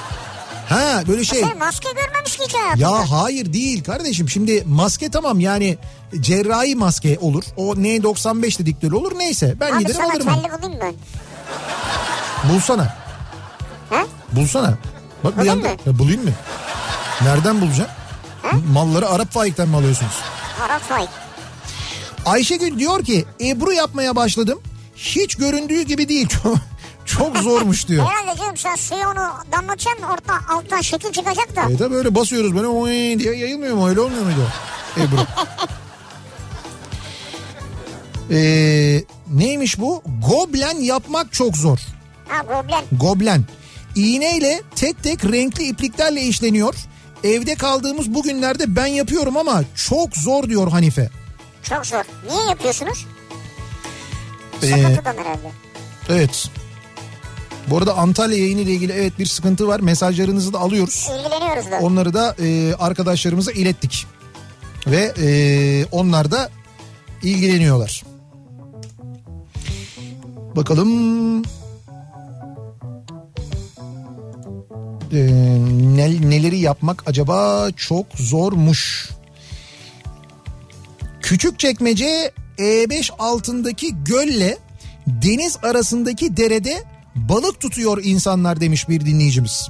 [0.70, 1.40] Ha böyle şey.
[1.40, 2.82] Sen maske görmemiş ki hayatında.
[2.84, 5.78] Ya hayır değil kardeşim şimdi maske tamam yani
[6.20, 7.44] cerrahi maske olur.
[7.56, 10.26] O N95 dedikleri olur neyse ben Abi giderim sana alırım.
[10.26, 10.94] telli bulayım ben.
[12.52, 12.96] Bulsana.
[13.90, 14.06] He?
[14.32, 14.74] Bulsana.
[15.24, 15.90] Bak bir Bulayım yanda.
[15.90, 15.98] mı?
[15.98, 16.30] Bulayım mı?
[17.22, 17.90] Nereden bulacağım?
[18.72, 20.12] Malları Arap Faik'ten mi alıyorsunuz?
[20.66, 21.08] Arap Faik.
[22.26, 24.60] Ayşegül diyor ki Ebru yapmaya başladım.
[24.96, 26.28] Hiç göründüğü gibi değil.
[27.18, 28.06] Çok, zormuş diyor.
[28.06, 31.70] Herhalde canım sen suyu onu damlatacaksın orta alttan şekil çıkacak da.
[31.70, 34.48] E tabi böyle basıyoruz böyle oy diye yayılmıyor mu öyle olmuyor muydu?
[34.96, 35.16] Ebru.
[38.32, 40.02] Ee, neymiş bu?
[40.28, 41.78] Goblen yapmak çok zor.
[42.28, 42.84] Ha goblen.
[42.92, 43.44] Goblen.
[43.94, 46.74] İğneyle tek tek renkli ipliklerle işleniyor.
[47.24, 51.10] Evde kaldığımız bu günlerde ben yapıyorum ama çok zor diyor Hanife.
[51.62, 52.04] Çok zor.
[52.30, 53.06] Niye yapıyorsunuz?
[54.62, 55.50] Ee, Sıkıntıdan herhalde.
[56.08, 56.50] evet.
[57.70, 59.80] Bu arada Antalya yayını ile ilgili evet bir sıkıntı var.
[59.80, 61.08] Mesajlarınızı da alıyoruz.
[61.18, 61.78] İlgileniyoruz da.
[61.80, 64.06] Onları da e, arkadaşlarımıza ilettik.
[64.86, 66.50] Ve e, onlar da
[67.22, 68.02] ilgileniyorlar.
[70.56, 71.42] Bakalım
[75.12, 75.18] e,
[75.96, 79.10] ne- neleri yapmak acaba çok zormuş.
[81.20, 84.58] Küçükçekmece E5 altındaki gölle
[85.06, 86.84] deniz arasındaki derede
[87.14, 89.68] balık tutuyor insanlar demiş bir dinleyicimiz.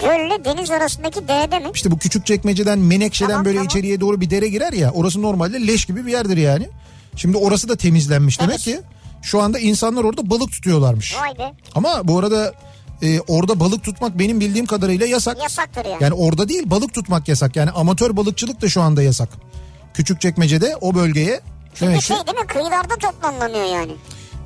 [0.00, 1.70] Gölle deniz arasındaki derede mi?
[1.74, 3.66] İşte bu küçük çekmeceden Menekşe'den Tamam, böyle tamam.
[3.66, 4.90] içeriye doğru bir dere girer ya.
[4.92, 6.68] Orası normalde leş gibi bir yerdir yani.
[7.16, 8.64] Şimdi orası da temizlenmiş demek Evet.
[8.64, 8.80] ki.
[9.22, 11.16] Şu anda insanlar orada balık tutuyorlarmış.
[11.20, 11.52] Vay be.
[11.74, 12.52] Ama bu arada
[13.02, 15.42] e, orada balık tutmak benim bildiğim kadarıyla yasak.
[15.42, 16.02] Yasaktır yani.
[16.02, 17.56] Yani orada değil balık tutmak yasak.
[17.56, 19.28] Yani amatör balıkçılık da şu anda yasak.
[19.94, 21.40] Küçük çekmecede o bölgeye.
[21.74, 23.92] Çünkü demek şey değil mi kıyılarda toplanlanıyor yani.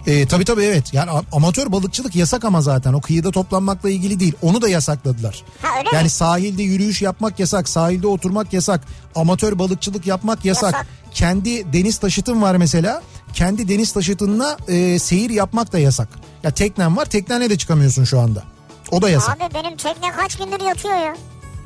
[0.07, 0.95] E, tabii tabii evet.
[0.95, 4.35] Yani amatör balıkçılık yasak ama zaten o kıyıda toplanmakla ilgili değil.
[4.43, 5.45] Onu da yasakladılar.
[5.63, 6.11] Ha, öyle yani mi?
[6.11, 8.81] sahilde yürüyüş yapmak yasak, sahilde oturmak yasak,
[9.15, 10.73] amatör balıkçılık yapmak yasak.
[10.73, 10.87] Yasak.
[11.15, 13.03] Kendi deniz taşıtın var mesela.
[13.33, 16.09] Kendi deniz taşıtınla e, seyir yapmak da yasak.
[16.43, 18.43] Ya teknen var, teknene de çıkamıyorsun şu anda.
[18.91, 19.37] O da yasak.
[19.37, 21.17] Abi benim tekne kaç gündür yatıyor ya.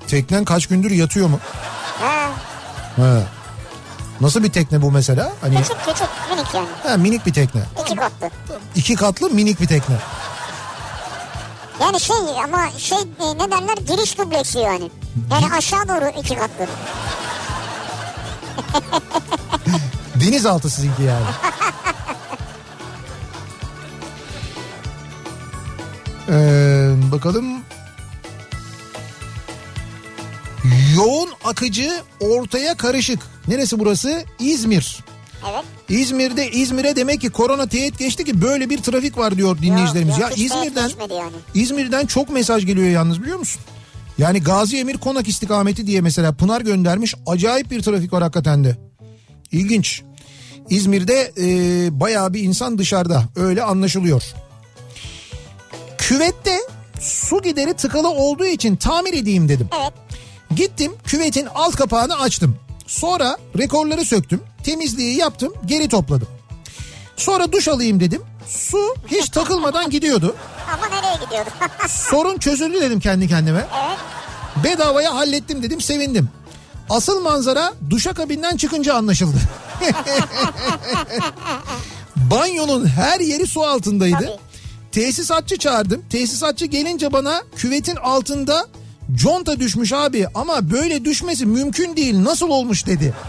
[0.08, 1.38] Teknen kaç gündür yatıyor mu?
[2.00, 2.28] He.
[3.02, 3.22] He.
[4.20, 5.32] Nasıl bir tekne bu mesela?
[5.40, 6.66] Hani Küçük küçük minik yani.
[6.82, 7.62] ha, minik bir tekne.
[7.84, 8.30] İki katlı.
[8.74, 9.96] İki katlı minik bir tekne.
[11.80, 14.90] Yani şey ama şey e, ne derler giriş dubleksi yani.
[15.30, 16.66] Yani aşağı doğru iki katlı.
[20.20, 21.24] Denizaltı sizinki yani.
[26.28, 27.44] Ee, bakalım.
[30.96, 33.20] Yoğun akıcı ortaya karışık.
[33.48, 34.24] Neresi burası?
[34.38, 34.98] İzmir.
[35.52, 35.64] Evet.
[35.88, 40.18] İzmir'de İzmir'e demek ki korona teyit geçti ki böyle bir trafik var diyor dinleyicilerimiz.
[40.18, 41.32] yok, ya hiç teyit İzmir'den yani.
[41.54, 43.62] İzmir'den çok mesaj geliyor yalnız biliyor musun?
[44.18, 47.14] Yani Gazi Emir Konak istikameti diye mesela Pınar göndermiş.
[47.26, 48.76] Acayip bir trafik var hakikaten de.
[49.52, 50.02] İlginç.
[50.70, 51.46] İzmir'de e,
[52.00, 54.22] bayağı bir insan dışarıda öyle anlaşılıyor.
[55.98, 56.58] Küvette
[57.00, 59.68] su gideri tıkalı olduğu için tamir edeyim dedim.
[59.82, 59.92] Evet.
[60.56, 62.56] Gittim küvetin alt kapağını açtım.
[62.86, 64.40] Sonra rekorları söktüm.
[64.64, 66.28] Temizliği yaptım geri topladım.
[67.16, 68.22] Sonra duş alayım dedim.
[68.46, 70.36] Su hiç takılmadan gidiyordu.
[70.74, 71.50] Ama nereye gidiyordu?
[71.88, 73.58] Sorun çözüldü dedim kendi kendime.
[73.86, 73.98] evet.
[74.64, 76.28] Bedavaya hallettim dedim sevindim.
[76.90, 79.36] Asıl manzara duşakabinden çıkınca anlaşıldı.
[82.16, 84.16] Banyonun her yeri su altındaydı.
[84.18, 84.38] Tabii.
[84.92, 86.02] Tesisatçı çağırdım.
[86.10, 88.66] Tesisatçı gelince bana küvetin altında
[89.12, 93.14] conta düşmüş abi ama böyle düşmesi mümkün değil nasıl olmuş dedi.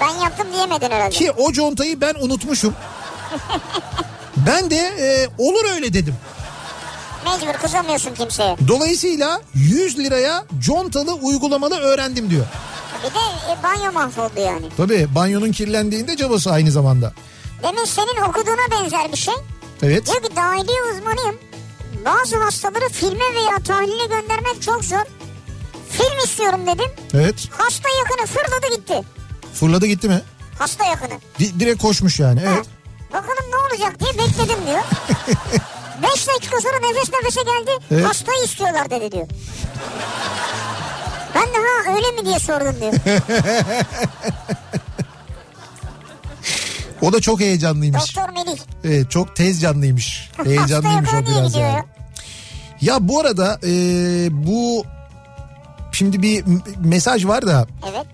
[0.00, 1.10] Ben yaptım diyemedin herhalde.
[1.10, 2.74] Ki o contayı ben unutmuşum.
[4.36, 6.14] ben de e, olur öyle dedim.
[7.24, 8.56] Mecbur kızamıyorsun kimseye.
[8.68, 12.46] Dolayısıyla 100 liraya contalı uygulamalı öğrendim diyor.
[13.04, 13.18] Bir de
[13.52, 14.66] e, banyo mahvoldu yani.
[14.76, 17.12] Tabii banyonun kirlendiğinde cabası aynı zamanda.
[17.62, 19.34] Demin senin okuduğuna benzer bir şey.
[19.82, 20.06] Evet.
[20.06, 21.38] Diyor ki dahiliye uzmanıyım.
[22.04, 25.02] Bazı hastaları filme veya tahlile göndermek çok zor.
[25.90, 26.90] Film istiyorum dedim.
[27.14, 27.48] Evet.
[27.50, 29.02] Hasta yakını fırladı gitti.
[29.54, 30.20] Fırladı gitti mi?
[30.58, 31.20] Hasta yakını.
[31.38, 32.40] Di- direkt koşmuş yani.
[32.46, 32.66] Evet.
[33.12, 34.82] Bakalım ne olacak diye bekledim diyor.
[36.02, 37.70] Beş dakika sonra nefes nefese geldi.
[37.90, 38.04] Evet.
[38.04, 39.26] Hastayı istiyorlar dedi diyor.
[41.34, 42.92] Ben de ha öyle mi diye sordum diyor.
[47.02, 48.16] O da çok heyecanlıymış.
[48.16, 48.58] Doktor Melih.
[48.84, 50.30] Evet, çok tez canlıymış.
[50.44, 51.74] Heyecanlıymış o biraz yani.
[51.74, 51.84] ya?
[52.80, 53.70] Ya bu arada e,
[54.30, 54.84] bu
[55.92, 56.44] şimdi bir
[56.84, 58.06] mesaj var da Evet.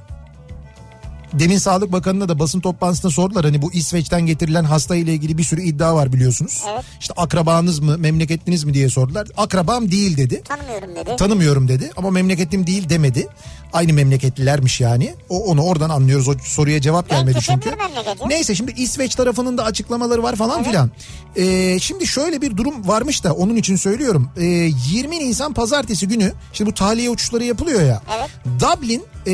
[1.33, 3.45] Demin Sağlık Bakanı'na da basın toplantısında sordular.
[3.45, 6.63] Hani bu İsveç'ten getirilen hasta ile ilgili bir sürü iddia var biliyorsunuz.
[6.73, 6.85] Evet.
[7.01, 9.29] İşte akrabanız mı memleketliniz mi diye sordular.
[9.37, 10.43] Akrabam değil dedi.
[10.43, 11.17] Tanımıyorum dedi.
[11.17, 13.29] Tanımıyorum dedi ama memleketlim değil demedi.
[13.73, 15.15] Aynı memleketlilermiş yani.
[15.29, 16.29] O onu oradan anlıyoruz.
[16.29, 17.71] O soruya cevap Belki gelmedi çünkü.
[18.29, 20.91] Neyse şimdi İsveç tarafının da açıklamaları var falan filan.
[21.37, 24.31] Ee, şimdi şöyle bir durum varmış da onun için söylüyorum.
[24.37, 28.03] Ee, 20 Nisan pazartesi günü şimdi bu tahliye uçuşları yapılıyor ya.
[28.19, 28.31] Evet.
[28.61, 29.33] Dublin e,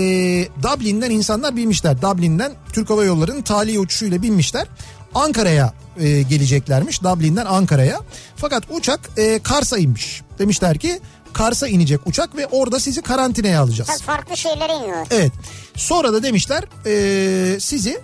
[0.62, 2.02] Dublin'den insanlar binmişler.
[2.02, 4.66] Dublin'den Türk Hava Yolları'nın tahliye uçuşuyla binmişler.
[5.15, 7.02] Ankara'ya e, geleceklermiş.
[7.02, 8.01] Dublin'den Ankara'ya.
[8.36, 10.23] Fakat uçak e, Kars'a inmiş.
[10.39, 11.01] Demişler ki
[11.32, 13.89] Kars'a inecek uçak ve orada sizi karantinaya alacağız.
[13.89, 15.06] Tabii farklı şeylere iniyor.
[15.11, 15.32] Evet.
[15.77, 18.01] Sonra da demişler eee, sizi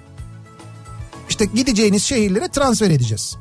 [1.29, 3.37] işte gideceğiniz şehirlere transfer edeceğiz.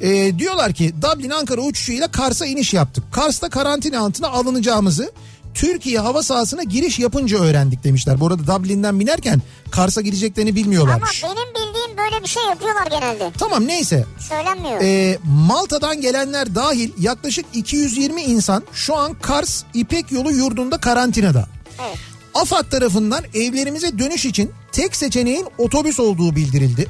[0.00, 3.04] Eee, diyorlar ki Dublin Ankara uçuşuyla Kars'a iniş yaptık.
[3.12, 5.12] Kars'ta karantina altına alınacağımızı
[5.54, 8.20] Türkiye hava sahasına giriş yapınca öğrendik demişler.
[8.20, 11.24] Bu arada Dublin'den binerken Kars'a gideceklerini Ama bilmiyorlarmış.
[11.24, 13.30] benim bildiğim böyle bir şey yapıyorlar genelde.
[13.38, 14.04] Tamam neyse.
[14.28, 14.80] Söylenmiyor.
[14.82, 21.48] Ee, Malta'dan gelenler dahil yaklaşık 220 insan şu an Kars İpek Yolu yurdunda karantinada.
[21.86, 21.96] Evet.
[22.34, 26.86] AFAD tarafından evlerimize dönüş için tek seçeneğin otobüs olduğu bildirildi.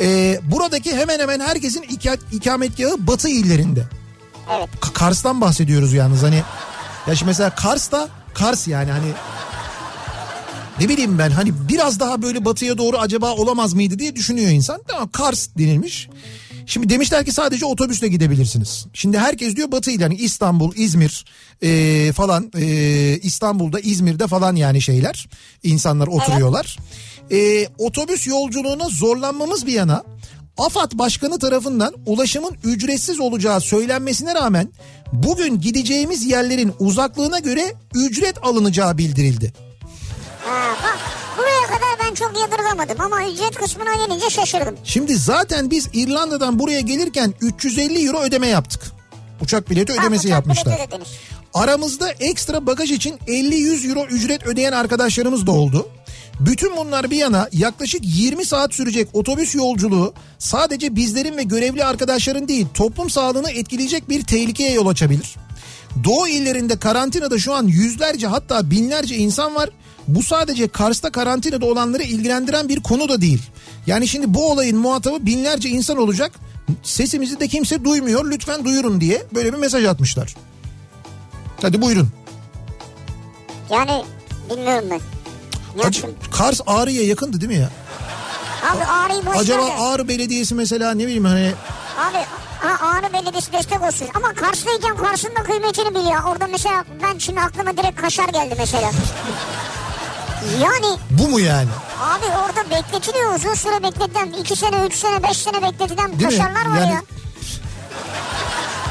[0.00, 3.84] Ee, buradaki hemen hemen herkesin ika- ikametgahı batı illerinde.
[4.58, 4.68] Evet.
[4.94, 6.42] Kars'tan bahsediyoruz yalnız hani.
[7.08, 9.06] Ya şimdi mesela Kars'ta Kars yani hani
[10.80, 14.82] ne bileyim ben hani biraz daha böyle batıya doğru acaba olamaz mıydı diye düşünüyor insan.
[14.88, 16.08] Tamam Kars denilmiş.
[16.66, 18.86] Şimdi demişler ki sadece otobüsle gidebilirsiniz.
[18.92, 21.24] Şimdi herkes diyor batı yani İstanbul, İzmir
[21.62, 25.28] eee, falan eee, İstanbul'da, İzmir'de falan yani şeyler.
[25.62, 26.76] insanlar oturuyorlar.
[27.30, 30.04] Eee, otobüs yolculuğuna zorlanmamız bir yana
[30.58, 34.68] AFAD Başkanı tarafından ulaşımın ücretsiz olacağı söylenmesine rağmen
[35.12, 39.52] bugün gideceğimiz yerlerin uzaklığına göre ücret alınacağı bildirildi.
[40.44, 40.98] Ha, bak
[41.38, 44.76] buraya kadar ben çok yadırgamadım ama ücret kısmına gelince şaşırdım.
[44.84, 48.82] Şimdi zaten biz İrlanda'dan buraya gelirken 350 euro ödeme yaptık.
[49.42, 50.78] Uçak bileti Ha, ödemesi uçak yapmışlar.
[50.78, 51.10] bileti.
[51.54, 55.88] Aramızda ekstra bagaj için 50-100 euro ücret ödeyen arkadaşlarımız da oldu.
[56.40, 62.48] Bütün bunlar bir yana yaklaşık 20 saat sürecek otobüs yolculuğu sadece bizlerin ve görevli arkadaşların
[62.48, 65.36] değil toplum sağlığını etkileyecek bir tehlikeye yol açabilir.
[66.04, 69.70] Doğu illerinde karantinada şu an yüzlerce hatta binlerce insan var.
[70.08, 73.42] Bu sadece Kars'ta karantinada olanları ilgilendiren bir konu da değil.
[73.86, 76.32] Yani şimdi bu olayın muhatabı binlerce insan olacak.
[76.82, 80.34] Sesimizi de kimse duymuyor lütfen duyurun diye böyle bir mesaj atmışlar.
[81.62, 82.08] Hadi buyurun.
[83.70, 84.04] Yani
[84.50, 85.15] bilmiyorum ben.
[85.84, 86.10] Yaptım?
[86.32, 87.70] Kars Ağrı'ya yakındı değil mi ya?
[88.72, 89.72] Abi Ağrı'yı boş Acaba ver.
[89.78, 91.52] Ağrı Belediyesi mesela ne bileyim hani
[91.98, 92.18] Abi
[92.60, 94.08] ha, Ağrı Belediyesi destek olsun.
[94.14, 96.24] Ama Kars'tayken Kars'ın da kıymetini biliyor.
[96.24, 98.90] Orada mesela ben şimdi aklıma direkt kaşar geldi mesela.
[100.62, 101.68] Yani Bu mu yani?
[102.02, 106.38] abi orada bekletiliyor uzun süre bekletilen 2 sene 3 sene 5 sene bekletilen Değil mi?
[106.38, 107.02] kaşarlar var Yani- ya.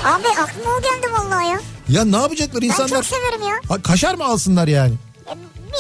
[0.06, 1.60] Abi aklıma o geldi vallahi ya.
[1.90, 2.90] Ya ne yapacaklar Ben insanlar?
[2.90, 3.56] çok severim ya.
[3.70, 4.94] Ha, kaşar mı alsınlar yani?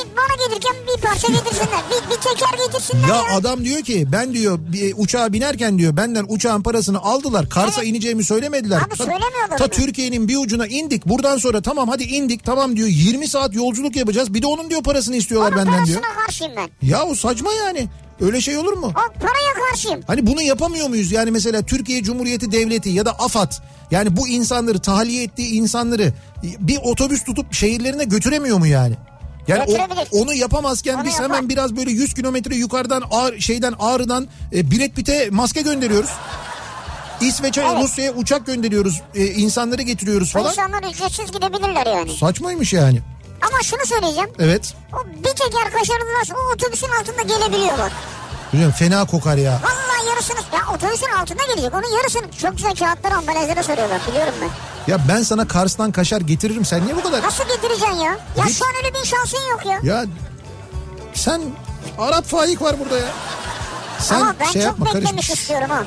[0.03, 1.79] Bir, bana gelirken bir parça getirsinler.
[1.89, 3.15] Bir, bir teker getirsinler ya.
[3.15, 7.49] Ya adam diyor ki ben diyor bir uçağa binerken diyor benden uçağın parasını aldılar.
[7.49, 7.89] Kars'a Evet.
[7.91, 8.81] ineceğimi söylemediler.
[8.81, 9.71] Abi söylemiyorlar Ta onu.
[9.71, 11.05] Türkiye'nin bir ucuna indik.
[11.05, 14.33] Buradan sonra tamam hadi indik tamam diyor 20 saat yolculuk yapacağız.
[14.33, 16.01] Bir de onun diyor parasını istiyorlar Onun benden diyor.
[16.01, 16.87] parasına karşıyım ben.
[16.87, 17.87] Ya o saçma yani.
[18.21, 18.85] Öyle şey olur mu?
[18.95, 20.01] O paraya karşıyım.
[20.07, 21.11] Hani bunu yapamıyor muyuz?
[21.11, 23.51] Yani mesela Türkiye Cumhuriyeti Devleti ya da AFAD
[23.91, 26.13] yani bu insanları tahliye ettiği insanları
[26.43, 28.95] bir otobüs tutup şehirlerine götüremiyor mu yani?
[29.47, 29.63] Yani
[30.11, 31.25] o- onu yapamazken Onu biz yapar.
[31.27, 36.09] hemen biraz böyle 100 kilometre yukarıdan ağır, şeyden Ağrı'dan e, Brad Pitt'e maske gönderiyoruz.
[37.21, 37.83] İsveç'e Evet.
[37.83, 39.01] Rusya'ya uçak gönderiyoruz.
[39.15, 40.49] e, insanları getiriyoruz Bu falan.
[40.51, 42.17] insanlar ücretsiz gidebilirler yani.
[42.17, 43.01] Saçmaymış yani.
[43.41, 44.29] Ama şunu söyleyeceğim.
[44.39, 44.73] Evet.
[44.93, 47.91] O bir teker kaşarlı varsa o otobüsün altında gelebiliyorlar.
[48.55, 49.51] Hocam fena kokar ya.
[49.63, 51.73] Vallahi yarısını ya otobüsün altında gelecek.
[51.73, 54.49] Onun yarısını çok güzel kağıtları ambalajlara soruyorlar biliyorum ben.
[54.91, 56.65] Ya ben sana Kars'tan kaşar getiririm.
[56.65, 57.23] Sen niye bu kadar?
[57.23, 58.17] Nasıl getireceksin ya?
[58.37, 59.79] Ya Hiç- şu an öyle bir şansın yok ya.
[59.93, 60.05] Ya
[61.13, 61.41] sen
[61.99, 63.07] Arap faik var burada ya.
[63.99, 65.33] Sen Ama ben şey çok yapma beklemiş karışma.
[65.33, 65.83] istiyorum ha.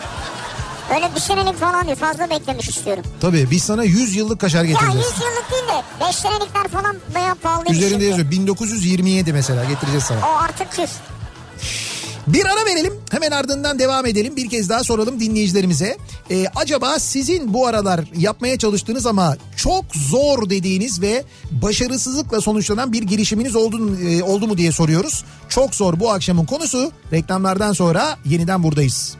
[0.95, 3.05] Öyle bir senelik falan değil fazla beklemiş istiyorum.
[3.20, 5.07] Tabii biz sana 100 yıllık kaşar Ya 100 getireceğiz.
[5.20, 7.73] yıllık değil de 5 senelikler falan bayağı pahalıymış.
[7.78, 8.05] Üzerinde şimdi.
[8.05, 10.19] yazıyor 1927 mesela getireceğiz sana.
[10.19, 10.90] O artık küs.
[12.33, 14.37] Bir ara verelim hemen ardından devam edelim.
[14.37, 15.97] Bir kez daha soralım dinleyicilerimize.
[16.31, 23.03] Ee, acaba sizin bu aralar yapmaya çalıştığınız ama çok zor dediğiniz ve başarısızlıkla sonuçlanan bir
[23.03, 25.25] girişiminiz oldu, e, oldu mu diye soruyoruz.
[25.49, 26.93] Çok zor bu akşamın konusu.
[27.13, 29.17] Reklamlardan sonra yeniden buradayız.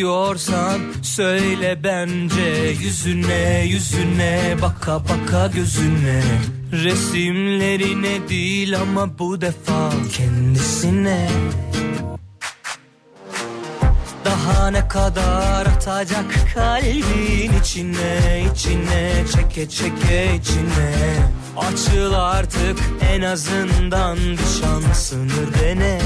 [0.00, 6.22] Seviyorsan söyle bence Yüzüne yüzüne baka baka gözüne.
[6.72, 11.28] Resimlerine değil ama bu defa kendisine.
[14.24, 16.24] Daha ne kadar atacak
[16.54, 20.92] kalbin içine içine çeke çeke içine.
[21.56, 22.78] Açıl artık
[23.12, 26.00] en azından bir şansını dene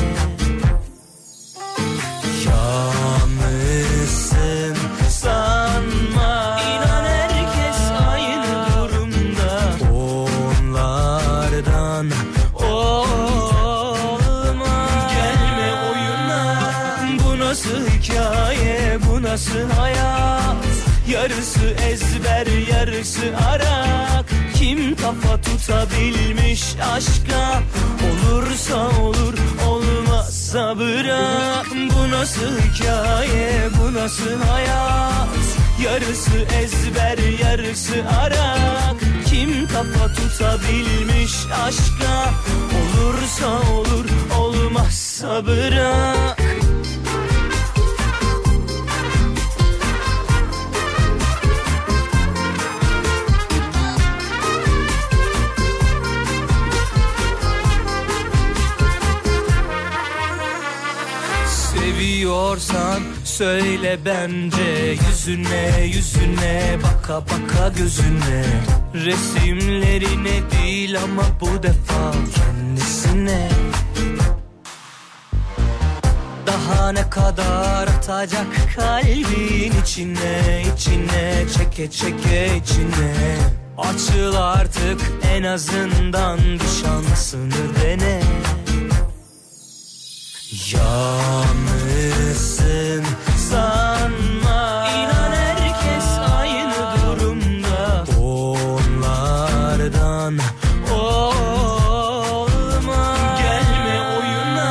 [22.84, 24.24] yarısı arak.
[24.54, 27.62] Kim kafa tutabilmiş aşka?
[28.06, 29.34] Olursa olur
[29.68, 31.66] olmazsa bırak.
[31.72, 35.28] Bu nasıl hikaye bu nasıl hayat?
[35.84, 38.96] Yarısı ezber yarısı arak.
[39.26, 41.34] Kim kafa tutabilmiş
[41.66, 42.32] aşka?
[42.80, 44.04] Olursa olur
[44.38, 46.63] olmazsa bırak
[62.34, 64.96] Seviyorsan söyle bence.
[65.08, 68.44] Yüzüne yüzüne baka baka gözüne.
[68.94, 73.48] Resimlerine değil ama bu defa kendisine.
[76.46, 78.46] Daha ne kadar atacak
[78.76, 83.36] kalbin içine içine çeke çeke içine.
[83.78, 85.00] Açıl artık
[85.34, 88.20] en azından bir şansını dene
[92.94, 93.14] Yalnızsın
[93.50, 94.86] sanma.
[94.88, 96.08] İnan herkes
[96.40, 98.04] aynı durumda.
[98.20, 99.54] Onlardan
[100.92, 102.36] olma
[103.38, 104.70] Gelme oyuna.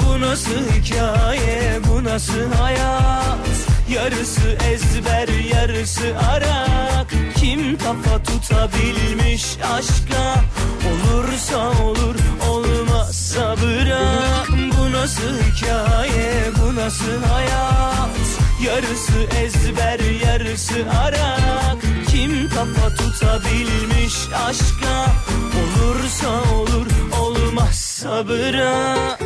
[0.00, 1.80] Bu nasıl hikaye?
[1.88, 3.38] Bu nasıl hayat?
[3.88, 7.10] Yarısı ezber yarısı arak.
[7.36, 9.44] Kim kafa tutabilmiş
[9.78, 10.44] aşka
[10.88, 12.14] Olursa olur
[12.48, 14.17] olmazsa bırak
[15.02, 18.10] nasıl hikaye bu nasıl hayat?
[18.66, 24.14] Yarısı ezber yarısı arak Kim kafa tutabilmiş
[24.48, 25.06] aşka?
[25.60, 26.86] Olursa olur
[27.20, 29.22] olmazsa bırak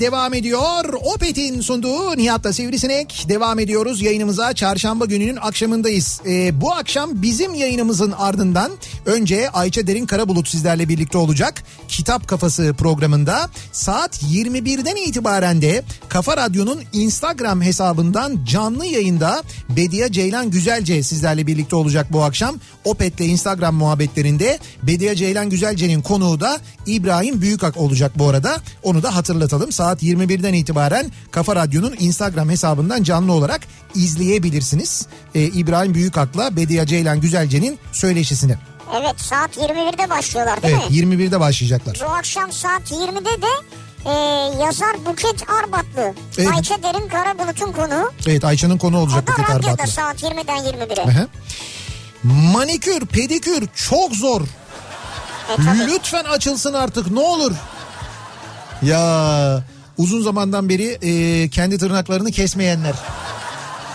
[0.00, 0.94] Devam ediyor.
[1.14, 3.26] Opet'in sunduğu Nihat'la Sivrisinek.
[3.28, 4.52] Devam ediyoruz yayınımıza.
[4.52, 6.20] Çarşamba gününün akşamındayız.
[6.26, 8.72] Ee, bu akşam bizim yayınımızın ardından
[9.06, 11.62] önce Ayça Derin Karabulut sizlerle birlikte olacak.
[11.88, 20.50] Kitap Kafası programında saat 21'den itibaren de Kafa Radyo'nun Instagram hesabından canlı yayında Bediye Ceylan
[20.50, 22.54] Güzelce sizlerle birlikte olacak bu akşam.
[22.84, 28.60] Opet'le Instagram muhabbetlerinde Bediye Ceylan Güzelce'nin konuğu da İbrahim Büyükak olacak bu arada.
[28.82, 29.72] Onu da hatırlatalım.
[29.72, 33.60] Saat 21'den itibaren Kafa Radyo'nun Instagram hesabından canlı olarak
[33.94, 35.06] izleyebilirsiniz.
[35.34, 38.71] Ee, İbrahim Büyükak'la Bediye Ceylan Güzelce'nin söyleşisini.
[38.94, 40.96] Evet saat 21'de başlıyorlar değil Evet mi?
[41.16, 41.98] 21'de başlayacaklar.
[42.08, 43.46] Bu akşam saat 20'de de
[44.06, 44.12] e,
[44.64, 46.14] yazar Buket Arbatlı.
[46.38, 46.48] Evet.
[46.54, 48.12] Ayça Derin Karabulut'un konuğu.
[48.26, 49.92] Evet Ayça'nın konu O olacak da Buket radyoda Arbatlı.
[49.92, 51.04] saat 20'den 21'e.
[51.06, 51.28] Hı hı.
[52.52, 54.40] Manikür, pedikür çok zor.
[54.40, 55.86] E, tabii.
[55.86, 57.52] Lütfen açılsın artık ne olur.
[58.82, 59.64] Ya
[59.98, 62.94] uzun zamandan beri e, kendi tırnaklarını kesmeyenler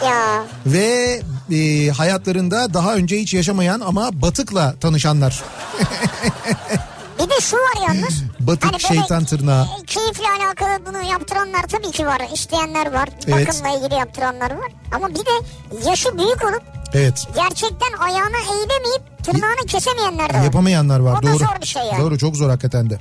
[0.06, 1.22] Ya ve
[1.52, 5.44] e, hayatlarında daha önce hiç yaşamayan ama batıkla tanışanlar.
[7.20, 8.24] bir de şu var yalnız.
[8.40, 9.64] Batık Hani şeytan tırnağı.
[9.66, 12.22] e, Keyifle alakalı bunu yaptıranlar tabii ki var.
[12.34, 13.10] İsteyenler var.
[13.28, 13.48] Evet.
[13.48, 14.72] Bakımla ilgili yaptıranlar var.
[14.96, 15.46] Ama bir de
[15.90, 16.62] yaşı büyük olup
[16.94, 17.28] Evet.
[17.36, 20.44] gerçekten ayağına eğilemeyip tırnağını kesemeyenler de var.
[20.44, 21.38] Yapamayanlar var O da doğru.
[21.38, 22.02] zor bir şey yani.
[22.02, 23.00] Doğru çok zor hakikaten de.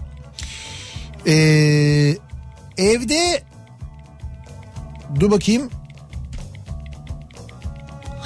[1.26, 2.16] Ee,
[2.78, 3.42] evde
[5.20, 5.70] dur bakayım.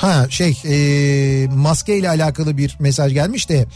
[0.01, 0.75] Ha şey e,
[1.47, 3.67] maske ile alakalı bir mesaj gelmiş de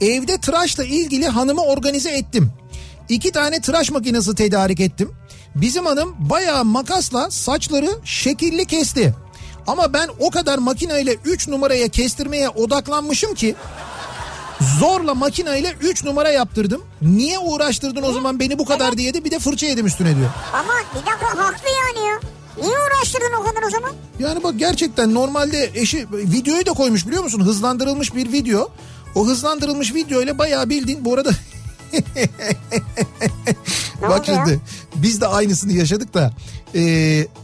[0.00, 2.52] evde tıraşla ilgili hanımı organize ettim.
[3.08, 5.12] İki tane tıraş makinesi tedarik ettim.
[5.54, 9.14] Bizim hanım bayağı makasla saçları şekilli kesti.
[9.66, 13.54] Ama ben o kadar makineyle 3 numaraya kestirmeye odaklanmışım ki
[14.78, 16.82] Zorla makineyle 3 numara yaptırdım.
[17.02, 20.30] Niye uğraştırdın o zaman beni bu kadar diye de bir de fırça yedim üstüne diyor.
[20.52, 22.31] Ama bir dakika haklı yani ya.
[22.60, 23.92] Niye uğraştırdın o kadar o zaman?
[24.18, 27.40] Yani bak gerçekten normalde eşi videoyu da koymuş biliyor musun?
[27.40, 28.70] Hızlandırılmış bir video.
[29.14, 31.30] O hızlandırılmış video ile bayağı bildiğin bu arada
[34.02, 34.34] Bak ya?
[34.34, 34.60] şimdi
[34.96, 36.32] biz de aynısını yaşadık da
[36.74, 36.80] e,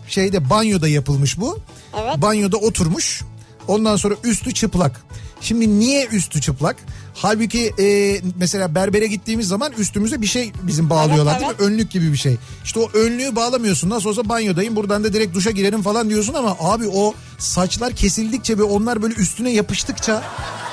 [0.09, 1.59] şeyde banyoda yapılmış bu.
[2.03, 2.23] Evet.
[2.23, 3.23] Banyoda oturmuş.
[3.69, 5.01] Ondan sonra üstü çıplak.
[5.41, 6.77] Şimdi niye üstü çıplak?
[7.15, 11.75] Halbuki e, mesela berbere gittiğimiz zaman üstümüze bir şey bizim bağlıyorlar Evet, değil mi?
[11.75, 12.37] Önlük gibi bir şey.
[12.65, 13.91] İşte o önlüğü bağlamıyorsun.
[13.91, 18.59] Nasıl olsa banyodayım buradan da direkt duşa girerim falan diyorsun ama abi o saçlar kesildikçe
[18.59, 20.23] ve onlar böyle üstüne yapıştıkça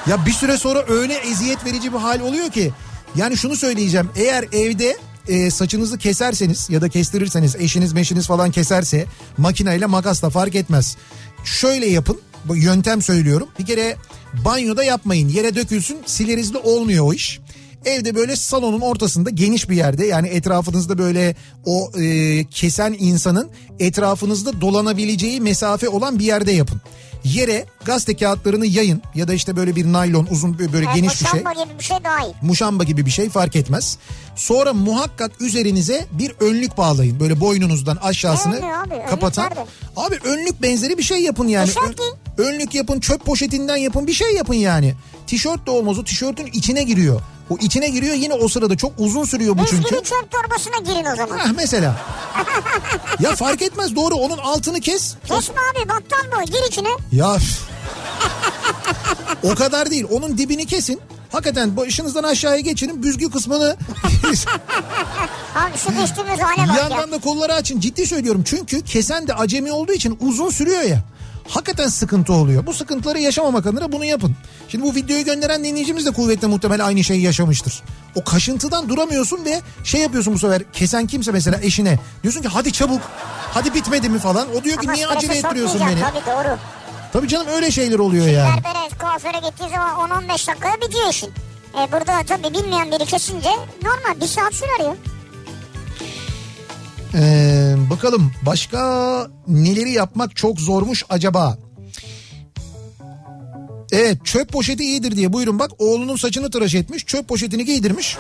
[0.08, 2.72] ya bir süre sonra öyle eziyet verici bir hal oluyor ki.
[3.16, 4.98] Yani şunu söyleyeceğim eğer evde
[5.28, 9.06] e, saçınızı keserseniz ya da kestirirseniz eşiniz meşiniz falan keserse
[9.38, 10.98] makineyle makasla fark etmez.
[11.44, 12.20] Şöyle yapın
[12.54, 13.96] yöntem söylüyorum bir kere
[14.46, 17.40] banyoda yapmayın yere dökülsün silerizli olmuyor o iş.
[17.86, 21.36] Evde böyle salonun ortasında geniş bir yerde yani etrafınızda böyle
[21.66, 23.50] o e, kesen insanın
[23.80, 26.82] etrafınızda dolanabileceği mesafe olan bir yerde yapın.
[27.26, 31.26] Yere gazete kağıtlarını yayın ya da işte böyle bir naylon uzun böyle Evet, geniş bir
[31.28, 32.34] şey muşamba gibi bir şey daha iyi.
[32.42, 33.98] muşamba gibi bir şey fark etmez.
[34.36, 37.20] Sonra muhakkak üzerinize bir önlük bağlayın.
[37.20, 38.94] Böyle boynunuzdan aşağısını Ne abi?
[38.94, 39.46] Önlük kapatan.
[39.46, 39.66] nerede?
[39.96, 41.68] Abi önlük benzeri bir şey yapın yani.
[41.68, 42.46] Tişört giy.
[42.46, 44.96] önlük yapın, çöp poşetinden yapın, bir şey yapın yani.
[45.28, 47.22] Tişört de olmaz o tişörtün içine giriyor.
[47.50, 49.90] O içine giriyor yine o sırada çok uzun sürüyor bu Buz çünkü.
[49.90, 51.38] gibi çöp torbasına girin o zaman.
[51.38, 51.96] Heh, mesela.
[53.20, 55.16] ya fark etmez doğru onun altını kes.
[55.28, 56.88] Kesme abi battal boy gir içine.
[57.16, 57.38] Ya
[59.44, 60.06] o kadar değil.
[60.12, 61.02] Onun dibini kesin.
[61.32, 63.04] Hakikaten başınızdan aşağıya geçirin.
[63.04, 63.76] Büzgü kısmını
[65.56, 66.90] Abi şu düştüğümüz hale bak ya.
[66.90, 67.80] yandan da kolları açın.
[67.80, 68.44] Ciddi söylüyorum.
[68.46, 71.04] Çünkü kesen de acemi olduğu için uzun sürüyor ya.
[71.50, 72.66] Hakikaten sıkıntı oluyor.
[72.66, 74.36] Bu sıkıntıları yaşamamak adına bunu yapın.
[74.68, 77.84] Şimdi bu videoyu gönderen dinleyicimiz de kuvvetle muhtemel aynı şeyi yaşamıştır.
[78.16, 82.00] O kaşıntıdan duramıyorsun ve şey yapıyorsun bu sefer kesen kimse mesela eşine.
[82.24, 83.02] Diyorsun ki hadi çabuk.
[83.54, 84.48] Hadi bitmedi mi falan.
[84.56, 86.02] O diyor ki Ama niye acele ettiriyorsun beni?
[86.02, 86.58] Tabii doğru.
[87.16, 88.50] Tabii canım öyle şeyler oluyor yani.
[88.56, 91.30] Berbere kuaföre gittiği zaman 10-15 dakikada bitiyor işin.
[91.80, 93.50] E burada tabii bilmeyen biri kesince
[93.84, 94.96] normal bir saat sürer ya.
[97.14, 98.80] Ee, bakalım başka
[99.48, 101.58] neleri yapmak çok zormuş acaba?
[103.92, 108.18] Evet çöp poşeti iyidir diye buyurun bak oğlunun saçını tıraş etmiş çöp poşetini giydirmiş.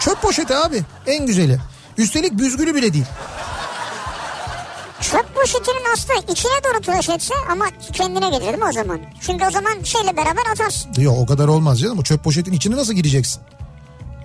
[0.00, 1.58] Çöp poşeti abi en güzeli.
[1.98, 3.06] Üstelik büzgülü bile değil.
[5.02, 9.00] Çöp poşetinin aslında içine doğru tıraş etse ama kendine gelir değil mi o zaman?
[9.20, 10.90] Çünkü o zaman şeyle beraber atarsın.
[11.02, 11.98] Yok o kadar olmaz canım.
[11.98, 13.42] O çöp poşetin içine nasıl gireceksin?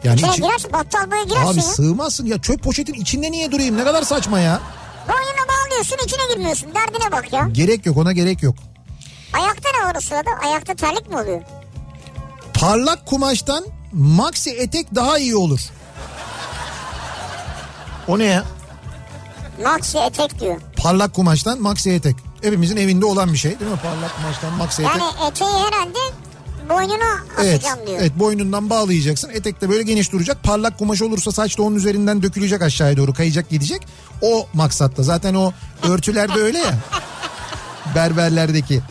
[0.04, 1.64] Yani İçine içi- girersin battal boya girersin Abi ya.
[1.64, 4.60] sığmazsın ya çöp poşetin içinde niye durayım ne kadar saçma ya.
[5.08, 7.48] Boynuna bağlıyorsun içine girmiyorsun derdine bak ya.
[7.52, 8.56] Gerek yok ona gerek yok.
[9.34, 10.30] Ayakta ne var o sırada?
[10.46, 11.42] Ayakta terlik mi oluyor?
[12.54, 15.60] Parlak kumaştan maxi etek daha iyi olur.
[18.08, 18.44] O ne ya?
[19.64, 20.62] Maxi etek diyor.
[20.88, 22.16] Parlak kumaştan maxi etek.
[22.42, 23.78] Hepimizin evinde olan bir şey değil mi?
[23.84, 24.96] Parlak kumaştan maxi etek.
[24.96, 26.00] Yani eteği herhalde
[26.70, 28.00] boynuna Evet, asacağım diyor.
[28.02, 29.30] evet boynundan bağlayacaksın.
[29.34, 30.44] Etek de böyle geniş duracak.
[30.44, 33.82] Parlak kumaş olursa saç da onun üzerinden dökülecek aşağıya doğru kayacak gidecek.
[34.22, 35.04] O maksatta.
[35.04, 35.52] Zaten o
[35.84, 36.74] örtülerde öyle ya.
[37.96, 38.82] Berberlerdeki.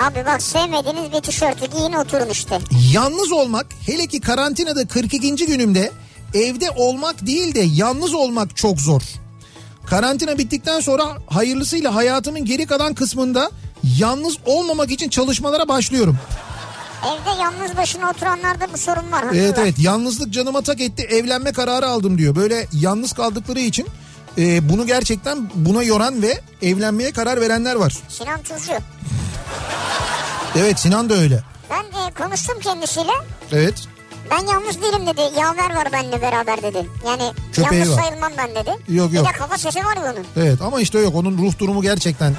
[0.00, 2.58] Abi bak sevmediğiniz bir tişörtü giyin oturun işte.
[2.92, 5.36] Yalnız olmak hele ki karantinada 42.
[5.36, 5.92] günümde
[6.34, 9.02] evde olmak değil de yalnız olmak çok zor.
[9.90, 13.50] Karantina bittikten sonra hayırlısıyla hayatımın geri kalan kısmında
[13.98, 16.18] yalnız olmamak için çalışmalara başlıyorum.
[17.06, 19.24] Evde yalnız başına oturanlarda bu sorun var.
[19.32, 19.62] Evet var.
[19.62, 22.36] evet yalnızlık canıma tak etti evlenme kararı aldım diyor.
[22.36, 23.86] Böyle yalnız kaldıkları için
[24.38, 27.96] e, bunu gerçekten buna yoran ve evlenmeye karar verenler var.
[28.08, 28.72] Sinan Tuzcu.
[30.56, 31.42] Evet Sinan da öyle.
[31.70, 33.12] Ben e, konuştum kendisiyle.
[33.52, 33.74] Evet.
[34.30, 35.20] Ben yalnız değilim dedi.
[35.40, 36.86] Yaver var benimle beraber dedi.
[37.06, 38.02] Yani Köpeği yalnız var.
[38.02, 38.70] sayılmam ben dedi.
[38.88, 39.24] Yok, yok.
[39.26, 40.24] Bir de kafa sesi var ya onun.
[40.36, 42.34] Evet ama işte yok onun ruh durumu gerçekten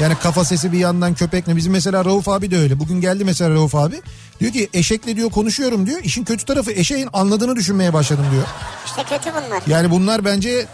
[0.00, 2.78] yani kafa sesi bir yandan köpekle bizim mesela Rauf abi de öyle.
[2.80, 4.02] Bugün geldi mesela Rauf abi.
[4.40, 6.00] Diyor ki eşekle diyor konuşuyorum diyor.
[6.02, 8.44] İşin kötü tarafı eşeğin anladığını düşünmeye başladım diyor.
[8.86, 9.62] İşte kötü bunlar.
[9.66, 10.66] Yani bunlar bence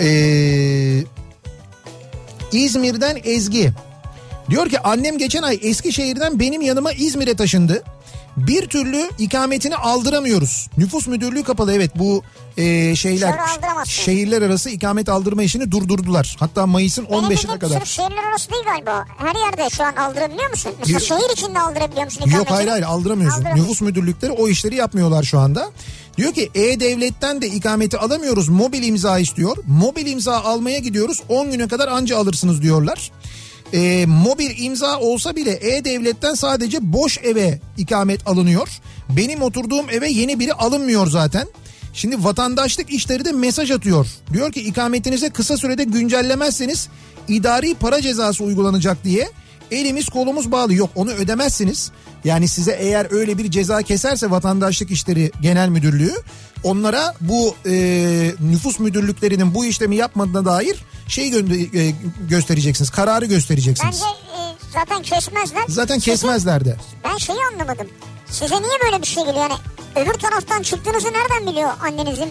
[0.00, 1.04] Ee,
[2.52, 3.72] İzmir'den Ezgi.
[4.50, 7.82] Diyor ki annem geçen ay Eskişehir'den benim yanıma İzmir'e taşındı.
[8.36, 10.68] Bir türlü ikametini aldıramıyoruz.
[10.78, 12.22] Nüfus müdürlüğü kapalı evet bu
[12.56, 13.34] e, şeyler
[13.84, 16.36] şehirler arası ikamet aldırma işini durdurdular.
[16.40, 17.78] Hatta Mayıs'ın Benim 15'ine bildiğim kadar.
[17.78, 19.04] sırf şehirler arası değil galiba.
[19.18, 20.72] Her yerde şu an aldırabiliyor musun?
[20.78, 21.02] Mesela Yok.
[21.02, 22.20] şehir içinde aldırabiliyor musun?
[22.20, 22.54] Yok ikametini?
[22.54, 23.38] hayır hayır aldıramıyorsun.
[23.40, 23.64] Aldıramıyorsun.
[23.70, 25.70] Nüfus müdürlükleri o işleri yapmıyorlar şu anda.
[26.16, 28.48] Diyor ki E-Devlet'ten de ikameti alamıyoruz.
[28.48, 29.56] Mobil imza istiyor.
[29.66, 31.22] Mobil imza almaya gidiyoruz.
[31.28, 33.10] 10 güne kadar anca alırsınız diyorlar.
[33.72, 38.68] E, mobil imza olsa bile E-Devlet'ten sadece boş eve ikamet alınıyor.
[39.08, 41.46] Benim oturduğum eve yeni biri alınmıyor zaten.
[41.92, 44.06] Şimdi vatandaşlık işleri de mesaj atıyor.
[44.32, 46.88] Diyor ki ikametinize kısa sürede güncellemezseniz
[47.28, 49.30] idari para cezası uygulanacak diye.
[49.70, 51.90] Elimiz kolumuz bağlı yok onu ödemezsiniz.
[52.24, 56.14] Yani size eğer öyle bir ceza keserse vatandaşlık işleri genel müdürlüğü
[56.64, 57.72] onlara bu e,
[58.40, 61.94] nüfus müdürlüklerinin bu işlemi yapmadığına dair şey gö- e,
[62.28, 64.02] göstereceksiniz kararı göstereceksiniz.
[64.02, 65.62] Bence e, zaten kesmezler.
[65.68, 66.76] Zaten kesmezler de.
[67.04, 67.86] Ben şeyi anlamadım.
[68.30, 69.50] Size niye böyle bir şey geliyor?
[69.50, 69.54] Yani
[69.96, 72.30] öbür taraftan çıktığınızı nereden biliyor annenizin?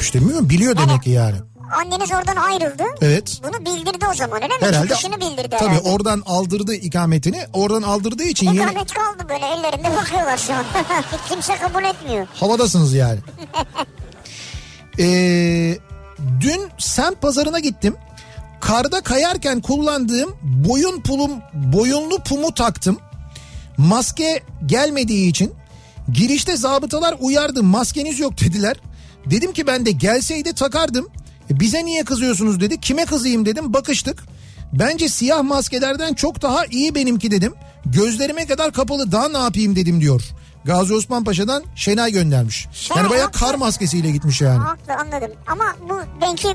[0.00, 1.36] İşte bilmiyorum biliyor demek ki yani.
[1.80, 2.82] Anneniz oradan ayrıldı.
[3.00, 3.40] Evet.
[3.44, 4.60] Bunu bildirdi o zaman öyle mi?
[4.60, 5.88] Herhalde Çıkışını bildirdi tabii herhalde.
[5.88, 7.46] oradan aldırdı ikametini.
[7.52, 10.64] Oradan aldırdığı için yeni İkamet kaldı böyle ellerinde bakıyorlar şu an.
[11.28, 12.26] Kimse kabul etmiyor.
[12.34, 13.18] havadasınız yani.
[14.98, 15.78] Ee,
[16.40, 17.96] dün semt pazarına gittim.
[18.60, 22.98] Karda kayarken kullandığım boyun pulum, boyunlu pumu taktım.
[23.76, 25.54] Maske gelmediği için
[26.12, 28.76] girişte zabıtalar uyardı maskeniz yok dediler.
[29.26, 31.08] Dedim ki ben de gelseydi takardım.
[31.50, 32.80] E, bize niye kızıyorsunuz dedi.
[32.80, 34.24] Kime kızayım dedim bakıştık.
[34.72, 37.54] Bence siyah maskelerden çok daha iyi benimki dedim.
[37.86, 40.22] Gözlerime kadar kapalı daha ne yapayım dedim diyor.
[40.64, 42.66] Gazi Osman Paşa'dan Şenay göndermiş.
[42.72, 44.58] Şenay Yani bayağı kar maskesiyle gitmiş yani.
[44.58, 45.30] Haklı anladım.
[45.46, 46.48] Ama bu belki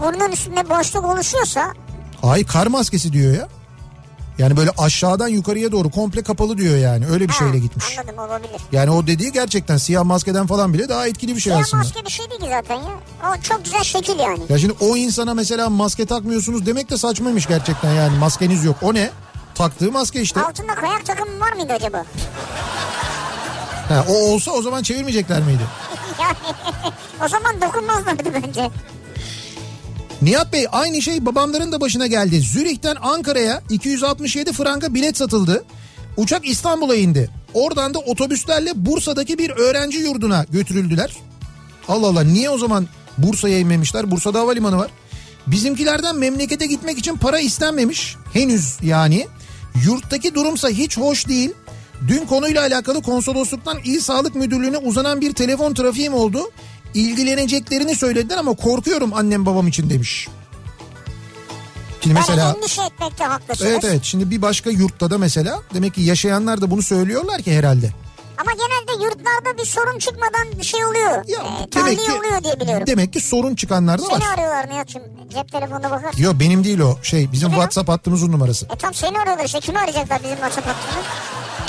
[0.00, 1.72] burnun üstünde boşluk oluşuyorsa
[2.22, 3.48] Ay kar maskesi diyor ya.
[4.38, 7.06] Yani böyle aşağıdan yukarıya doğru komple kapalı diyor yani.
[7.06, 7.98] Öyle bir ha, şeyle gitmiş.
[7.98, 8.60] Anladım olabilir.
[8.72, 11.82] Yani o dediği gerçekten siyah maskeden falan bile daha etkili bir şey Siyah aslında.
[11.82, 12.90] maske bir şey değil zaten ya.
[13.22, 14.40] O çok güzel şekil yani.
[14.48, 18.76] Ya şimdi o insana mesela maske takmıyorsunuz demek de saçmaymış gerçekten yani maskeniz yok.
[18.82, 19.10] O ne?
[19.54, 20.40] Taktığı maske işte.
[20.42, 22.04] Altında kayak takımı var mıydı acaba?
[23.88, 25.62] Ha, o olsa o zaman çevirmeyecekler miydi?
[26.20, 26.36] yani
[27.24, 28.70] o zaman dokunmazlardı bence.
[30.22, 32.40] Nihat Bey aynı şey babamların da başına geldi.
[32.40, 35.64] Zürih'ten Ankara'ya 267 franka bilet satıldı.
[36.16, 37.30] Uçak İstanbul'a indi.
[37.54, 41.10] Oradan da otobüslerle Bursa'daki bir öğrenci yurduna götürüldüler.
[41.88, 42.88] Allah Allah niye o zaman
[43.18, 44.10] Bursa'ya inmemişler?
[44.10, 44.90] Bursa'da havalimanı var.
[45.46, 48.16] Bizimkilerden memlekete gitmek için para istenmemiş.
[48.32, 49.26] Henüz yani.
[49.86, 51.50] Yurttaki durumsa hiç hoş değil.
[52.08, 56.50] Dün konuyla alakalı konsolosluktan İl Sağlık Müdürlüğü'ne uzanan bir telefon trafiğim oldu.
[56.94, 60.28] İlgileneceklerini söylediler ama korkuyorum annem babam için demiş.
[62.00, 63.70] Şimdi mesela Yani endişe etmekte haklısınız.
[63.70, 67.58] evet evet şimdi bir başka yurtta da mesela demek ki yaşayanlar da bunu söylüyorlar ki
[67.58, 67.90] herhalde.
[68.38, 71.10] Ama genelde yurtlarda bir sorun çıkmadan bir şey oluyor.
[71.10, 71.38] Ya
[71.68, 72.86] ee, demek ki oluyor diye biliyorum.
[72.86, 74.10] demek ki sorun çıkanlar da var.
[74.10, 75.02] Seni arıyorlar Nihat'cığım.
[75.34, 76.14] Cep telefonuna bakar.
[76.18, 77.52] Yok benim değil o şey bizim o?
[77.52, 78.66] WhatsApp hattımızın numarası.
[78.66, 79.60] E tam seni arıyorlar işte.
[79.60, 81.02] Kimi arayacaklar bizim WhatsApp hattını?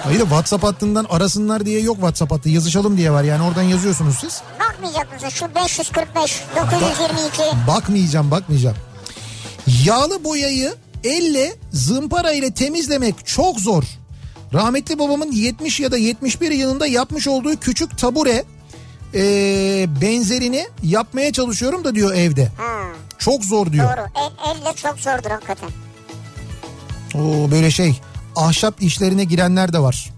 [0.05, 4.41] Hayır WhatsApp hattından arasınlar diye yok WhatsApp hattı yazışalım diye var yani oradan yazıyorsunuz siz.
[4.59, 5.29] Bakmayacak mısın?
[5.29, 7.41] Şu 545, 922.
[7.67, 8.75] Bakmayacağım bakmayacağım.
[9.85, 13.83] Yağlı boyayı elle zımpara ile temizlemek çok zor.
[14.53, 18.43] Rahmetli babamın 70 ya da 71 yılında yapmış olduğu küçük tabure
[19.17, 22.45] ee, benzerini yapmaya çalışıyorum da diyor evde.
[22.57, 22.83] Ha,
[23.17, 23.85] Çok zor diyor.
[23.97, 24.05] doğru.
[24.15, 25.69] El, elle çok zordur hakikaten.
[27.15, 28.01] Oo, böyle şey
[28.35, 30.09] ahşap işlerine girenler de var.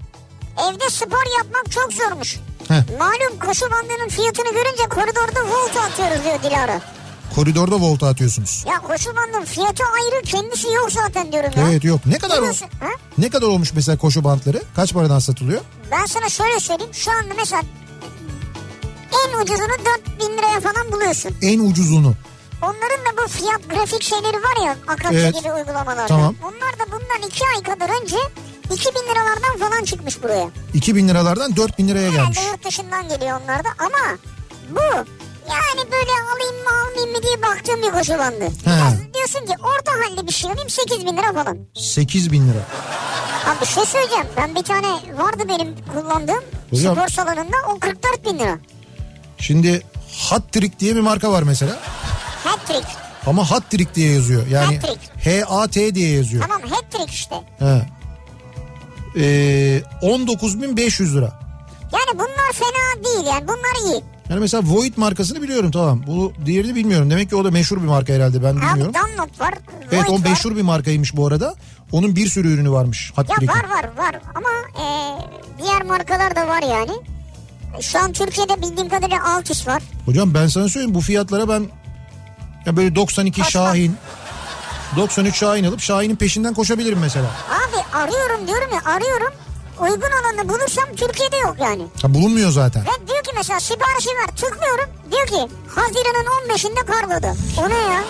[0.58, 2.38] Evde spor yapmak çok zormuş.
[2.68, 2.84] Heh.
[3.00, 6.82] Malum koşu bandının fiyatını görünce koridorda volt atıyoruz diyor Dilara.
[7.36, 8.66] Koridorda volta atıyorsunuz.
[8.68, 11.70] Ya koşu bandının fiyatı ayrı kendisi yok zaten diyorum ya.
[11.70, 12.06] Evet yok.
[12.06, 12.44] Ne kadar
[12.80, 12.90] ha?
[13.18, 14.62] ne kadar olmuş mesela koşu bantları?
[14.76, 15.62] Kaç paradan satılıyor?
[15.92, 16.94] Ben sana şöyle söyleyeyim.
[16.94, 17.62] Şu anda mesela
[19.26, 19.86] en ucuzunu
[20.20, 21.32] 4000 liraya falan buluyorsun.
[21.42, 22.14] En ucuzunu.
[22.62, 25.36] Onların da bu fiyat grafik şeyleri var ya Akrapça Evet.
[25.40, 26.08] gibi uygulamalarda.
[26.08, 26.36] Tamam.
[26.44, 28.18] Onlar da bundan 2 ay kadar önce
[28.74, 30.48] 2000 liralardan falan çıkmış buraya.
[30.74, 32.38] 2000 liralardan 4000 liraya gelmiş.
[32.38, 34.18] Herhalde yurt dışından geliyor onlar da ama
[34.70, 34.82] bu
[35.50, 38.48] yani böyle alayım mı almayayım mı diye baktığım bir koşu bandı.
[38.66, 41.58] Biraz diyorsun ki orta halde bir şey alayım 8 bin lira falan.
[41.74, 42.60] 8000 lira.
[43.48, 44.26] Abi bir şey söyleyeceğim.
[44.38, 46.96] Ben bir tane vardı benim kullandığım Hocam.
[46.96, 48.58] spor salonunda o 44 bin lira.
[49.40, 49.82] Şimdi
[50.30, 51.80] Hot Trick diye bir marka var mesela.
[52.68, 52.88] Hat-trick.
[53.28, 54.48] Ama Hot Trick diye yazıyor.
[54.48, 55.00] Yani Hat-trick.
[55.46, 56.44] H-A-T diye yazıyor.
[56.44, 57.36] Tamam hat-trick işte.
[57.60, 57.82] He.
[59.16, 61.40] Ee, 19.500 lira.
[61.94, 64.04] Yani bunlar fena değil yani bunlar iyi.
[64.30, 66.04] Yani mesela Void markasını biliyorum tamam.
[66.08, 67.10] Bu diğerini bilmiyorum.
[67.10, 68.94] Demek ki o da meşhur bir marka herhalde ben bilmiyorum.
[68.96, 69.54] Abi Dunlop var.
[69.92, 70.30] Evet Voigt o var.
[70.30, 71.56] meşhur bir markaymış bu arada.
[71.92, 73.48] Onun bir sürü ürünü varmış Hot Ya Trick'in.
[73.60, 74.50] var var var ama
[74.84, 74.86] e,
[75.64, 76.92] diğer markalar da var yani.
[77.82, 79.84] Şu an Türkiye'de bildiğim kadarıyla Altis var.
[80.06, 81.66] Hocam ben sana söyleyeyim bu fiyatlara ben
[82.68, 83.96] ya böyle 92 Kaç Şahin
[84.98, 87.26] 93 Şahin alıp Şahin'in peşinden koşabilirim mesela.
[87.50, 89.34] Abi arıyorum diyorum ya arıyorum.
[89.80, 91.84] Uygun olanı bulursam Türkiye'de yok yani.
[92.02, 92.82] Ha, bulunmuyor zaten.
[92.82, 94.90] Ve diyor ki mesela siparişi ver tıklıyorum.
[95.12, 97.36] Diyor ki Haziran'ın 15'inde kargoda.
[97.58, 98.04] O ne ya?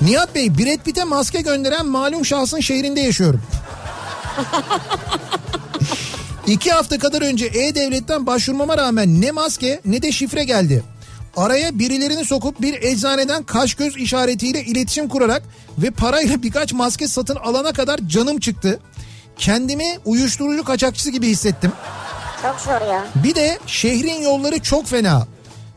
[0.00, 3.42] Nihat Bey Brad Pitt'e maske gönderen malum şahsın şehrinde yaşıyorum.
[6.46, 10.84] İki hafta kadar önce E-Devlet'ten başvurmama rağmen ne maske ne de şifre geldi.
[11.38, 15.42] Araya birilerini sokup bir eczaneden kaş göz işaretiyle iletişim kurarak
[15.78, 18.80] ve parayla birkaç maske satın alana kadar canım çıktı.
[19.36, 21.72] Kendimi uyuşturucu kaçakçısı gibi hissettim.
[22.42, 23.06] Çok zor ya.
[23.14, 25.26] Bir de şehrin yolları çok fena.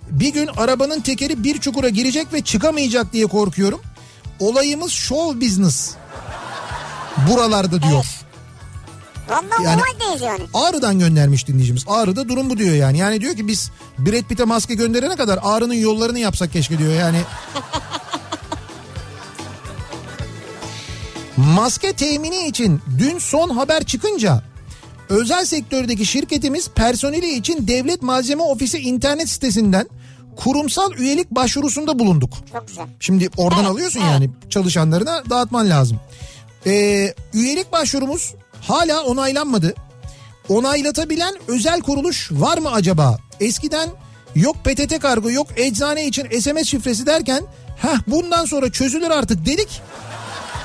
[0.09, 3.81] Bir gün arabanın tekeri bir çukura girecek ve çıkamayacak diye korkuyorum.
[4.39, 5.91] Olayımız show business.
[7.29, 8.05] Buralarda diyor.
[9.31, 9.81] Vallahi Yani-
[10.23, 10.43] yani.
[10.53, 11.83] Ağrı'dan göndermiş dinleyicimiz.
[11.87, 12.97] Ağrı'da durum bu diyor yani.
[12.97, 17.21] Yani diyor ki biz Brad Pitt'e maske gönderene kadar Ağrı'nın yollarını yapsak keşke diyor yani.
[21.37, 24.43] Maske temini için dün son haber çıkınca
[25.09, 29.87] özel sektördeki şirketimiz personeli için devlet malzeme ofisi internet sitesinden
[30.35, 32.33] kurumsal üyelik başvurusunda bulunduk.
[32.53, 32.85] Çok güzel.
[32.99, 35.99] Şimdi oradan alıyorsun yani çalışanlarına dağıtman lazım.
[36.65, 39.73] Ee, üyelik başvurumuz hala onaylanmadı.
[40.49, 43.17] Onaylatabilen özel kuruluş var mı acaba?
[43.39, 43.89] Eskiden
[44.35, 47.43] yok PTT kargo yok eczane için SMS şifresi derken
[47.81, 49.81] heh bundan sonra çözülür artık dedik.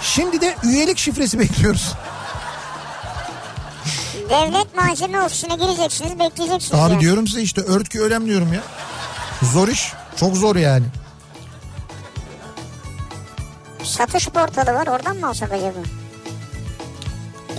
[0.02, 1.92] Şimdi de üyelik şifresi bekliyoruz.
[4.30, 6.82] Devlet malzeme ofisine gireceksiniz bekleyeceksiniz.
[6.82, 7.00] Abi yani.
[7.00, 8.60] diyorum size işte örtkü ölem diyorum ya.
[9.52, 9.92] Zor iş.
[10.16, 10.84] Çok zor yani.
[13.82, 15.78] Satış portalı var oradan mı alsak acaba?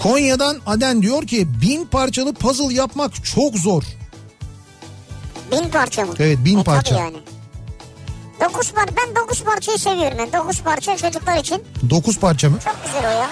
[0.03, 3.83] Konya'dan Aden diyor ki bin parçalı puzzle yapmak çok zor.
[5.51, 6.13] Bin parça mı?
[6.19, 6.95] Evet, bin E, parça.
[6.99, 7.17] Yani.
[8.41, 10.33] Dokuz par ben dokuz parçayı seviyorum yani.
[10.33, 11.63] Dokuz parça çocuklar için.
[11.89, 12.57] 9 parça mı?
[12.65, 13.29] Çok güzel o ya.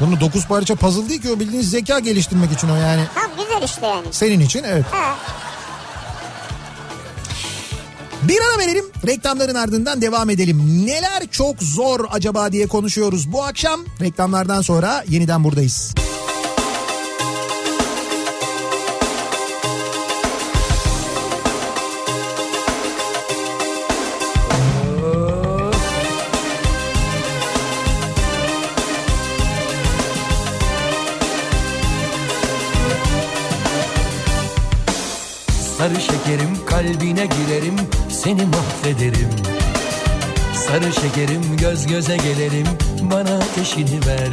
[0.00, 3.02] Bunu 9 parça puzzle değil ki o bildiğiniz zeka geliştirmek için o yani.
[3.14, 4.06] Tam güzel işte yani.
[4.10, 4.84] Senin için evet.
[4.92, 5.12] He.
[8.28, 10.86] Bir ara verelim reklamların ardından devam edelim.
[10.86, 13.80] Neler çok zor acaba diye konuşuyoruz bu akşam.
[14.00, 15.94] Reklamlardan sonra yeniden buradayız.
[35.80, 37.76] Sarı şekerim kalbine girerim
[38.08, 39.30] seni mahvederim.
[40.54, 42.66] Sarı şekerim göz göze gelelim
[43.02, 44.28] bana ateşini ver.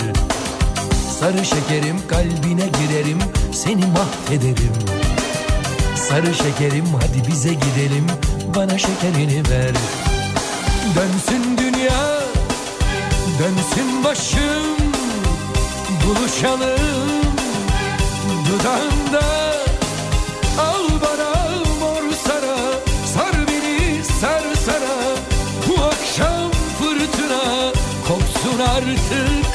[1.19, 3.19] Sarı şekerim kalbine girerim
[3.51, 4.73] seni mahvederim.
[5.95, 8.07] Sarı şekerim hadi bize gidelim
[8.55, 9.73] bana şekerini ver.
[10.95, 12.19] Dönsün dünya
[13.39, 14.77] dönsün başım
[16.05, 16.79] buluşalım
[18.49, 19.46] dudağında
[28.77, 29.45] artık.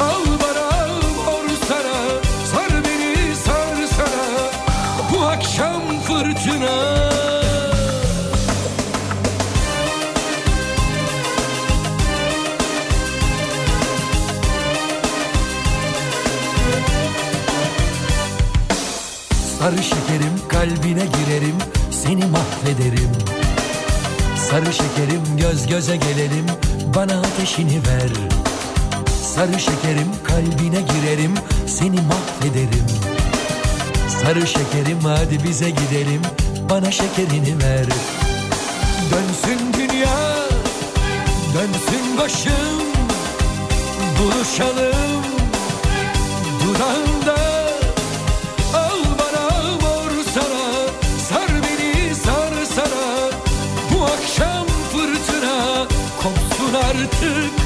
[0.00, 0.86] Al bana
[1.26, 2.20] mor sana
[2.52, 4.50] Sar beni sar sana.
[5.12, 7.08] Bu akşam fırtına.
[19.58, 21.56] Sarı şekerim kalbine girerim
[21.90, 23.10] Seni mahvederim.
[24.50, 28.10] Sarı şekerim göz göze gelelim bana ateşini ver.
[29.34, 31.34] Sarı şekerim kalbine girerim.
[31.66, 32.86] Seni mahvederim.
[34.22, 36.22] Sarı şekerim hadi bize gidelim.
[36.70, 37.86] Bana şekerini ver.
[39.10, 40.18] Dönsün dünya
[41.54, 42.82] dönsün başım.
[44.18, 45.37] Buluşalım
[57.10, 57.57] took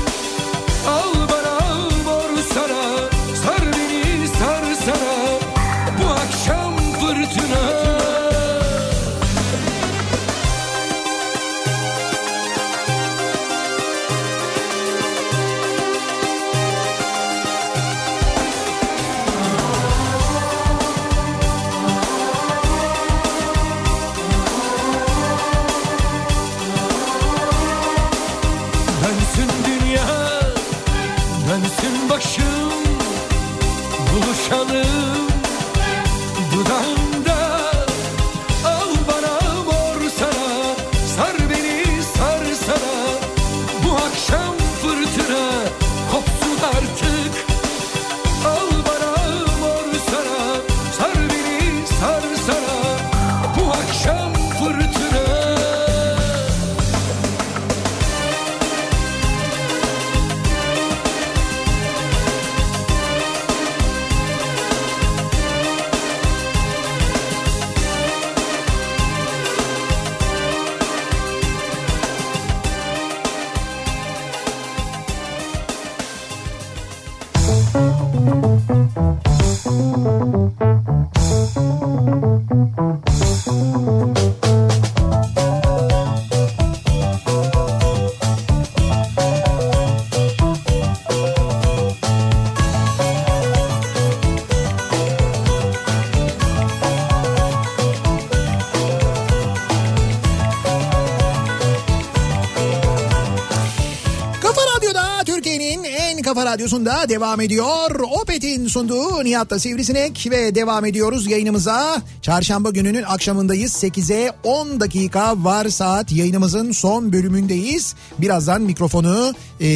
[106.53, 108.01] radyosunda devam ediyor.
[108.21, 112.03] Opet'in sunduğu Nihat'ta Sivrisinek ve devam ediyoruz yayınımıza.
[112.23, 113.73] Çarşamba gününün akşamındayız.
[113.85, 117.95] 8'e 10 dakika var saat yayınımızın son bölümündeyiz.
[118.19, 119.69] Birazdan mikrofonu e,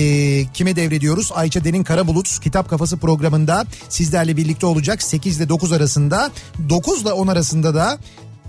[0.54, 1.32] kime devrediyoruz?
[1.34, 5.02] Ayça Derin Karabulut Kitap Kafası programında sizlerle birlikte olacak.
[5.02, 6.30] 8 ile 9 arasında
[6.68, 7.98] 9 ile 10 arasında da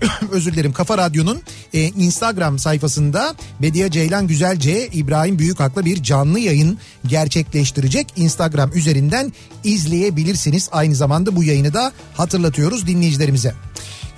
[0.32, 1.42] özür dilerim Kafa Radyo'nun
[1.74, 8.12] e, Instagram sayfasında Bediye Ceylan Güzelce İbrahim Büyükak'la bir canlı yayın gerçekleştirecek.
[8.16, 9.32] Instagram üzerinden
[9.64, 10.68] izleyebilirsiniz.
[10.72, 13.54] Aynı zamanda bu yayını da hatırlatıyoruz dinleyicilerimize.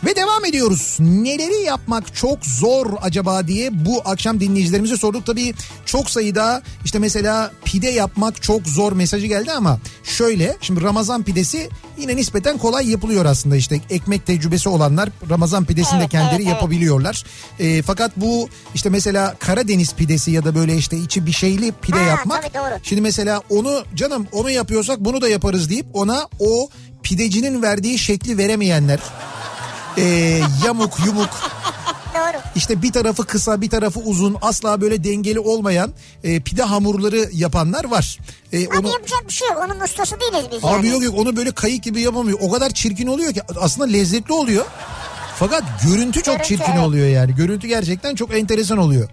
[0.05, 0.97] Ve devam ediyoruz.
[1.01, 5.27] Neleri yapmak çok zor acaba diye bu akşam dinleyicilerimize sorduk.
[5.27, 5.55] Tabii
[5.87, 11.69] çok sayıda işte mesela pide yapmak çok zor mesajı geldi ama şöyle şimdi Ramazan pidesi
[11.99, 16.47] yine nispeten kolay yapılıyor aslında işte ekmek tecrübesi olanlar Ramazan pidesini de Evet, kendileri evet,
[16.47, 16.55] evet.
[16.55, 17.25] yapabiliyorlar.
[17.59, 21.99] Ee, fakat bu işte mesela Karadeniz pidesi ya da böyle işte içi bir şeyli pide
[21.99, 22.45] Ha, yapmak.
[22.83, 26.69] Şimdi mesela onu canım onu yapıyorsak bunu da yaparız deyip ona o
[27.03, 29.01] pidecinin verdiği şekli veremeyenler
[29.99, 31.29] ee, yamuk yumuk
[32.15, 32.41] Doğru.
[32.57, 35.93] işte bir tarafı kısa bir tarafı uzun asla böyle dengeli olmayan
[36.25, 38.19] e, pide hamurları yapanlar var.
[38.53, 39.59] E, Abi onu yapacak bir şey yok.
[39.67, 40.89] Onun ustası değiliz biz Abi yani.
[40.89, 42.39] yok yok onu böyle kayık gibi yapamıyor.
[42.43, 44.65] O kadar çirkin oluyor ki aslında lezzetli oluyor.
[45.39, 46.85] Fakat görüntü çok Görüntü, çirkin evet.
[46.87, 47.35] oluyor yani.
[47.35, 49.09] Görüntü gerçekten çok enteresan oluyor.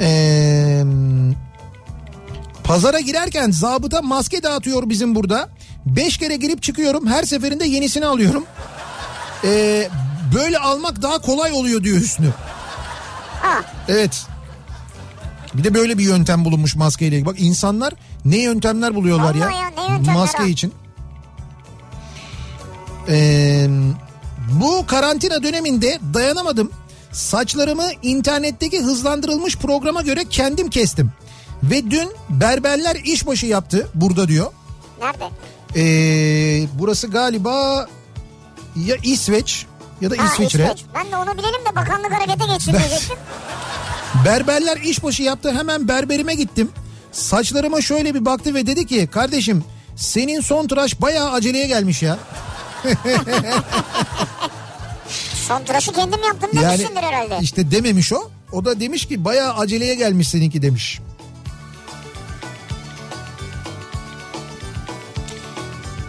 [0.00, 0.82] Ee,
[2.64, 5.48] pazara girerken zabıta maske dağıtıyor bizim burada.
[5.86, 7.06] Beş kere girip çıkıyorum.
[7.06, 8.44] Her seferinde yenisini alıyorum.
[9.44, 9.88] Ee,
[10.34, 12.30] böyle almak daha kolay oluyor diyor Hüsnü.
[13.42, 13.64] Ha.
[13.88, 14.26] Evet.
[15.54, 17.26] Bir de böyle bir yöntem bulunmuş maskeyle ilgili.
[17.26, 17.94] Bak insanlar
[18.24, 20.72] ne yöntemler buluyorlar ya, Vallahi ya, yöntemler maske için.
[23.08, 23.66] Ee,
[24.52, 26.70] bu karantina döneminde dayanamadım.
[27.12, 31.12] Saçlarımı internetteki hızlandırılmış programa göre kendim kestim.
[31.62, 34.52] Ve dün berberler işbaşı yaptı burada diyor.
[35.00, 35.24] Nerede?
[35.76, 37.86] Ee, burası galiba
[38.86, 39.66] ya İsveç
[40.00, 40.64] ya da Ha, İsviçre.
[40.64, 40.84] İsveç.
[40.94, 43.16] Ben de onu bilelim de bakanlık harekete geçsin diyecektim.
[44.24, 46.70] Berberler işbaşı yaptı hemen berberime gittim.
[47.12, 49.64] Saçlarıma şöyle bir baktı ve dedi ki kardeşim
[49.96, 52.18] senin son tıraş bayağı aceleye gelmiş ya.
[55.48, 57.38] Son tıraşı kendim yaptım Yani demişsindir herhalde.
[57.40, 58.30] işte dememiş o.
[58.52, 61.00] O da demiş ki bayağı aceleye gelmiş seninki demiş.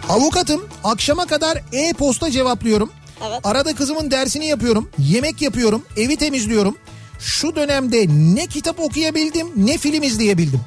[0.08, 2.90] Avukatım akşama kadar e-posta cevaplıyorum.
[3.28, 3.40] Evet.
[3.44, 4.90] Arada kızımın dersini yapıyorum.
[4.98, 5.82] Yemek yapıyorum.
[5.96, 6.76] Evi temizliyorum.
[7.18, 10.60] Şu dönemde ne kitap okuyabildim ne film izleyebildim.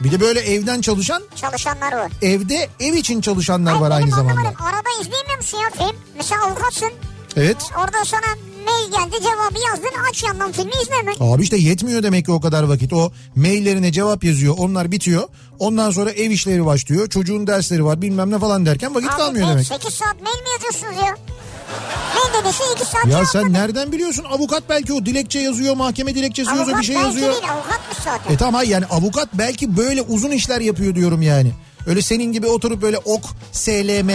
[0.00, 2.12] Bir de böyle evden çalışan Çalışanlar var.
[2.22, 4.30] evde ev için çalışanlar Hayır, var aynı zamanda.
[4.40, 4.64] anlamadım.
[4.66, 5.96] Arada izleyemiyor musun ya film?
[6.16, 6.90] Mesela avukatsın.
[7.36, 7.56] Evet.
[7.78, 8.26] Orada sana
[8.66, 11.14] mail geldi cevabı yazdın aç yandan filmi izle hemen.
[11.20, 12.92] Abi işte yetmiyor demek ki o kadar vakit.
[12.92, 14.54] O maillerine cevap yazıyor.
[14.58, 15.28] Onlar bitiyor.
[15.58, 17.08] Ondan sonra ev işleri başlıyor.
[17.08, 19.66] Çocuğun dersleri var bilmem ne falan derken vakit kalmıyor Abi, demek.
[19.66, 21.16] 8 saat mail mi yazıyorsunuz ya?
[22.14, 23.52] Mail dediyse 2 saat Ya sen verdim.
[23.52, 24.24] nereden biliyorsun?
[24.30, 27.32] Avukat belki o dilekçe yazıyor, mahkeme dilekçesi yazıyor, Avukat bir şey belki yazıyor.
[27.32, 28.34] değil avukatmış zaten.
[28.34, 31.52] E tamam hayır, yani avukat belki böyle uzun işler yapıyor diyorum yani.
[31.86, 34.10] Öyle senin gibi oturup böyle ok, SLM,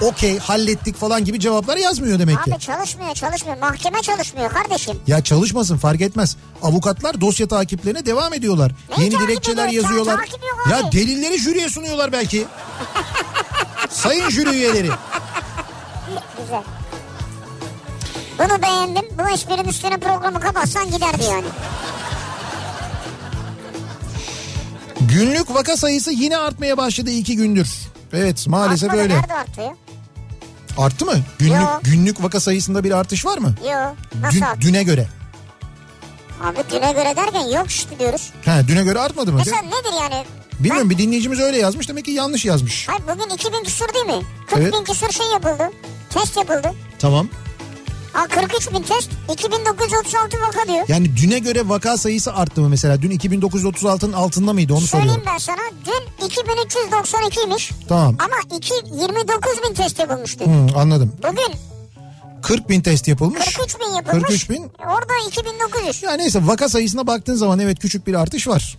[0.00, 2.54] okey hallettik falan gibi cevaplar yazmıyor demek ki.
[2.54, 3.58] Abi çalışmıyor çalışmıyor.
[3.58, 5.00] Mahkeme çalışmıyor kardeşim.
[5.06, 6.36] Ya çalışmasın fark etmez.
[6.62, 8.72] Avukatlar dosya takiplerine devam ediyorlar.
[8.98, 9.82] Neyi Yeni dilekçeler ediyor?
[9.82, 10.16] Yazıyorlar.
[10.16, 12.44] takip yok Ya delilleri jüriye sunuyorlar belki.
[13.90, 14.90] Sayın jüri üyeleri.
[16.40, 16.62] Güzel.
[18.38, 19.04] Bunu beğendim.
[19.18, 21.46] Bu esprinin üstüne programı kapatsan giderdi yani.
[25.00, 27.68] Günlük vaka sayısı yine artmaya başladı iki gündür.
[28.12, 29.14] Evet maalesef Artmadı, öyle.
[29.14, 29.62] Nerede arttı?
[30.78, 31.14] Arttı mı?
[31.38, 31.66] Günlük Yo.
[31.82, 33.54] günlük vaka sayısında bir artış var mı?
[33.64, 33.96] Yok.
[34.20, 34.60] Nasıl Dün- arttı?
[34.60, 35.08] düne göre.
[36.44, 38.30] Abi düne göre derken yok işte diyoruz.
[38.44, 39.38] Ha düne göre artmadı mı?
[39.38, 40.24] Mesela nedir yani?
[40.60, 42.88] Bilmiyorum bir dinleyicimiz öyle yazmış demek ki yanlış yazmış.
[42.88, 44.22] Hayır bugün 2000 küsur değil mi?
[44.50, 44.72] 40 Evet.
[44.74, 45.70] bin küsur şey yapıldı.
[46.10, 46.72] Test yapıldı.
[46.98, 47.28] Tamam.
[48.16, 49.10] Ha 43 bin test.
[49.32, 50.84] 2936 vaka diyor.
[50.88, 53.02] Yani düne göre vaka sayısı arttı mı mesela?
[53.02, 55.32] Dün 2936'nın altında mıydı onu Söyleyeyim soruyorum.
[55.34, 55.56] ben sana.
[55.86, 57.70] Dün 2392'ymiş.
[57.88, 58.16] Tamam.
[58.18, 60.44] Ama 2, 29 bin test yapılmıştı.
[60.44, 61.12] Hı, anladım.
[61.22, 61.54] Bugün
[62.42, 63.44] 40 bin test yapılmış.
[63.44, 64.22] 43 bin yapılmış.
[64.22, 64.62] 43 bin.
[64.78, 66.02] Orada 2900.
[66.02, 68.78] Ya neyse vaka sayısına baktığın zaman evet küçük bir artış var.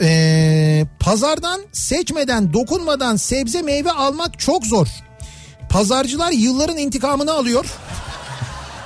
[0.00, 4.88] Ee, pazardan seçmeden dokunmadan sebze meyve almak çok zor.
[5.68, 7.66] Pazarcılar yılların intikamını alıyor.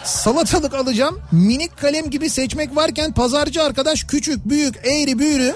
[0.05, 1.21] Salatalık alacağım.
[1.33, 5.55] Minik kalem gibi seçmek varken pazarcı arkadaş küçük büyük eğri büğrü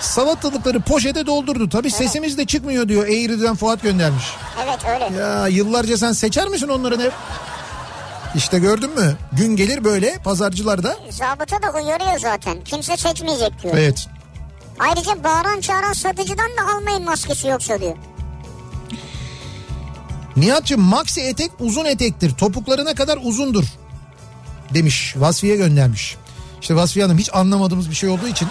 [0.00, 1.68] salatalıkları poşete doldurdu.
[1.68, 4.24] Tabii sesimiz de çıkmıyor diyor Eğri'den Fuat göndermiş.
[4.64, 5.20] Evet öyle.
[5.20, 7.12] Ya yıllarca sen seçer misin onların hep?
[8.34, 9.16] İşte gördün mü?
[9.32, 10.96] Gün gelir böyle pazarcılarda.
[11.10, 12.64] Zabıta da uyarıyor zaten.
[12.64, 13.74] Kimse seçmeyecek diyor.
[13.78, 14.06] Evet.
[14.78, 17.96] Ayrıca bağıran çağıran satıcıdan da almayın maskesi yoksa diyor.
[20.36, 22.30] Nihat'cığım maxi etek uzun etektir.
[22.34, 23.64] Topuklarına kadar uzundur.
[24.74, 25.14] Demiş.
[25.16, 26.16] Vasfiye göndermiş.
[26.60, 28.48] İşte Vasfiye Hanım hiç anlamadığımız bir şey olduğu için.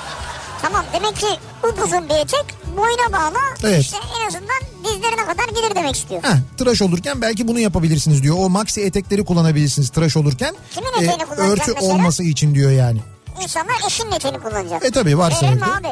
[0.62, 1.28] Tamam demek ki
[1.70, 2.46] upuzun bir etek
[2.78, 3.38] boyuna bağlı.
[3.64, 3.82] Evet.
[3.82, 6.24] İşte en azından dizlerine kadar gelir demek istiyor.
[6.24, 8.36] Heh, tıraş olurken belki bunu yapabilirsiniz diyor.
[8.40, 10.56] O maxi etekleri kullanabilirsiniz tıraş olurken.
[10.74, 11.94] Kimin eteğini kullanacak örtü mesela?
[11.94, 13.00] olması için diyor yani.
[13.44, 14.86] İnsanlar eşinin eteğini kullanacak.
[14.86, 15.88] E tabii varsa Verir mi abi?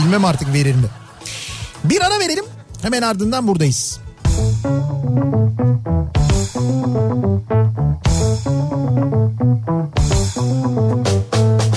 [0.00, 0.86] Bilmem artık verir mi.
[1.84, 2.44] Bir ara verelim.
[2.82, 4.00] Hemen ardından buradayız.
[4.40, 4.64] Thank
[11.64, 11.69] you.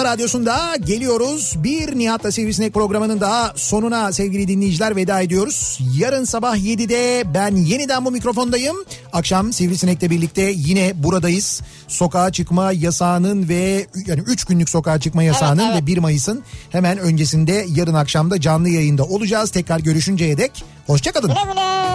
[0.00, 1.54] Kafa radyosunda geliyoruz.
[1.56, 5.78] Bir Nihat'la Sivrisinek programının daha sonuna sevgili dinleyiciler veda ediyoruz.
[5.96, 8.76] Yarın sabah 7'de ben yeniden bu mikrofondayım.
[9.12, 11.62] Akşam Sivrisinek'le birlikte yine buradayız.
[11.88, 15.82] Sokağa çıkma yasağının ve yani 3 günlük sokağa çıkma yasağının Evet, evet.
[15.82, 19.50] ve 1 Mayıs'ın hemen öncesinde yarın akşamda canlı yayında olacağız.
[19.50, 21.28] Tekrar görüşünceye dek hoşçakalın.
[21.28, 21.89] Güle güle.